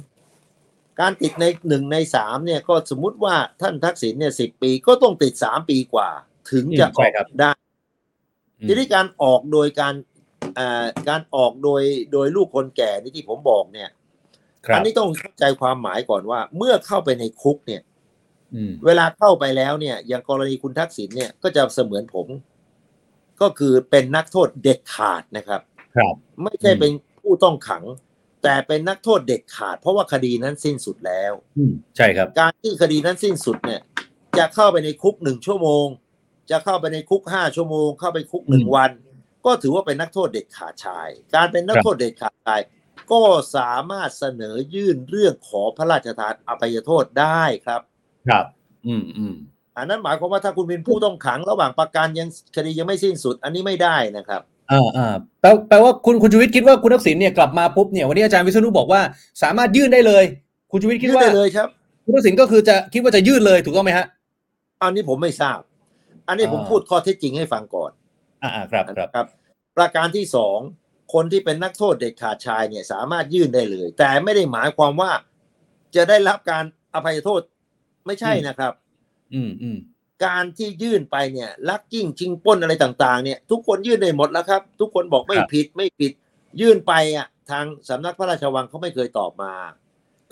[1.02, 6.10] การติดในหนึ่งในสามเนี่ยก็สมมุติว่าท่านทักษิณเนี่ยสิปีก็ต้องติดสามปีกว่า
[6.52, 7.52] ถึงจะอืมอใช่อกครับได้
[8.60, 9.94] อืมทีนี้การออกโดยการ
[10.58, 13.90] อ่าการออกโดยโดยลูกคนแก่นี่ที่ผมบอกเนี่ย
[14.66, 17.82] ครัอับนี้ต้องเข้าใจความหมายก่อนว่า เมื่อเข้าไปในคุกเนี่ย
[18.56, 22.28] อืมเวลาเข้าไปแล้วเนี่ย อย่างกรณีคุณทักษิณเนี่ยก็จะเสมือนผม
[23.42, 25.62] ก็คือเป็นนักโทษเด็ดขาดนะครับ
[25.96, 26.14] ครับ
[26.44, 26.92] ไม่ใช่อืมเป็น
[27.22, 27.84] ผู้ต้องขัง
[28.44, 33.82] แต่เป็นนักโทษเด็ดขาด เพราะว่าคดีนั้นสิ้นสุดแล้วอืมใช่ครับ การที่คดีนั้นสิ้นสุดเนี่ย
[34.38, 35.86] จะเข้าไปในคุกหนึ่งชั่วโมง
[36.52, 38.92] จะเข้าไปในคุกห้าชั่วโมง เข้าไปคุกหนึ่งอืมวัน
[39.46, 42.62] ก็ถือว่าเป็นนักโทษเด็ดขาดชาย การเป็นนักครับโทษเด็ดขาดชาย
[43.12, 43.22] ก็
[43.56, 47.82] สามารถเสนอยื่นเรื่องขอพระราชทานอภัยโทษได้ครับ
[48.30, 48.46] ครับ
[48.88, 49.36] อืมอืม
[49.78, 54.42] อันนั้นหมายความว่าถ้าคุณเป็นผู้ต้องขังระหว่างประกันยังคดียังไม่สิ้นสุด อันนี้ไม่ได้นะครับ
[54.72, 55.08] อ่าอ่า
[55.42, 59.02] แปลแปลว่าคุณคุณชูวิทย์คิดว่าคุณทักษิณเนี่ยกลับมาปุ๊บเนี่ยวันนี้อาจารย์วิษณุบอกว่า
[59.44, 60.24] สามารถยื่นได้เลย
[60.72, 61.68] คุณชูวิทย์คิดยื่นว่าได้เลยครับ
[62.06, 64.06] คุณทักษิณก็คือจะคิดว่าจะยื่นเลยถูกต้องไหมฮะ
[64.82, 65.60] อันนี้ผมไม่ทราบ
[66.28, 67.92] อันนี้ผมอ่า พูดข้อเท็จจริงให้ฟังก่อน
[68.44, 69.28] อ่าอ่าครับครับนะครับ
[69.78, 70.60] ประการที่สอง
[71.14, 75.12] คนที่เป็นนักโทษเด็ดขาดชายเนี่ยสามารถยื่นได้เลย แต่ไม่ได้หมายความว่า
[75.96, 77.42] จะได้รับการอภัยโทษ
[78.06, 78.74] ไม่ใช่นะครับ
[79.34, 79.78] อืมอืม
[80.26, 86.12] การที่ยื่นไปเนี่ยลักกิ้งชิงปล้นอะไรต่าง ๆ เนี่ย ทุกคนยื่นได้หมดแล้วครับ ทุกคนบอกไม่ผิดไม่ผิด
[86.62, 89.54] ยื่นไปอะทางสำนักพระราชวังเขาไม่เคยตอบมา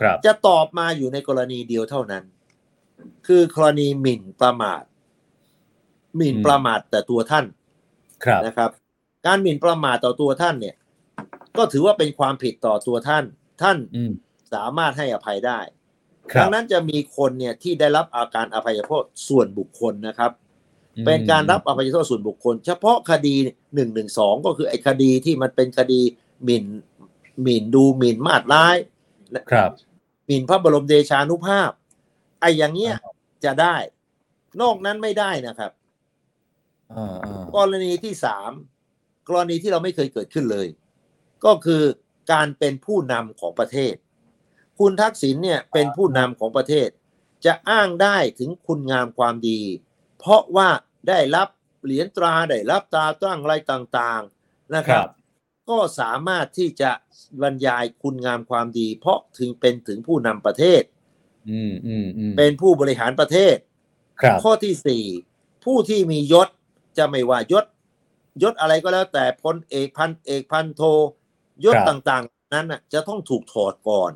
[0.01, 2.23] ครับ จะตอบมาอยู่ในกรณีเดียวเท่านั้น
[3.27, 4.83] คือกรณีหมิ่นประมาท
[6.17, 7.45] หมิ่นอืมประมาทแต่ตัวท่าน
[8.25, 8.69] ครับนะครับ
[9.25, 10.75] การหมิ่นประมาทต่อตัวท่านเนี่ย
[11.57, 13.23] ก็ถือว่าเป็นความผิดต่อตัวท่าน
[13.61, 14.11] ท่านอืม
[14.53, 15.80] สามารถให้อภัยได้ครั
[16.39, 20.31] ดับงนั้นจะมีคนเนี่ยที่ได้รับอาการอภัยโทษส่วนบุคคลนะครับ
[20.97, 23.35] อืมเป็นการรับอภัยโทษส่วนบุคคล เฉพาะคดี
[23.75, 26.01] หนึ่งหนึ่งสองก็คือไอ้คดีที่มันเป็นคดี
[26.43, 26.65] หมิ่น
[27.41, 28.77] หมิ่นดูหมิ่นมาดร้าย
[29.51, 29.71] ครับ
[30.25, 31.71] หมิ่นพระบรมเดชานุภาพ
[32.39, 32.95] ไอ้อย่างเงี้ย
[33.45, 33.75] จะได้
[34.61, 35.71] นอกนั้นไม่ได้นะครับ
[36.93, 38.51] อ่าอ่ากรณีที่สาม
[39.29, 40.67] กรณีที่เราไม่เคยเกิดขึ้นเลย
[41.45, 41.83] ก็คือ
[42.31, 43.93] การเป็นผู้นำของประเทศ
[44.79, 46.89] คุณทักษิณเนี่ยเป็นผู้นำของประเทศ
[47.45, 49.61] จะอ้างได้ถึงคุณงามความดี
[50.19, 50.69] เพราะว่า
[51.07, 51.47] ได้รับ
[51.83, 55.11] เหรียญตราได้รับตราตั้งอะไรต่างๆนะคครัรับบ
[55.69, 56.91] ก็สามารถที่จะ
[57.41, 60.83] บรรยายคุณงามความดี เพราะถึงเป็นถึงผู้นำประเทศ
[61.49, 63.55] อืมอืมอืมเป็นผู้บริหารประเทศ
[64.21, 65.05] ครับข้อที่สี่
[65.65, 66.47] ผู้ที่มียศ
[66.97, 67.65] จะไม่ว่ายศ
[68.41, 70.81] ยศอะไรก็แล้วแต่พลเอกพันเอกพันโท
[71.65, 74.11] ยศครับต่างๆ นั้นน่ะจะต้องถูกถอดก่อน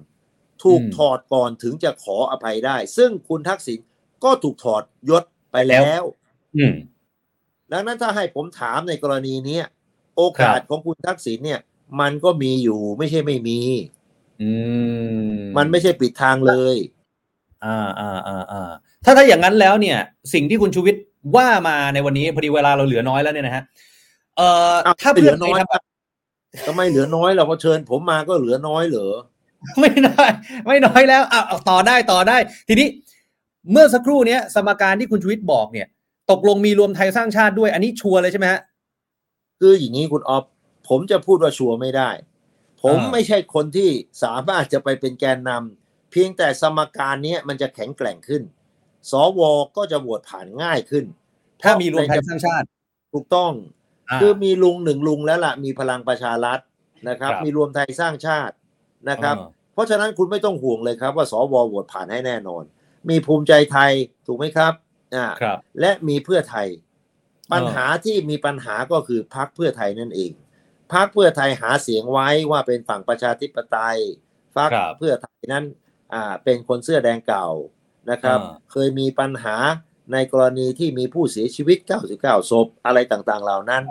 [0.66, 3.80] ถูกอืมถอดก่อนถึงจะขออภัยได้ ซึ่งคุณทักษิณ
[4.24, 6.03] ก็ถูกถอดยศไปแล้ว
[6.57, 6.74] อืม
[7.72, 9.66] ดังนั้นถ้าให้ผมถามในกรณีเนี้ย
[10.18, 11.59] โอกาสครับของคุณทักษิณเนี่ย
[11.99, 13.59] มันก็มีอยู่ไม่ใช่ไม่มี
[14.41, 14.51] อื
[15.30, 16.76] มมันไม่ใช่ปิดทางเลย
[17.66, 18.70] อ่าอ่าอ่าอ่า
[19.05, 19.97] ถ้าถ้าอย่างนั้นแล้วเนี่ย
[20.34, 21.03] สิ่งที่คุณชูวิทย์
[21.36, 23.63] ว่ามาในวันนี้พอดีเวลาเราเหลือน้อยแล้วเนี่ยนะฮะ
[24.38, 25.84] เอ่ออ้าวถ้าเหลืเพื่ออนไทน้ยอยทำแบบ
[26.68, 29.11] ทำไมเหลือน้อยเราก็เชิญผมมาก็เหลือน้อยเหรอ
[29.80, 30.26] ไม่ได้
[30.66, 32.38] ไม่น้อยแล้วอะเอาต่อได้ต่อได้
[32.68, 32.88] ทีนี้
[33.72, 35.88] เมื่อสักครู่เนี้ยสมการที่คุณชูวิทย์บอกเนี่ย
[36.32, 38.61] ตกลงมีรวมไทยสร้างชาติด้วย อันนี้ชัวร์เลยใช่ไหมฮะ
[39.59, 40.43] คืออย่างนี้คุณออฟ
[40.89, 42.09] ผมจะพูดว่าชัวร์ไม่ได้
[42.84, 43.89] ผมอ่าไม่ใช่คนที่
[44.24, 48.43] สามารถจะไปเป็นแกนนำเพียงแต่สมการเนี้ยมันจะแข็งแกร่งขึ้น
[49.11, 49.41] สว
[49.78, 51.05] ก็จะโหวตผ่านง่ายขึ้น
[51.61, 52.66] ถ้ามีรวมไทยสร้างชาติ
[53.13, 56.59] ถูกต้องาคือมีลุงหนึ่งลุงแล้วล่ะมีพลังประชารัฐ
[57.09, 58.55] นะครับครับมีรวมไทยสร้างชาติ
[59.09, 62.63] นะครับอ่าเพราะฉะนั้นคุณไม่ต้องห่วงเลยครับว่าสวโหวตผ่านให้แน่นอน
[63.09, 63.91] มีภูมิใจไทย
[64.27, 64.73] ถูกไหมครับ
[65.15, 66.67] อ่าครับและมีเพื่อไทย
[67.49, 70.31] อปัญหาที่มีปัญหาก็คือพักเพื่อไทยนั่นเอง
[70.93, 73.97] พักเพื่อไทยหาเสียงไว้ว่าเป็นฝั่งประชาธิปไตย
[74.57, 75.65] พักครับเพื่อไทยนั้น
[76.13, 77.47] อ่าเป็นคนเสื้อแดงเก่า
[78.11, 79.55] นะครับอ่าเคยมีปัญหา
[80.13, 81.77] ในกรณีที่มีผู้เสียชีวิต
[82.15, 83.83] 99 ศพอะไรต่างๆ เหล่านั้น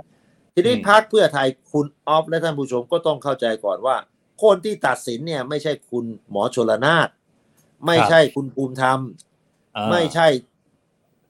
[0.55, 3.97] ทีนี้พักเพื่อไทยคุณออฟและท่านผู้ชมก็ต้องเข้าใจก่อนว่า
[4.43, 7.09] คนที่ตัดสินเนี่ย ไม่ใช่คุณหมอชลนาน
[7.87, 8.99] ไม่ใช่คุณภูมิธรรม
[9.77, 10.27] อ่าไม่ใช่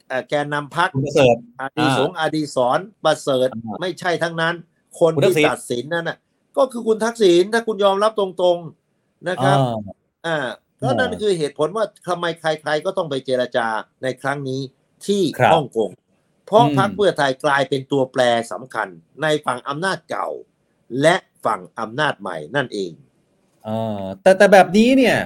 [0.08, 4.54] เอ่อแกนนำพักคุณประเสริฐอดีสงฆ์อดีสอนประเสริฐอ่าไม่ใช่ทั้งนั้น
[4.98, 6.18] คนคุณทัที่กษิณตัดสินนั่นน่ะ
[6.56, 9.76] ก็คือคุณทักษิณถ้าคุณยอมรับตรงๆนะครับ อ่า
[10.26, 10.46] อ่า
[10.82, 13.66] ก็นั่นอ่าคือเหตุผลว่าทำไมใครๆก็ต้องไปเจรจา
[14.02, 14.60] ในครั้งนี้
[15.06, 15.90] ที่ครับฮ่องกง
[16.46, 18.88] เพราะอืมพรรคเพื่อไทยกลายเป็นตัวแปรสำคัญ
[19.22, 20.28] ในฝั่งอำนาจเก่า
[21.00, 21.14] และ
[21.44, 22.92] ฝั่งอำนาจใหม่นั่นเอง
[23.66, 25.16] อ่าแต่แต่แบบนี้เนี่ย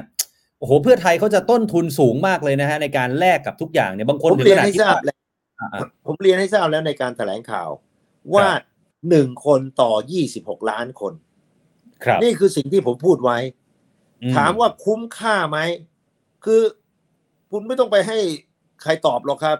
[0.58, 5.18] โอ้โหเพื่อไทยเขาจะต้นทุนสูงมากเลยนะฮะในการแลกกับทุกอย่างเนี่ยบางคนผมถึงเรียขนนาดให้ที่ทราบว่าแล้ว
[5.60, 7.68] อ่าอ่าผมเรียนให้ทราบแล้วในการแถลงข่าว
[8.34, 8.46] ว่า
[9.08, 9.92] หนึ่งคนต่อ
[10.30, 11.12] 26ล้านคน
[12.04, 13.38] ครับนี่คือสิ่งที่ผมพูดไว้
[14.22, 15.58] อืถามว่าคุ้มค่าไหม
[16.44, 16.62] คือ
[17.50, 18.18] คุณไม่ต้องไปให้
[18.82, 19.58] ใครตอบหรอกครับ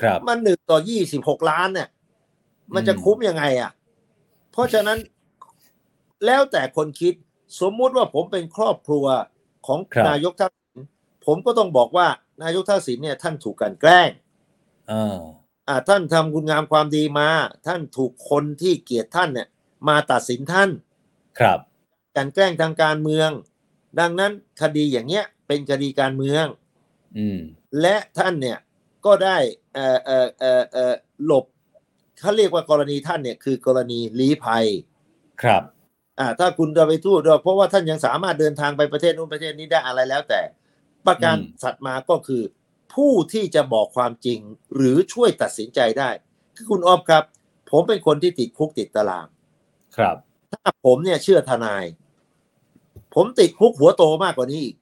[0.00, 1.88] ครับ มันหนึ่งต่อยี่สิบหกล้านเนี่ย
[2.74, 3.70] มันจะอืมคุ้มยังไงอะ
[4.52, 4.98] เพราะฉะนั้น
[6.26, 7.14] แล้วแต่คนคิด
[7.60, 9.06] สมมุติว่าผมเป็นครอบครัว
[9.66, 10.78] ของครับนายกทักษิณ
[11.26, 12.08] ผมก็ต้องบอกว่า
[12.42, 14.10] นายกทักษิณเนี่ยท่านถูกกลันแกล้ง
[14.92, 15.18] อ่า
[15.68, 17.28] อ่าท่านทำคุณงามความดีมา
[17.66, 19.48] ท่านถูกคนที่เกลียดท่านเนี่ย
[19.88, 20.70] มาตัดสินท่าน
[21.38, 21.58] ครับ
[22.16, 23.30] กลันแกล้งทางการเมือง
[24.00, 26.44] ดังนั้นคดีอย่างเงี้ยเป็นคดีการเมือง
[27.18, 27.38] อืม
[27.80, 28.58] และท่านเนี่ย
[29.06, 29.36] ก็ได้
[29.74, 30.94] เอ่อเอ่อเอ่อเอ่อ
[31.24, 31.44] หลบ
[32.20, 34.66] เขาเรียกว่ากรณีท่านเนี่ยคือกรณีลี้ภัย
[35.42, 35.62] ครับ
[36.18, 40.40] อ่าถ้าคุณจะไปทูตเพราะว่าท่านยังสามารถเดินทางไปประเทศนู้นประเทศนี้ได้อะไรแล้วแต่
[41.06, 42.42] ประการอืมสัตว์มาก็คือ
[42.94, 44.38] ผู้ที่จะบอกความจริง
[44.74, 46.10] หรือช่วยตัดสินใจได้
[46.56, 47.24] คือคุณออฟครับ
[47.70, 49.26] ผมเป็นคนที่ติดคุกติดตาราง
[49.96, 50.16] ครับ
[50.52, 51.84] ถ้าผมเนี่ยเชื่อทนาย
[53.14, 54.76] ผมติดคุกหัวโตมากกว่านี้อีก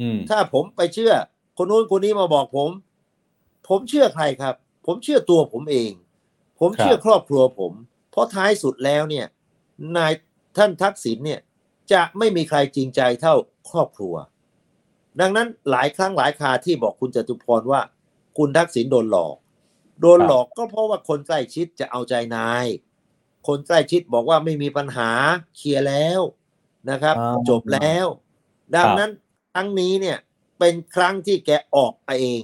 [0.00, 1.12] อืมถ้าผมไปเชื่อ
[1.56, 2.70] คนนู้นคนนี้มาบอกผม
[3.68, 4.54] ผมเชื่อใครครับ
[4.86, 5.90] ผมเชื่อตัวผมเอง
[6.60, 7.72] ผมเชื่อครับครอบครัวผม
[8.10, 9.26] เพราะท้ายสุดแล้วเนี่ย
[9.96, 10.12] นาย
[10.58, 11.40] ท่านทักษิณเนี่ย
[11.92, 13.34] จะไม่มีใครจริงใจเท่า
[13.70, 14.14] ครอบครัว
[15.20, 17.80] ดังนั้นหลายครั้งหลายคราที่บอกคุณจตุพรว่า
[18.38, 19.34] คุณทักษิณโดนหลอก
[20.00, 22.66] โดนหลอกก็เพราะว่าคนใกล้ชิดจะเอาใจนาย
[23.46, 25.10] คนใกล้ชิดบอกว่าไม่มีปัญหา
[25.56, 26.20] เคลียร์แล้ว
[26.90, 28.06] นะครับอ่าจบแล้ว
[28.76, 29.10] ดังนั้น
[29.52, 30.18] ครั้งนี้เนี่ย
[30.58, 32.42] เป็นครั้งที่แกออกเอง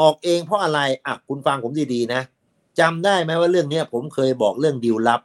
[0.00, 2.22] ออกเองเพราะอะไรอะคุณฟังผมดีๆนะ
[2.80, 5.20] จำได้ไหมว่าเรื่องเนี้ยผมเคยบอกเรื่องดีลลับ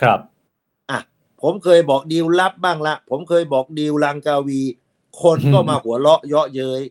[0.00, 0.35] ครับอะ
[1.42, 4.60] ผมเคยบอกดีลลับบ้างละ ผมเคยบอกดีลลังกาวี
[5.22, 6.82] คนก็มาหัวเราะเยาะเย้ย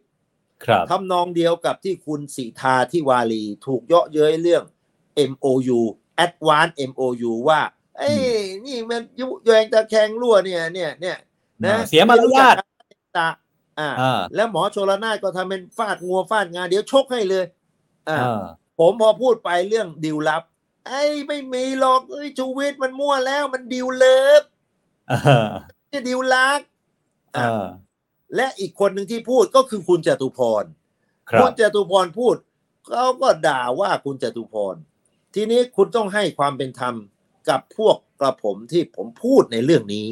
[0.65, 4.63] ครับทำนองเดียวกับที่คุณสิทาที่วาลีถูกเยาะเย้ยเรื่อง
[5.31, 5.79] MOU
[6.25, 7.61] Advance MOU ว่า
[7.97, 8.17] เอ้ย
[8.65, 11.17] นี่มันยุแยงตะแคงรั่วเนี่ยเนี่ยเนี่ย
[11.65, 12.55] นะเสียมารยาท
[13.17, 13.29] ตะ
[13.79, 17.45] อ่าอ่า แล้วหมอโชลนานก็ทำเป็นฟาดงัวฟาดงาเดี๋ยวชกให้เลย
[18.09, 18.43] อ่าอ่า
[18.79, 20.43] ผมพอพูดไปเรื่องดิวลับ
[20.86, 24.43] ไอ้ไม่มีหรอกเอ้ยชูวิทย์มันมั่วแล้ว มันดิวเลิฟ
[25.11, 25.17] อ่า
[25.75, 26.61] ไม่ใช่ดิวลัก
[27.36, 27.65] อ่า
[28.36, 30.65] และอีกคนหนึ่งที่พูดก็คือคุณจตุพร
[31.31, 32.36] ครัคุบณจตุพรพูด
[32.88, 34.75] เขาก็ด่าว่าคุณจตุพร
[35.33, 36.95] ทีนี้คุณต้องให้ความเป็นธรรม
[37.49, 40.07] กับพวกกระผมที่ผมพูดในเรื่องนี้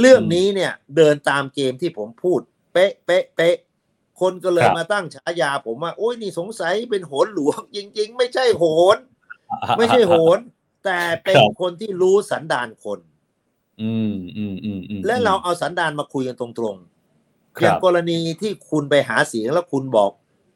[0.00, 2.40] เรื่องนี้เนี่ย เดินตามเกมที่ผมพูด
[2.72, 3.56] เป๊ะเป๊ะเป๊ะ
[4.20, 8.64] คนก็เลยครับมาตั้งฉายาผมว่าโอ้ยนี่สงสัยเป็นโหนหลวงจริง ๆ ไม่ใช่โห
[8.96, 8.96] น
[9.78, 10.38] ไม่ใช่โหน
[10.84, 12.98] แต่เป็นครับคนที่รู้สันดานคน
[13.82, 20.10] อืมอืมอืมอืมและเราเอาสันดานมาคุยกันตรงๆคอย่ารังบกรณีที่คุณไปหาเสียงแล้วคุณบอก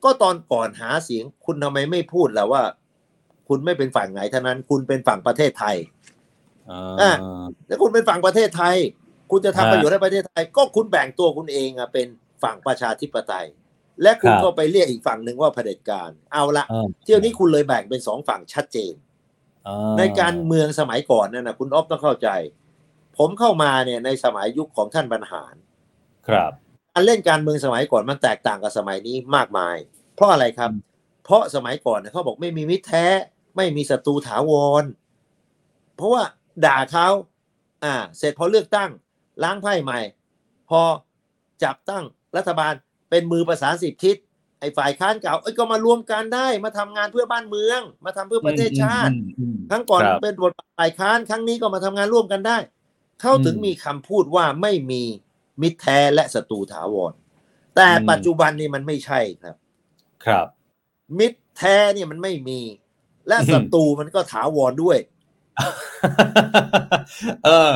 [0.04, 2.62] ก็ตอนก่อนหาเสียง คุณทำไมไม่พูดล่ะว่า
[3.48, 5.76] คุณไม่เป็นฝั่งไหนเท่านั้น คุณเป็นฝั่งประเทศไทย
[6.70, 8.76] อ่อะาแล้วคุณเป็นฝั่งประเทศไทย
[9.30, 12.06] คุณจะทำฮะประโยชน์ให้ประเทศไทย ก็คุณแบ่งตัวคุณเองอะเป็น
[12.42, 13.46] ฝั่งประชาธิปไตย
[14.02, 18.94] และคุณครับก็ไปเรียกอีกฝั่งหนึ่งว่าเผด็จการ เอาละอ่าเที่ยวนี้คุณเลยแบ่งเป็นสองฝั่งชัดเจน
[19.68, 22.28] อ่ในการเมืองสมัยก่อนนั่นนะคุณอ๊อฟต้องเข้าใจ
[23.18, 25.54] ผมเข้ามาเนี่ยในสมัยยุคของท่านบรรหาร
[26.28, 26.52] ครับ
[26.92, 29.76] การเล่นการเมืองสมัยก่อนมันแตกต่างกับสมัยนี้มากมาย
[30.14, 30.70] เพราะอะไรครับ
[31.24, 33.06] เพราะสมัยก่อนเนี่ยเขาบอกไม่มีมิตรแท้
[33.56, 34.84] ไม่มีศัตรูถาวร
[35.96, 36.22] เพราะว่า
[36.64, 37.08] ด่าเขา
[37.84, 38.90] อ่า เสร็จพอเลือกตั้ง
[39.42, 40.00] ล้างไพ่ใหม่
[40.70, 40.80] พอ
[41.62, 42.04] จับตั้ง
[42.36, 42.72] รัฐบาล
[43.10, 44.16] เป็นมือประสานสิบทิศ
[44.60, 52.58] ไอ้ฝ่ายค้านเก่าเอ้ยก็มารวมกันได้มาทำงานเพื่อบ้านเมือง มาทำเพื่อประเทศชาติอืมอืมครั้งก่อนครับเป็นบทบาทฝ่ายค้านครั้งนี้ก็มาทำงานร่วมกันได้
[53.20, 55.02] เขาถึงอืมมีคำพูดว่าไม่มี
[55.62, 57.12] มิตรแท้และศัตรูถาวร
[57.76, 59.56] แต่อืมปัจจุบันนี่มันไม่ใช่ครับ
[60.24, 60.46] ครับ
[61.18, 62.60] มิตรแท้เนี่ยมันไม่มี
[63.28, 64.98] และศัตรูมันก็ถาวรด้วย
[67.44, 67.74] เออ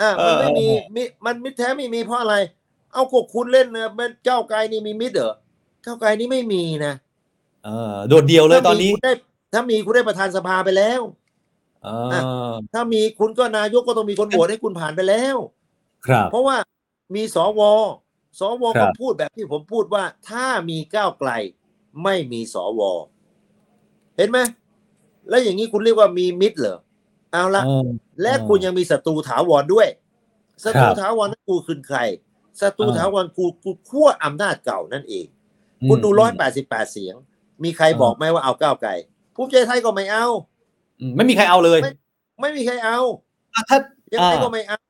[0.00, 2.34] อ่ามันไม่มีเออมิมันมิตรแท้ไม่มีเพราะอะไร
[2.92, 5.34] เอากคุณเล่นนะเป็นเจ้าวไกลนี่มีมิตรเหรอ
[5.82, 6.94] เจ้าวไกลนี่ไม่มีนะ
[7.64, 9.12] เออโดดเดียวเลยตอนนี้ถ้ามีคุณได้
[9.52, 11.00] ถ้ามีคุณได้ประธานสภาไปแล้ว
[11.84, 11.88] เอ
[12.50, 15.36] อถ้ามีคุณก็นายกก็ต้องมีคนโหวตให้คุณผ่านไปแล้ว
[16.06, 16.56] ครับ เพราะว่า
[17.14, 17.60] มีสว
[18.38, 21.30] สวครัก็บพูดแบบที่ผมพูดว่า ถ้ามีก้าวไกล
[22.02, 22.80] ไม่มีสว
[24.16, 24.38] เห็นไหม
[25.28, 26.78] แล้วอย่างนี้คุณเรียกว่ามีมิตรเหรอ
[27.32, 27.88] เอาละเออ
[28.22, 29.88] และเออคุณยังมีศัตรูถาวรด้วย
[30.64, 31.98] ศัตรูครับถาวรนั้นกูคือใคร
[32.60, 35.26] ศัตรูเออถาวรกูกูขั้วอำนาจเก่านั่นเอง
[35.88, 37.14] คุณดูร้อยแปดสิบแปดเสียง
[37.64, 38.90] มีใครบอกไหมว่าเอาก้าวไกล
[39.34, 40.26] ภูมิใจไทยก็ไม่เอา
[41.00, 41.92] อืมไม่มีใครเอาเลย ไม่
[42.40, 42.98] ไม่มีใครเอา
[43.54, 43.78] อะถ้า
[44.12, 44.80] ยังไงอ่าก็ไม่เอา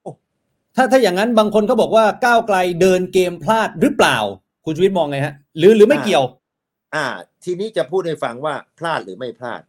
[0.76, 4.18] ถ้าถ้าอย่างนั้นบางคนเขาบอกว่าก้าวไกลเดินเกมพลาดหรือเปล่า
[4.64, 6.24] คุณชีวิตมองไงฮะ หรือหรือไม่อ่าเกี่ยว
[6.94, 7.06] อ่า
[7.44, 9.62] ทีนี้จะพูดให้ฟังว่าพลาดหรือไม่พลาด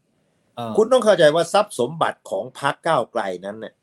[0.56, 3.74] เออคุณต้องเข้าใจว่าทรัพย์สมบัติของพรรคก้าวไกลนั้นเนี่ย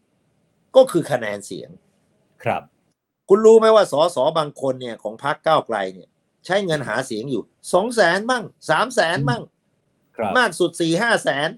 [0.77, 1.71] ก็คือคะแนนเสียง
[2.45, 2.63] ครับ
[3.29, 6.09] คุณรู้ไหมว่าสสบางคนเนี่ยของพรรคก้าวไกลเนี่ย
[6.47, 9.43] ใช้เงินหาเสียงอยู่สองแสนมั่งสามแสนมั่ง
[10.17, 11.49] ครับมากสุดสี่ห้าแสน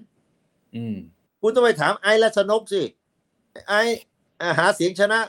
[0.75, 0.97] อืม
[1.41, 2.83] คุณต้องไปถามไอ้รัชนกสิ
[3.69, 3.81] ไอ้
[4.41, 5.19] อ่าหาเสียงชนะ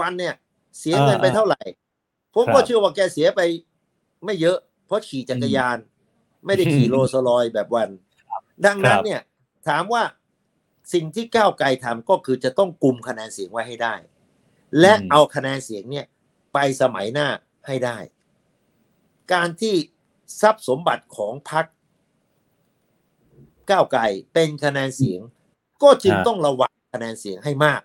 [0.00, 0.34] วันเนี่ย
[0.78, 1.62] เสียเงินไปเท่าไหร่
[2.34, 3.40] ผมก็เชื่อว่าแกเสียไป
[4.24, 5.76] ไม่เยอะ เพราะขี่จักรยาน
[6.46, 7.88] ไม่ได้ขี่โรลสลอยแบบวัน
[8.66, 9.20] ดังนั้นเนี่ย
[9.68, 10.02] ถามว่า
[10.92, 13.94] สิ่งที่ก้าวไกลทำก็คือจะต้องกลุ่มคะแนนเสียงไว้ให้ได้
[14.80, 16.06] และเอาคะแนนเสียงเนี่ย
[16.52, 17.28] ไปสมัยหน้า
[17.66, 17.98] ให้ได้
[19.32, 19.74] การที่
[20.40, 21.64] ทรัพย์สมบัติของพรรค
[23.70, 24.02] ก้าวไกล
[24.34, 25.20] เป็นคะแนนเสียง
[25.82, 27.80] ก็จึงฮะต้องระวังคะแนนเสียงให้มาก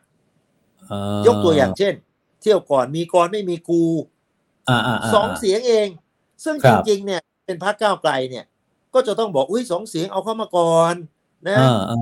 [0.89, 1.93] เออยกตัวอย่างเช่น
[2.41, 3.83] เที่ยวก่อนมีกรไม่มีกู
[4.69, 5.87] อ่าอ่าาสองเสียงเอง
[6.43, 8.45] ซึ่งครัจบริงๆเนี่ย เป็นพรรคก้าวไกลเนี่ย
[8.93, 10.95] ก็จะต้องบอกอุ้ยสองเสียงเอาเข้ามาก่อน
[11.47, 11.97] นะอ่าอ่า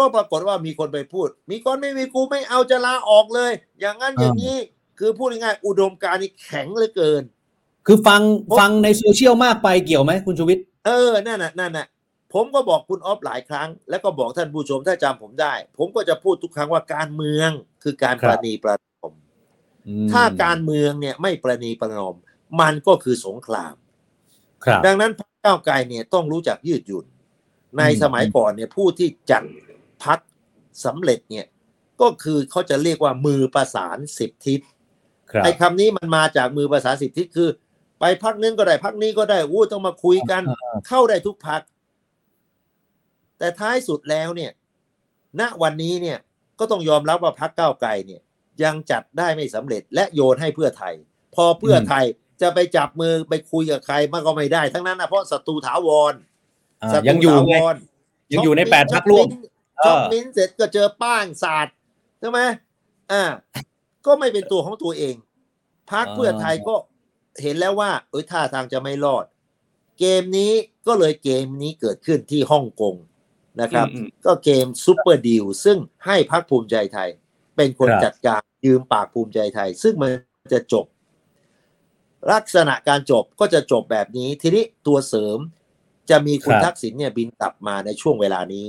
[0.00, 4.56] ก็ปรากฏว่ามีคนไปพูด มีกรไม่มีกูไม่เอาจะลาออกเลย อย่างนั้นอย่างนี้
[4.98, 7.22] คือพูดง่ายๆอุดมการณ์นี่แข็งเหลือเกิน
[7.86, 11.86] คือฟังผมฟังในโซเชียลมากไปเกี่ยวไหมคุณชูวิทย์เออนั่นน่ะนั่นน่ะ
[12.32, 17.50] ผมก็บอกคุณออฟหลายครั้ง แล้วก็บอกท่านผู้ชมถ้าจำผมได้ ผมก็จะพูดทุกครั้งว่าการเมือง
[17.82, 19.12] คือการประนีประนอม
[19.86, 22.16] อืมถ้าการเมืองเนี่ยไม่ประนีประนอม
[22.60, 23.74] มันก็คือสงคราม
[24.64, 27.06] ครับ ดังนั้นพรรคก้าวไกลเนี่ยต้องรู้จักยืดหยุ่น
[27.78, 29.42] ในอืมสมัยก่อนเนี่ยผู้ที่จัด
[30.04, 30.18] พัก
[30.84, 31.46] สำเร็จเนี่ย
[32.00, 34.60] ก็คือเขาจะเรียกว่ามือประสานสิบทิศ
[35.30, 37.48] ครับไอ้คำนี้มันมาจากมือประสานสิบทิศคือ
[38.00, 40.42] ไปพักนึงก็ได้พักนี้ก็ได้อู้ต้องมาคุยกัน
[40.88, 41.60] เข้าได้ทุกพัก
[43.38, 44.50] แต่ท้ายสุดแล้วเนี่ย
[45.40, 46.18] ณวันนี้เนี่ย
[46.58, 48.20] ก็ต้องยอมรับว่าพักก้าวไกลเนี่ย
[48.62, 50.94] ยังจัดได้ไม่สำเร็จ และโยนให้เพื่อไทย
[51.34, 52.04] พอเพื่อไทย
[52.42, 56.14] จะไปจับมือไปคุยกับใครมันก็ไม่ได้ ทั้งนั้นนะเพราะศัตรูถาวร
[56.82, 57.76] อ่าศัตรูยังอยู่ถาไงวร
[58.32, 59.26] ยังอยู่ในแปดพรรคร่วม
[59.84, 61.74] ช็อกเออมิ้นท์เสร็จก็เจอป้างศาสตร์
[62.20, 62.40] ใช่ไหม
[63.12, 63.22] อ่า
[64.06, 65.14] ก็ไม่เป็นตัวของตัวเอง
[65.90, 66.74] พักเพื่อไทยก็
[67.42, 69.24] เห็นแล้วว่า เอ้ยท่าทางจะไม่รอด
[69.98, 70.52] เกมนี้
[70.86, 72.94] ก็เลยเกมนี้เกิดขึ้นที่ฮ่องกง
[73.60, 77.08] นะครับอืมก็เกมซูเปอร์ดีลซึ่งให้พรรคภูมิใจไทย
[77.56, 80.10] เป็นคนครับจัดการยืมปากภูมิใจไทย ซึ่งมัน
[80.52, 80.86] จะจบ
[82.32, 85.38] ลักษณะการจบก็จะจบแบบนี้ ทีนี้ตัวเสริม
[86.10, 88.66] จะมีคุณครับทักษิณเนี่ยบินกลับมาในช่วงเวลานี้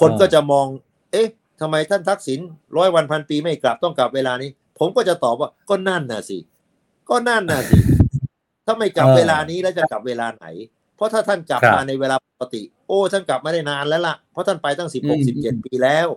[0.00, 0.66] คนก็จะมอง
[1.12, 1.28] เอ๊ะ
[1.60, 2.40] ทำไมท่านทักษิณ
[2.76, 6.38] ร้อยวันพันปีไม่กลับต้องกลับเวลานี้ ผมก็จะตอบว่าก็นั่นน่ะสิ
[7.10, 7.76] ก็นั่นน่ะสิ
[8.66, 10.46] ถ้าไม่กลับเออเวลานี้แล้วจะกลับเวลาไหน
[10.96, 16.08] เพราะถ้าท่านกลับครับมาในเวลาปกติ โอ้ท่านกลับมาได้นานแล้วล่ะ เพราะท่านไปตั้งสิบหกอืมสิบเจ็ดปีแล้ว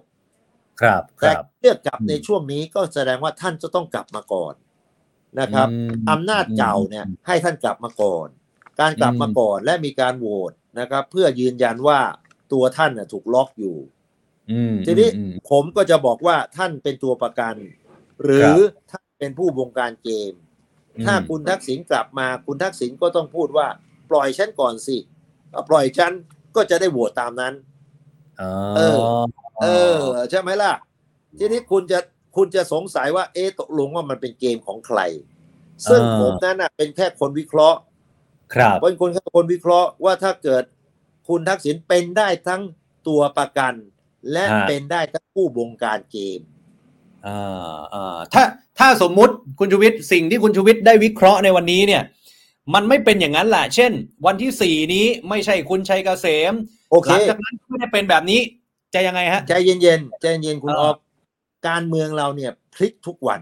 [0.82, 4.54] ครับคแต่รับเลือกกลับอืมในช่วงนี้ก็แสดงว่าท่านจะต้องกลับมาก่อน
[5.40, 5.68] นะครับ
[5.98, 8.28] มอำนาจเก่าเนี่ย ให้ท่านกลับมาก่อน
[8.80, 12.00] การกลับมาอืมก่อนและมีการโหวตนะครับ เพื่อยืนยันว่า
[12.54, 13.76] ตัวท่านน่ะถูกล็อกอยู่
[14.52, 17.56] อืมทีนี้อืมผมก็จะบอกว่าท่านเป็นตัวประกัน
[18.24, 18.54] หรือ
[18.92, 20.34] ท่านเป็นผู้บงการเกม
[20.98, 23.68] อืมถ้าคุณทักษิณกลับมาคุณทักษิณก็ต้องพูดว่า
[24.10, 24.98] ปล่อยฉันก่อนสิ
[25.52, 26.14] เอาปล่อยฉัน
[26.56, 27.54] ก็จะได้โหวตตามนั้น
[28.42, 28.98] อ๋อเออ
[29.62, 29.66] เอ
[29.98, 30.74] อ ใช่ไหมล่ะ
[31.40, 32.00] ทีนี้คุณจะ
[32.36, 35.00] คุณจะสงสัยว่า เอ๊ะตกลงว่ามันเป็นเกมของใคร
[35.90, 37.80] ซึ่งผมนั้นน่ะเป็นแค่คนวิเคราะห์
[38.54, 40.64] ครับเป็นคนแค่คนวิเคราะห์ว่าถ้าเกิด
[41.30, 42.62] คุณทักษิณเป็นได้ทั้ง
[43.08, 43.74] ตัวประกัน
[44.32, 46.40] และฮะเป็นได้ทั้งผู้บงการเกม
[47.28, 48.44] อ่าอ่าถ้า
[48.80, 52.04] ถ้าสมมุติคุณชูวิทย์สิ่งที่คุณชูวิทย์ได้วิเคราะห์ในวันนี้เนี่ย
[52.74, 53.92] มันไม่เป็นอย่างนั้นแหละเช่น
[54.26, 56.54] วันที่สี่นี้ไม่ใช่คุณชัยเกษม
[56.92, 58.40] โอเคหลังจากนั้นไม่ได้เป็นแบบนี้
[58.94, 60.98] จะยังไงฮะใจเย็นๆใจเย็นๆคุณเออออฟ
[61.68, 63.42] การเมืองเราเนี่ยพลิกทุกวัน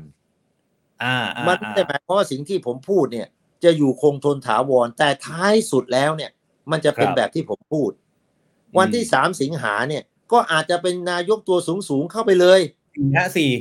[1.03, 3.27] อ่าอ่ามันไม่ได้หมายความว่าสิ่งที่ผมพูดเนี่ย
[3.63, 6.31] จะอยู่คงทนถาวรแต่ท้ายสุดแล้วเนี่ย
[6.71, 7.91] มันจะเป็นแบบที่ผมพูด
[8.77, 12.59] วันที่สามสิงหาเนี่ย ก็อาจจะเป็นนายกตัวสูงสูงๆเข้าไปเลย
[12.95, 13.51] สี่ฮะสี่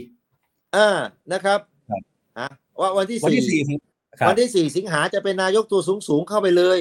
[0.76, 0.88] อ่า
[1.32, 2.02] นะครับครับ
[2.38, 2.48] ฮะ
[2.80, 3.78] ว่าวันที่วันที่สี่สี่
[4.20, 6.78] ครับวันที่สี่สิงหาจะเป็นนายกตัวสูงสูงๆเข้าไปเลย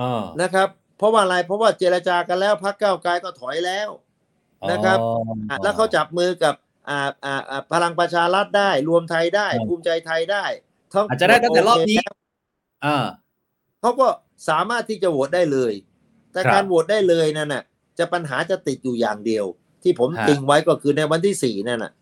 [0.00, 0.10] อ๋อ
[0.42, 3.88] นะครับ เพราะว่าอะไรเพราะว่าเจรจากันแล้วพักเก้าวไกลก็ถอยแล้ว
[4.70, 5.10] นะครับอ๋อ
[5.50, 6.54] อะแล้วเขาจับมือกับ
[6.88, 10.44] อ่าอ่าอ่าพลังประชารัฐได้ รวมไทยได้ครับภูมิใจไทยได้
[10.92, 12.12] ทั้งอาจจะได้ตั้งแต่รอบนี้โเคแล้ว
[12.84, 12.96] อ่า
[13.80, 14.08] เขาก็
[14.48, 15.72] สามารถที่จะโหวตได้เลย
[16.32, 17.62] แต่ครับการโหวตได้เลยนั่นน่ะ
[17.98, 19.44] จะปัญหาจะติดอยู่อย่างเดียว
[19.82, 21.92] ที่ผมฮะติงไว้ก็คือในวันที่สี่นั่นน่ะ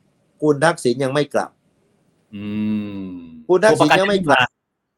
[0.43, 1.51] คุณทักษิณยังไม่กลับ
[2.35, 2.47] อื
[3.07, 3.09] ม
[3.49, 4.49] คุณทักษิณตัวประยังไม่กลับ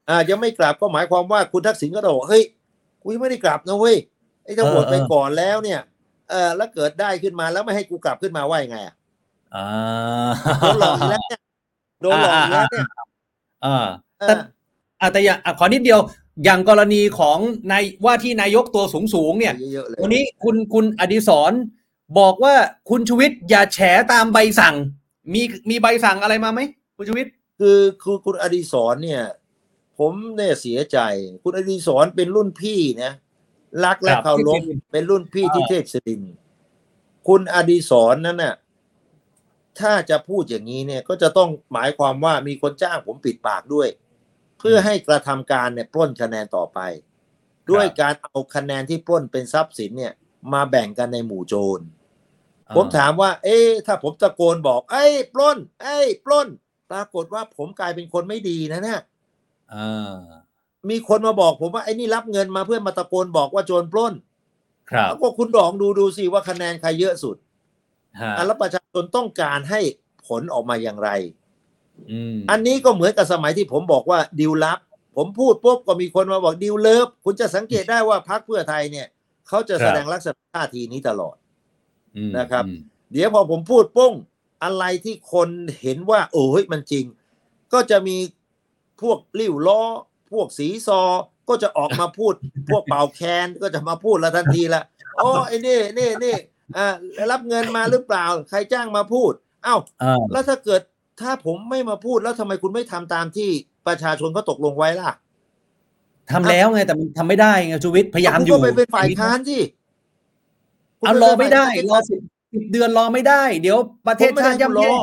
[0.08, 2.44] อ่า ยังไม่กลับก็หมายความว่าคุณทักษิณก็ต้องบอกเฮ้ย
[3.02, 3.96] กูยังไม่ได้กลับนะเว้ย
[4.44, 5.80] ไอ้ถ้าโหวตไปก่อนแล้วเนี่ย
[6.30, 8.94] เออแล้วเกิดได้ขึ้นมาแล้วไม่ให้กูกลับขึ้นมาว่ายังไงอะ
[9.54, 9.66] อ่า
[10.60, 11.40] โดนหลอกอีกแล้วเนี่ย
[12.00, 12.86] โดนหลอกอีกแล้วเนี่ย
[13.64, 13.86] อ่า
[14.20, 14.40] เอแต่อ
[15.00, 16.00] อะแต่อย่างอะขอนิดเดียว
[16.44, 17.38] อย่างกรณีของ
[17.72, 21.52] นายว่าที่นายกตัวสูงสูงๆเนี่ยเยอะๆเลยวันนี้คุณคุณอดิศร
[22.18, 22.54] บอกว่า
[22.90, 23.78] คุณชูวิทย์อย่าแฉ
[24.12, 24.74] ตามใบสั่ง
[25.34, 26.60] มีมีใบสั่งอะไรมาไหม
[26.96, 29.22] คุณชูวิทย์คือคือคุณอดีศรเนี่ย
[29.98, 30.98] ผมเนี่ยเสียใจ
[31.44, 33.12] คุณอดีศรเป็นรุ่นพี่นะ
[33.84, 34.60] รักและเคารพ
[34.92, 36.34] เป็นรุ่นพี่ที่เทพศิรินทร์
[37.28, 38.54] คุณอดีศรนั้นน่ะ
[39.80, 43.88] ถ้าจะพูดอย่างนี้เนี่ยก็จะต้องหมายความว่ามีคนจ้างผมปิดปากด้วย
[44.58, 46.78] เพื่อให้กระทำการเนี่ยปล้นคะแนนต่อไป
[47.70, 50.12] ด้วยการเอาคะแนนที่ปล้นเป็นทรัพย์สินเนี่ย
[50.52, 51.80] มาแบ่งกันในหมู่โจร
[52.76, 56.48] ผมถามว่า เอ๊ะถ้าผมตะโกนบอก เอ้ยปล้น เอ้ยปล้น
[56.90, 59.00] ปรากฏว่าผมกลายเป็นคนไม่ดีนะเนี่ย
[59.74, 60.16] อ่า
[60.90, 64.14] มีคนมาบอกผมว่าไอ้นี่รับเงินมาเพื่อมาตะโกนบอกว่าโจรปล้น
[64.90, 67.36] ครับแล้วก็คุณลองดูดูสิว่าคะแนนใครเยอะสุด
[68.20, 69.80] ฮะอะแล้วประชาชนต้องการให้
[70.26, 71.10] ผลออกมาอย่างไร
[72.10, 74.78] อืมอันนี้ก็เหมือนกับสมัยที่ผมบอกว่าดิวลับ
[75.16, 79.06] ผมพูดปุ๊บก็มีคนมาบอกดิวเลิฟคุณจะสังเกตได้ว่าพรรคเพื่อไทยเนี่ย
[79.48, 81.36] เขาจะแสดงลักษณะท่าทีนี้ตลอด
[82.16, 82.78] อืมนะครับอืม
[83.12, 84.12] เดี๋ยวพอผมพูดปุ้ง
[84.64, 85.48] อะไรที่คน
[85.80, 87.04] เห็นว่า โอ้ยมันจริง
[87.72, 88.16] ก็จะมี
[89.02, 89.82] พวกลิ้วล้อ
[90.32, 91.02] พวกสีซอ
[91.48, 92.34] ก็จะออกมาพูด
[92.70, 94.82] พวกเป่าแคนก็จะมาพูดละทันทีละ
[95.20, 96.36] อ๋อไอ้นี่นี่นี่
[96.76, 96.86] อ่า
[97.30, 99.32] รับเงินมาหรือเปล่า ใครจ้างมาพูด
[99.64, 100.82] เอ้าอ่าแล้วถ้าเกิด
[101.20, 103.48] ถ้าผมไม่มาพูดแล้วทำไมคุณไม่ทำตามที่
[103.86, 105.10] ประชาชนเขาตกลงไว้ล่ะ
[106.32, 109.60] ทำแล้วไงแต่มันทำไม่ได้ไงชูวิทย์พยายามคุณอยู่ก็ไปเป็นฝ่ายค้านที่
[110.98, 112.20] เอารอไม่ได้รอสิบ
[112.52, 114.98] สิบเดือนรอไม่ได้ เดี๋ยวประเทศผมไม่ชาได้ติให้คุณย่ำรแย่อ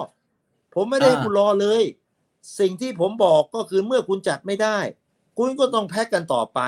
[0.76, 1.84] ผมไม่ได้ให้อ่าคุณรอเลย
[2.60, 4.78] สิ่งที่ผมบอกก็คือเมื่อคุณจัดไม่ได้
[5.38, 6.62] คุณก็ต้องแพ็กกันต่อไป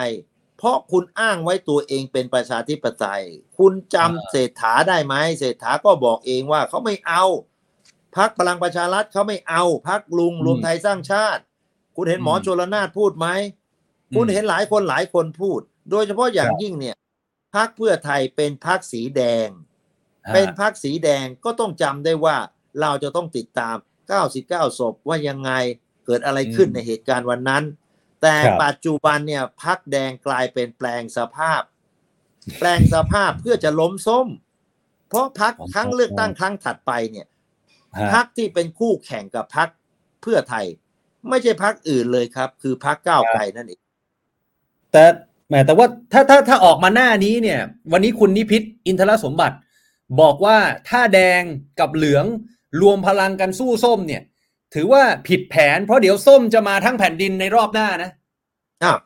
[0.57, 3.23] เพราะคุณอ้างไว้ตัวเองเป็นประชาธิปไตย
[3.57, 7.23] คุณจำเศรษฐาได้ไหมเศรษฐาก็บอกเองว่าเขาไม่เอา
[8.17, 11.41] พักพลังประชารัฐเขาไม่เอาพักลุงรวมไทยสร้างชาติ
[11.95, 13.27] คุณเห็นหมอชลนานพูดไหม
[14.15, 15.61] คุณเห็นหลายคนหลายคนพูด
[15.91, 16.95] โดยเฉพาะอย่างยิ่งเนี่ย
[17.55, 19.47] พักเพื่อไทยเป็นพักสีแดง
[20.27, 22.37] ฮะเป็นพักสีแดงก็ต้องจำได้ว่า
[22.81, 23.75] เราจะต้องติดตาม
[24.27, 25.51] 99ศพว่ายังไง
[26.05, 27.63] เกิดอะไรขึ้นอืมในเหตุการณ์วันนั้น
[28.21, 31.61] แต่ครับปัจจุบันเนี่ยพักแดงกลายเป็นแปลงสภาพ
[32.59, 34.27] แปลงสภาพเพื่อจะล้มส้ม
[35.09, 37.36] เพราะพักครั้งเลือกตั้งครั้งถัดไปเนี่ยฮะ
[38.13, 39.69] พักที่เป็นคู่แข่งกับพัก
[40.21, 40.65] เพื่อไทย
[41.29, 43.81] ไม่ใช่พักอื่นเลยครับ คือพักก้าวไกลนั่นเอง
[44.91, 45.03] แต่
[45.47, 47.59] แหมแต่ว่าถ้าถ้าถ้าออกมาหน้านี้เนี่ย
[47.91, 49.55] วันนี้คุณนิพิษอินทรสมบัติ
[50.21, 50.57] บอกว่า
[50.89, 51.41] ถ้าแดง
[51.79, 52.25] กับเหลือง
[52.81, 54.21] รวมพลังกันสู้ส้มเนี่ย
[54.73, 58.11] ถือว่าผิดแผน เพราะเดี๋ยวส้มจะมาทั้งแผ่นดินในรอบหน้านะ
[58.83, 58.99] อ้าว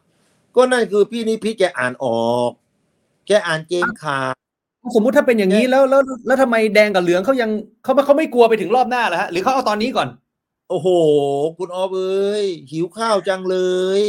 [0.55, 2.51] ก็นั่นคือพี่นิพิษแกอ่านออก
[3.27, 4.35] แกอ่านเกมขาด
[4.95, 7.49] สมมุติถ้าเป็นอย่างนี้แล้วแล้วแล้วทำไมแดงกับเหลืองเขายัง
[7.83, 10.09] เขาเขาไม่กลัวไปถึงรอบหน้าเหรอฮะหรือเขาเอาตอนนี้ก่อน
[10.69, 10.87] โอ้โห
[11.57, 13.57] คุณออฟเอ้ยหิวข้าวจังเล
[14.01, 14.03] ย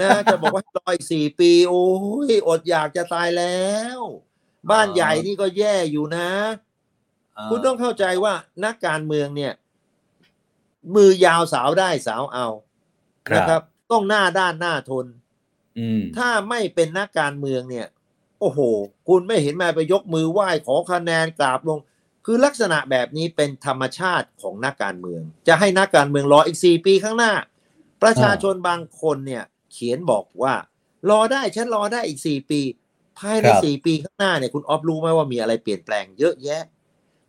[0.00, 1.84] นะจะบอกว่าให้รออีกสี่ปี โอ้
[2.30, 3.66] ยอดอยากจะตายแล้
[3.96, 3.98] ว
[4.70, 6.28] บ้านใหญ่นี่ก็แย่อยู่นะ
[7.50, 8.34] คุณต้องเข้าใจว่า
[8.64, 9.52] นักการเมืองเนี่ย
[10.94, 12.46] มือยาวสาวได้สาวเอา
[13.28, 15.06] ครับนะครับ ต้องหน้าด้านหน้าทน
[15.78, 17.86] อืมถ้าไม่เป็นนักการเมืองเนี่ย
[18.42, 18.60] โอ้โห
[19.08, 21.78] คุณไม่เห็นมาไปยกมือไหว้ขอคะแนนกราบลง
[22.24, 27.32] คือลักษณะแบบนี้เป็นธรรมชาติของนักการเมือง จะให้นักการเมืองรออีกสี่ปีข้างหน้า
[28.02, 30.54] ประชาชนบางคนเนี่ยเขียนบอกว่า
[31.10, 32.60] รอได้ฉันรอได้อีกสี่ปี
[33.18, 36.62] ภายในครับสี่ปีข้างหน้าเนี่ยคุณออฟรู้ไหมว่ามีอะไรเปลี่ยนแปลงเยอะแยะ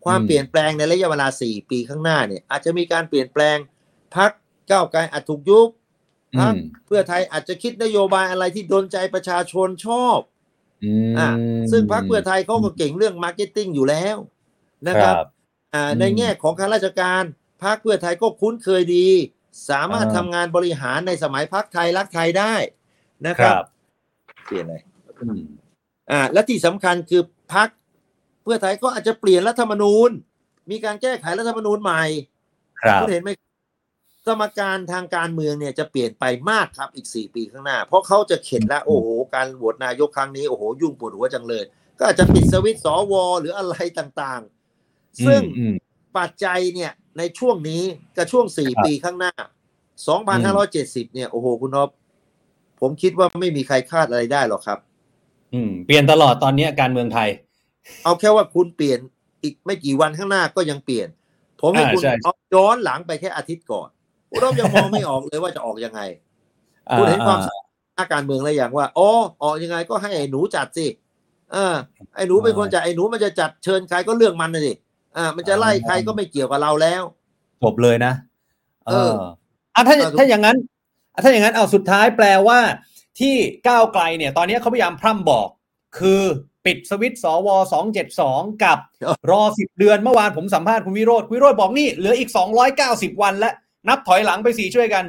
[0.06, 3.58] ความอืมเปลี่ยนแปลงในระยะเวลาสี่ปีข้างหน้าเนี่ย อาจจะมีการเปลี่ยนแปลง
[4.16, 4.32] พรรค
[4.70, 5.70] ก้าวไกลอาจถูกยุบ
[6.36, 10.20] อืพรรคเพื่อไทยอาจจะคิดนโยบายอะไรที่โดนใจประชาชนชอบ
[10.84, 11.30] อืมอะ
[11.72, 14.18] ซึ่งพรรคเพื่อไทยเขาก็เก่งเรื่อง marketing อยู่แล้ว
[14.88, 15.16] นะครับ
[15.74, 17.24] อ่าอืมในแง่ของข้าราชการ
[17.64, 19.08] พรรคเพื่อไทยก็คุ้นเคยดี
[19.70, 22.56] สามารถอ่าทำงานบริหารในสมัยพรรคไทยรักไทยได้
[23.28, 23.66] นะคครับปรับ
[24.46, 24.76] เปลี่ยนอะไร
[25.22, 25.42] อืม
[26.12, 27.22] อ่าและที่สำคัญคือ
[27.54, 27.70] พรรค
[28.44, 30.10] เพื่อไทยก็อาจจะเปลี่ยนรัฐธรรมนูญ
[30.72, 32.04] มีการแก้ไขรัฐธรรมนูญใหม่
[32.82, 33.30] ครับคุณเห็นไหม
[34.28, 41.64] สมการทางการเมืองเนี่ยจะเปลี่ยนไปมากครับอีกสี่ปีข้างหน้า เพราะเขาจะเข็นแล้วโอ้โห การโหวตนายกครั้งนี้โอ้โหยุ่งปวดหัวจังเลย
[41.98, 45.76] ก็อาจจะปิดสวิตช์สวหรืออะไรต่างๆ ซึ่งอืม
[46.18, 47.84] ปัจจัยเนี่ยในช่วงนี้
[48.18, 49.34] กับช่วงสี่ครับปีข้างหน้า
[50.08, 51.90] สองพันห้าร้อยเจ็ดสิบเนี่ยโอ้โหคุณนพ
[52.82, 54.80] ผมคิดว่าไม่มีใครคาดอะไรได้หรอกครับ
[55.54, 57.30] อืม เปลี่ยนตลอดตอนเนี้ยการเมืองไทย
[58.04, 59.00] เอาแค่ว่าคุณเปลี่ยน
[59.44, 61.08] อีกไม่กี่วันข้างหน้าก็ยังเปลี่ยน
[61.62, 63.90] ผมให้อ่าคุณใช่เอาย้อนหลังไปแค่อาทิตย์ก่อน
[64.42, 66.02] เรายังมองไม่ออกเลยว่าจะออกยังไง
[66.98, 67.66] คุณเห็นความอ่สามารถ
[67.98, 69.10] ทางการเมืองแล้วอย่างว่าอ๋อ
[69.44, 70.88] ออกยังไงก็ให้ไอ้หนูจัดสิ
[71.52, 71.76] เออ
[72.16, 74.74] ไอ้หนูเป็นคนจัดไอ้หนูมันจะจัดเชิญใครก็เรื่องมันนะสิ
[75.18, 77.04] อ่า มันจะไล่ใครก็ไม่เกี่ยวกับเราแล้ว
[77.64, 78.14] จบเลยนะ
[78.88, 79.12] เออ
[79.76, 80.58] อะถ้าเออถ้าอย่างนั้น
[81.14, 82.60] อะถ้าอย่างนั้นเอาสุดท้ายแปลว่า
[83.20, 83.36] ที่
[83.68, 85.48] ก้าวไกลเนี่ย ตอนนี้เขาพยายามพร่ำบอก
[86.00, 86.22] คือ
[86.66, 88.78] ปิดสวิตช์สวสองเจ็ดสองกับ
[89.32, 93.54] รอสิบเดือนเมื่อวานผมสัมภาษณ์คุณวิโรธคุณวิโรธบอกนี่เหลืออีกสองร้อยเก้าสิบวันแล้ว
[93.90, 95.04] นับถอยหลังไปสี่ช่วยกัน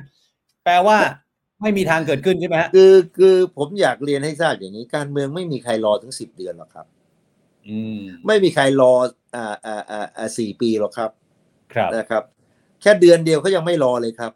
[0.64, 0.98] แปลว่า
[1.62, 6.86] ไม่มีทางเกิดขึ้นใช่ไหมฮะคือคือผมอยากเรียนให้ทราบอย่างนี้ การเมืองไม่มีใครรอถึงสิบเดือนหรอกครับ
[7.68, 8.92] อืม ไม่มีใครรอ
[9.34, 11.10] อ่าอ่าอ่าอ่าสี่ปีหรอกครับ
[11.74, 12.22] ครับนะครับ
[12.82, 14.32] แค่เดือนเดียวเขายังไม่รอเลยครับ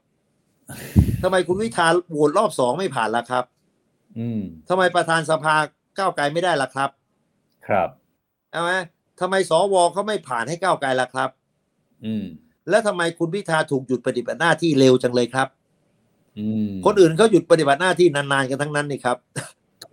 [1.23, 3.45] ทำไมคุณวิธาโหวตรอบสองไม่ผ่านล่ะครับ
[4.19, 5.55] อืมทำไมประธานสภา
[5.99, 6.91] ก้าวไกลไม่ได้ล่ะครับ
[7.69, 7.89] ครับ
[8.51, 8.73] ใช่ไหม
[9.21, 11.31] ทำไมสวเขาไม่ผ่านให้ก้าวไกลล่ะครับ
[12.05, 12.25] อืม
[12.71, 15.49] แล้วทำไมคุณพิธาถูกหยุดปฏิบัติหน้าที่เร็วจังเลยครับ
[16.39, 19.17] อืมคนอื่นเขาหยุดปฏิบัติหน้าที่นานๆกันทั้งนั้นนี่ครับ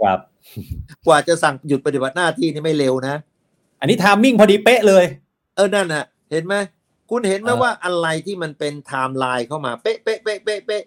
[0.02, 0.20] ครับ
[1.06, 3.16] กว่าจะสั่งหยุดปฏิบัติหน้าที่นี่ไม่เร็วนะ
[3.80, 5.06] อันนี้ทามมิ่งพอดีเป๊ะเลย
[5.56, 6.56] เออนั่นน่ะ เห็นไหม
[7.10, 10.84] คุณเห็นไหมเออว่าอะไรที่มันเป็นไทม์ไลน์เข้ามาเป๊ะเป๊ะเป๊ะเป๊ะเป๊ะ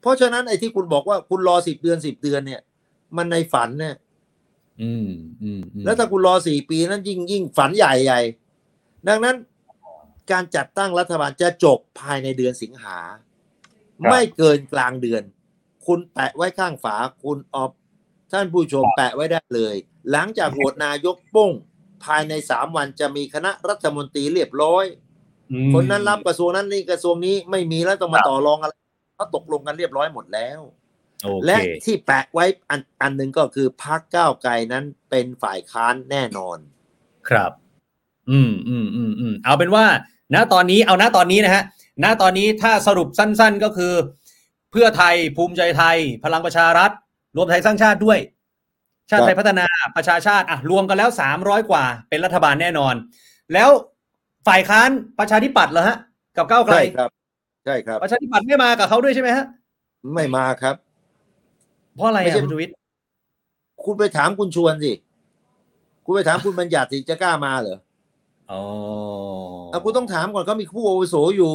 [0.00, 2.60] เพราะฉะนั้นไอ้ที่คุณบอกว่าคุณรอสิบเดือนสิบเดือนเนี่ย
[3.16, 3.94] มันในฝันเนี่ย
[4.82, 5.08] อืม
[5.42, 8.20] อืมอืมแล้วถ้าคุณรอสี่ปีนั้นยิ่งยิ่งฝันใหญ่ใหญ่
[9.08, 9.36] ดังนั้น
[10.32, 12.98] การจัดตั้งรัฐบาลจะจบภายในเดือนสิงหา
[14.10, 15.22] ไม่เกินกลางเดือน
[15.86, 17.72] คุณแปะไว้ข้างฝาคุณออฟ
[18.32, 19.74] ท่านผู้ชมแปะไว้ได้เลย
[20.10, 21.50] หลังจากโหวตนายกป้ง
[22.04, 24.84] ภายในสามวันจะมีคณะรัฐมนตรีเรียบร้อย
[25.52, 28.72] อืมคนนั้นรับกระทรวงนั้นนี่กระทรวงนี้ไม่มีแล้วต้องมาต่อรองอะไร
[29.16, 30.60] เขาตกลงกันเรียบร้อยหมดแล้ว
[31.22, 36.58] โอเคและที่แปะไว้อันอันหนึ่งก็คือพักก้าวไกลนั้นเป็นฝ่ายค้านแน่นอน
[37.28, 37.52] ครับ
[38.30, 39.84] อืมอืมอืมอืมเอาเป็นว่า
[40.34, 41.64] ณตอนนี้เอาณตอนนี้นะฮะ
[42.04, 43.92] ณตอนนี้ถ้าสรุปสั้น ๆก็คือ
[44.70, 46.90] เพื่อไทยภูมิใจไทย พลังประชารัฐ
[47.36, 48.18] รวมไทยสร้างชาติด้วย
[49.10, 49.66] ชาติไทยพัฒนา
[49.96, 52.94] ประชาชาติอะรวมกันแล้วสามร้อยกว่า เป็นรัฐบาลแน่นอน
[53.52, 53.70] แล้ว
[54.46, 55.96] ฝ่ายค้านประชาธิปัตย์เหรอฮะ
[56.36, 57.10] กับก้าวไกลใช่ครับ
[57.64, 59.44] ใช่ครับ ประชาธิปัตย์ไม่มากับเขาด้วยใช่ไหมฮะ
[60.14, 60.74] ไม่มาครับ
[61.94, 62.74] เพราะอะไรไม่อะใช่คุณชูวิทย์
[63.84, 64.92] คุณไปถามคุณชวนสิ
[66.04, 67.78] คุณไปถามคุณบัญญัติสิจะกล้ามาเหรอ
[68.52, 68.62] อ๋อ
[69.72, 71.54] อะคุณต้องถามก่อนเขามีผู้อาวุโสอยู่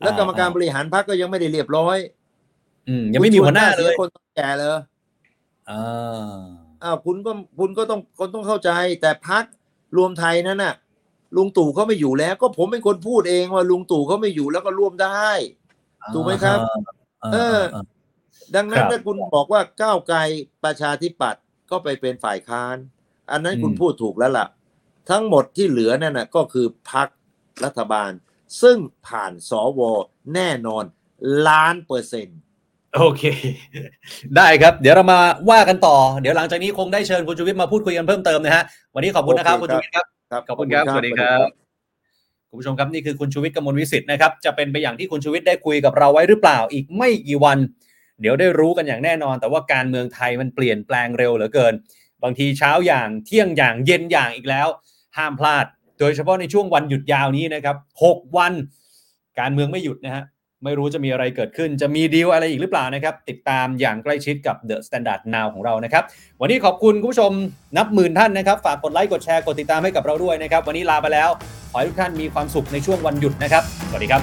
[0.00, 1.98] แล้วอ่ากรรมการอ่าบริหารพรรคก็ยังไม่ได้เรียบร้อย
[2.88, 4.78] อืม ยังไม่มีหัวหน้าเลยคนแก่เลย
[5.70, 6.32] อ่า
[6.82, 8.70] อ้าวคุณก็คุณก็ต้องคนต้องเข้าใจ
[9.00, 9.44] แต่พัก
[9.96, 10.74] รวมไทยนั้นน่ะ
[11.36, 15.28] ลุงตู่เขาไม่อยู่แล้ว ก็ผมเป็นคนพูดเองว่าลุงตู่เขาไม่อยู่แล้วก็ร่วมได้
[16.14, 17.82] ถูกไหมครับาเออา
[18.54, 20.18] ดังนั้นครับถ้าคุณบอกว่าก้าวไกล
[20.64, 22.76] ประชาธิปัตย์ก็ไปเป็นฝ่ายค้าน
[23.30, 24.46] อันนั้นอืมคุณพูดถูกแล้วล่ะ
[25.10, 27.08] ทั้งหมดที่เหลือนั่นน่ะก็คือพัก
[27.64, 28.10] รัฐบาล
[28.62, 28.76] ซึ่ง
[29.06, 29.80] ผ่านสว
[30.34, 30.84] แน่นอน
[31.48, 32.38] ล้านเปอร์เซ็นต์
[32.96, 33.22] โอเค
[34.36, 35.18] ได้ครับ เดี๋ยวเรามา
[35.50, 38.64] ว่ากันต่อ เดี๋ยวหลังจากนี้คงได้เชิญคุณชูวิทย์มาพูดคุยกันเพิ่มเติมนะฮะ
[38.94, 41.46] วันนี้ขอบคุณนะครับโอคุณเคชูวิทย์ครับครับ ขอบคุณครับ สวัสดีครับ
[42.50, 47.58] คุณผู้ชมครับนี่คือคุณชูวิทย์กมลวิสิทธิ์นะครับ จะเป็นไปอย่างที่คุณชูวิทย์ได้คุยกับเราไว้หรือเปล่าอีกไม่กี่วัน
[48.20, 51.74] เดี๋ยวได้รู้กันอย่างแน่นอน แต่ว่าการเมืองไทยมันเปลี่ยนแปลงเร็วเหลือเกิน
[52.22, 54.68] บางทีเช้าอย่างเที่ยงอย่างเย็นอย่างอีกแล้ว
[55.18, 55.66] ห้ามพลาด
[56.00, 58.52] โดยเฉพาะในช่วงวันหยุดยาวนี้นะครับหกวัน
[59.40, 60.24] การเมืองไม่หยุดนะฮะ
[60.64, 66.02] ไม่รู้จะมีอะไรเกิดขึ้น จะมีดีลอะไรอีกหรือเปล่านะครับ ติดตามอย่างใกล้ชิดกับ The Standard Now ของเรานะครับ
[66.40, 67.32] วันนี้ขอบคุณคุณผู้ชม
[67.76, 71.30] นับหมื่นท่านนะครับ ฝากกดไลค์กดแชร์กดติดตามให้กับเราด้วยนะครับ วันนี้ลาไปแล้ว
[71.70, 74.22] ขอให้ทุกท่านมีความสุขในช่วงวันหยุดนะครับ สวัสดีครับ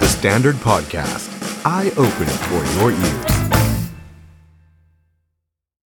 [0.00, 1.26] The Standard Podcast,
[1.76, 3.39] eye open for your ears.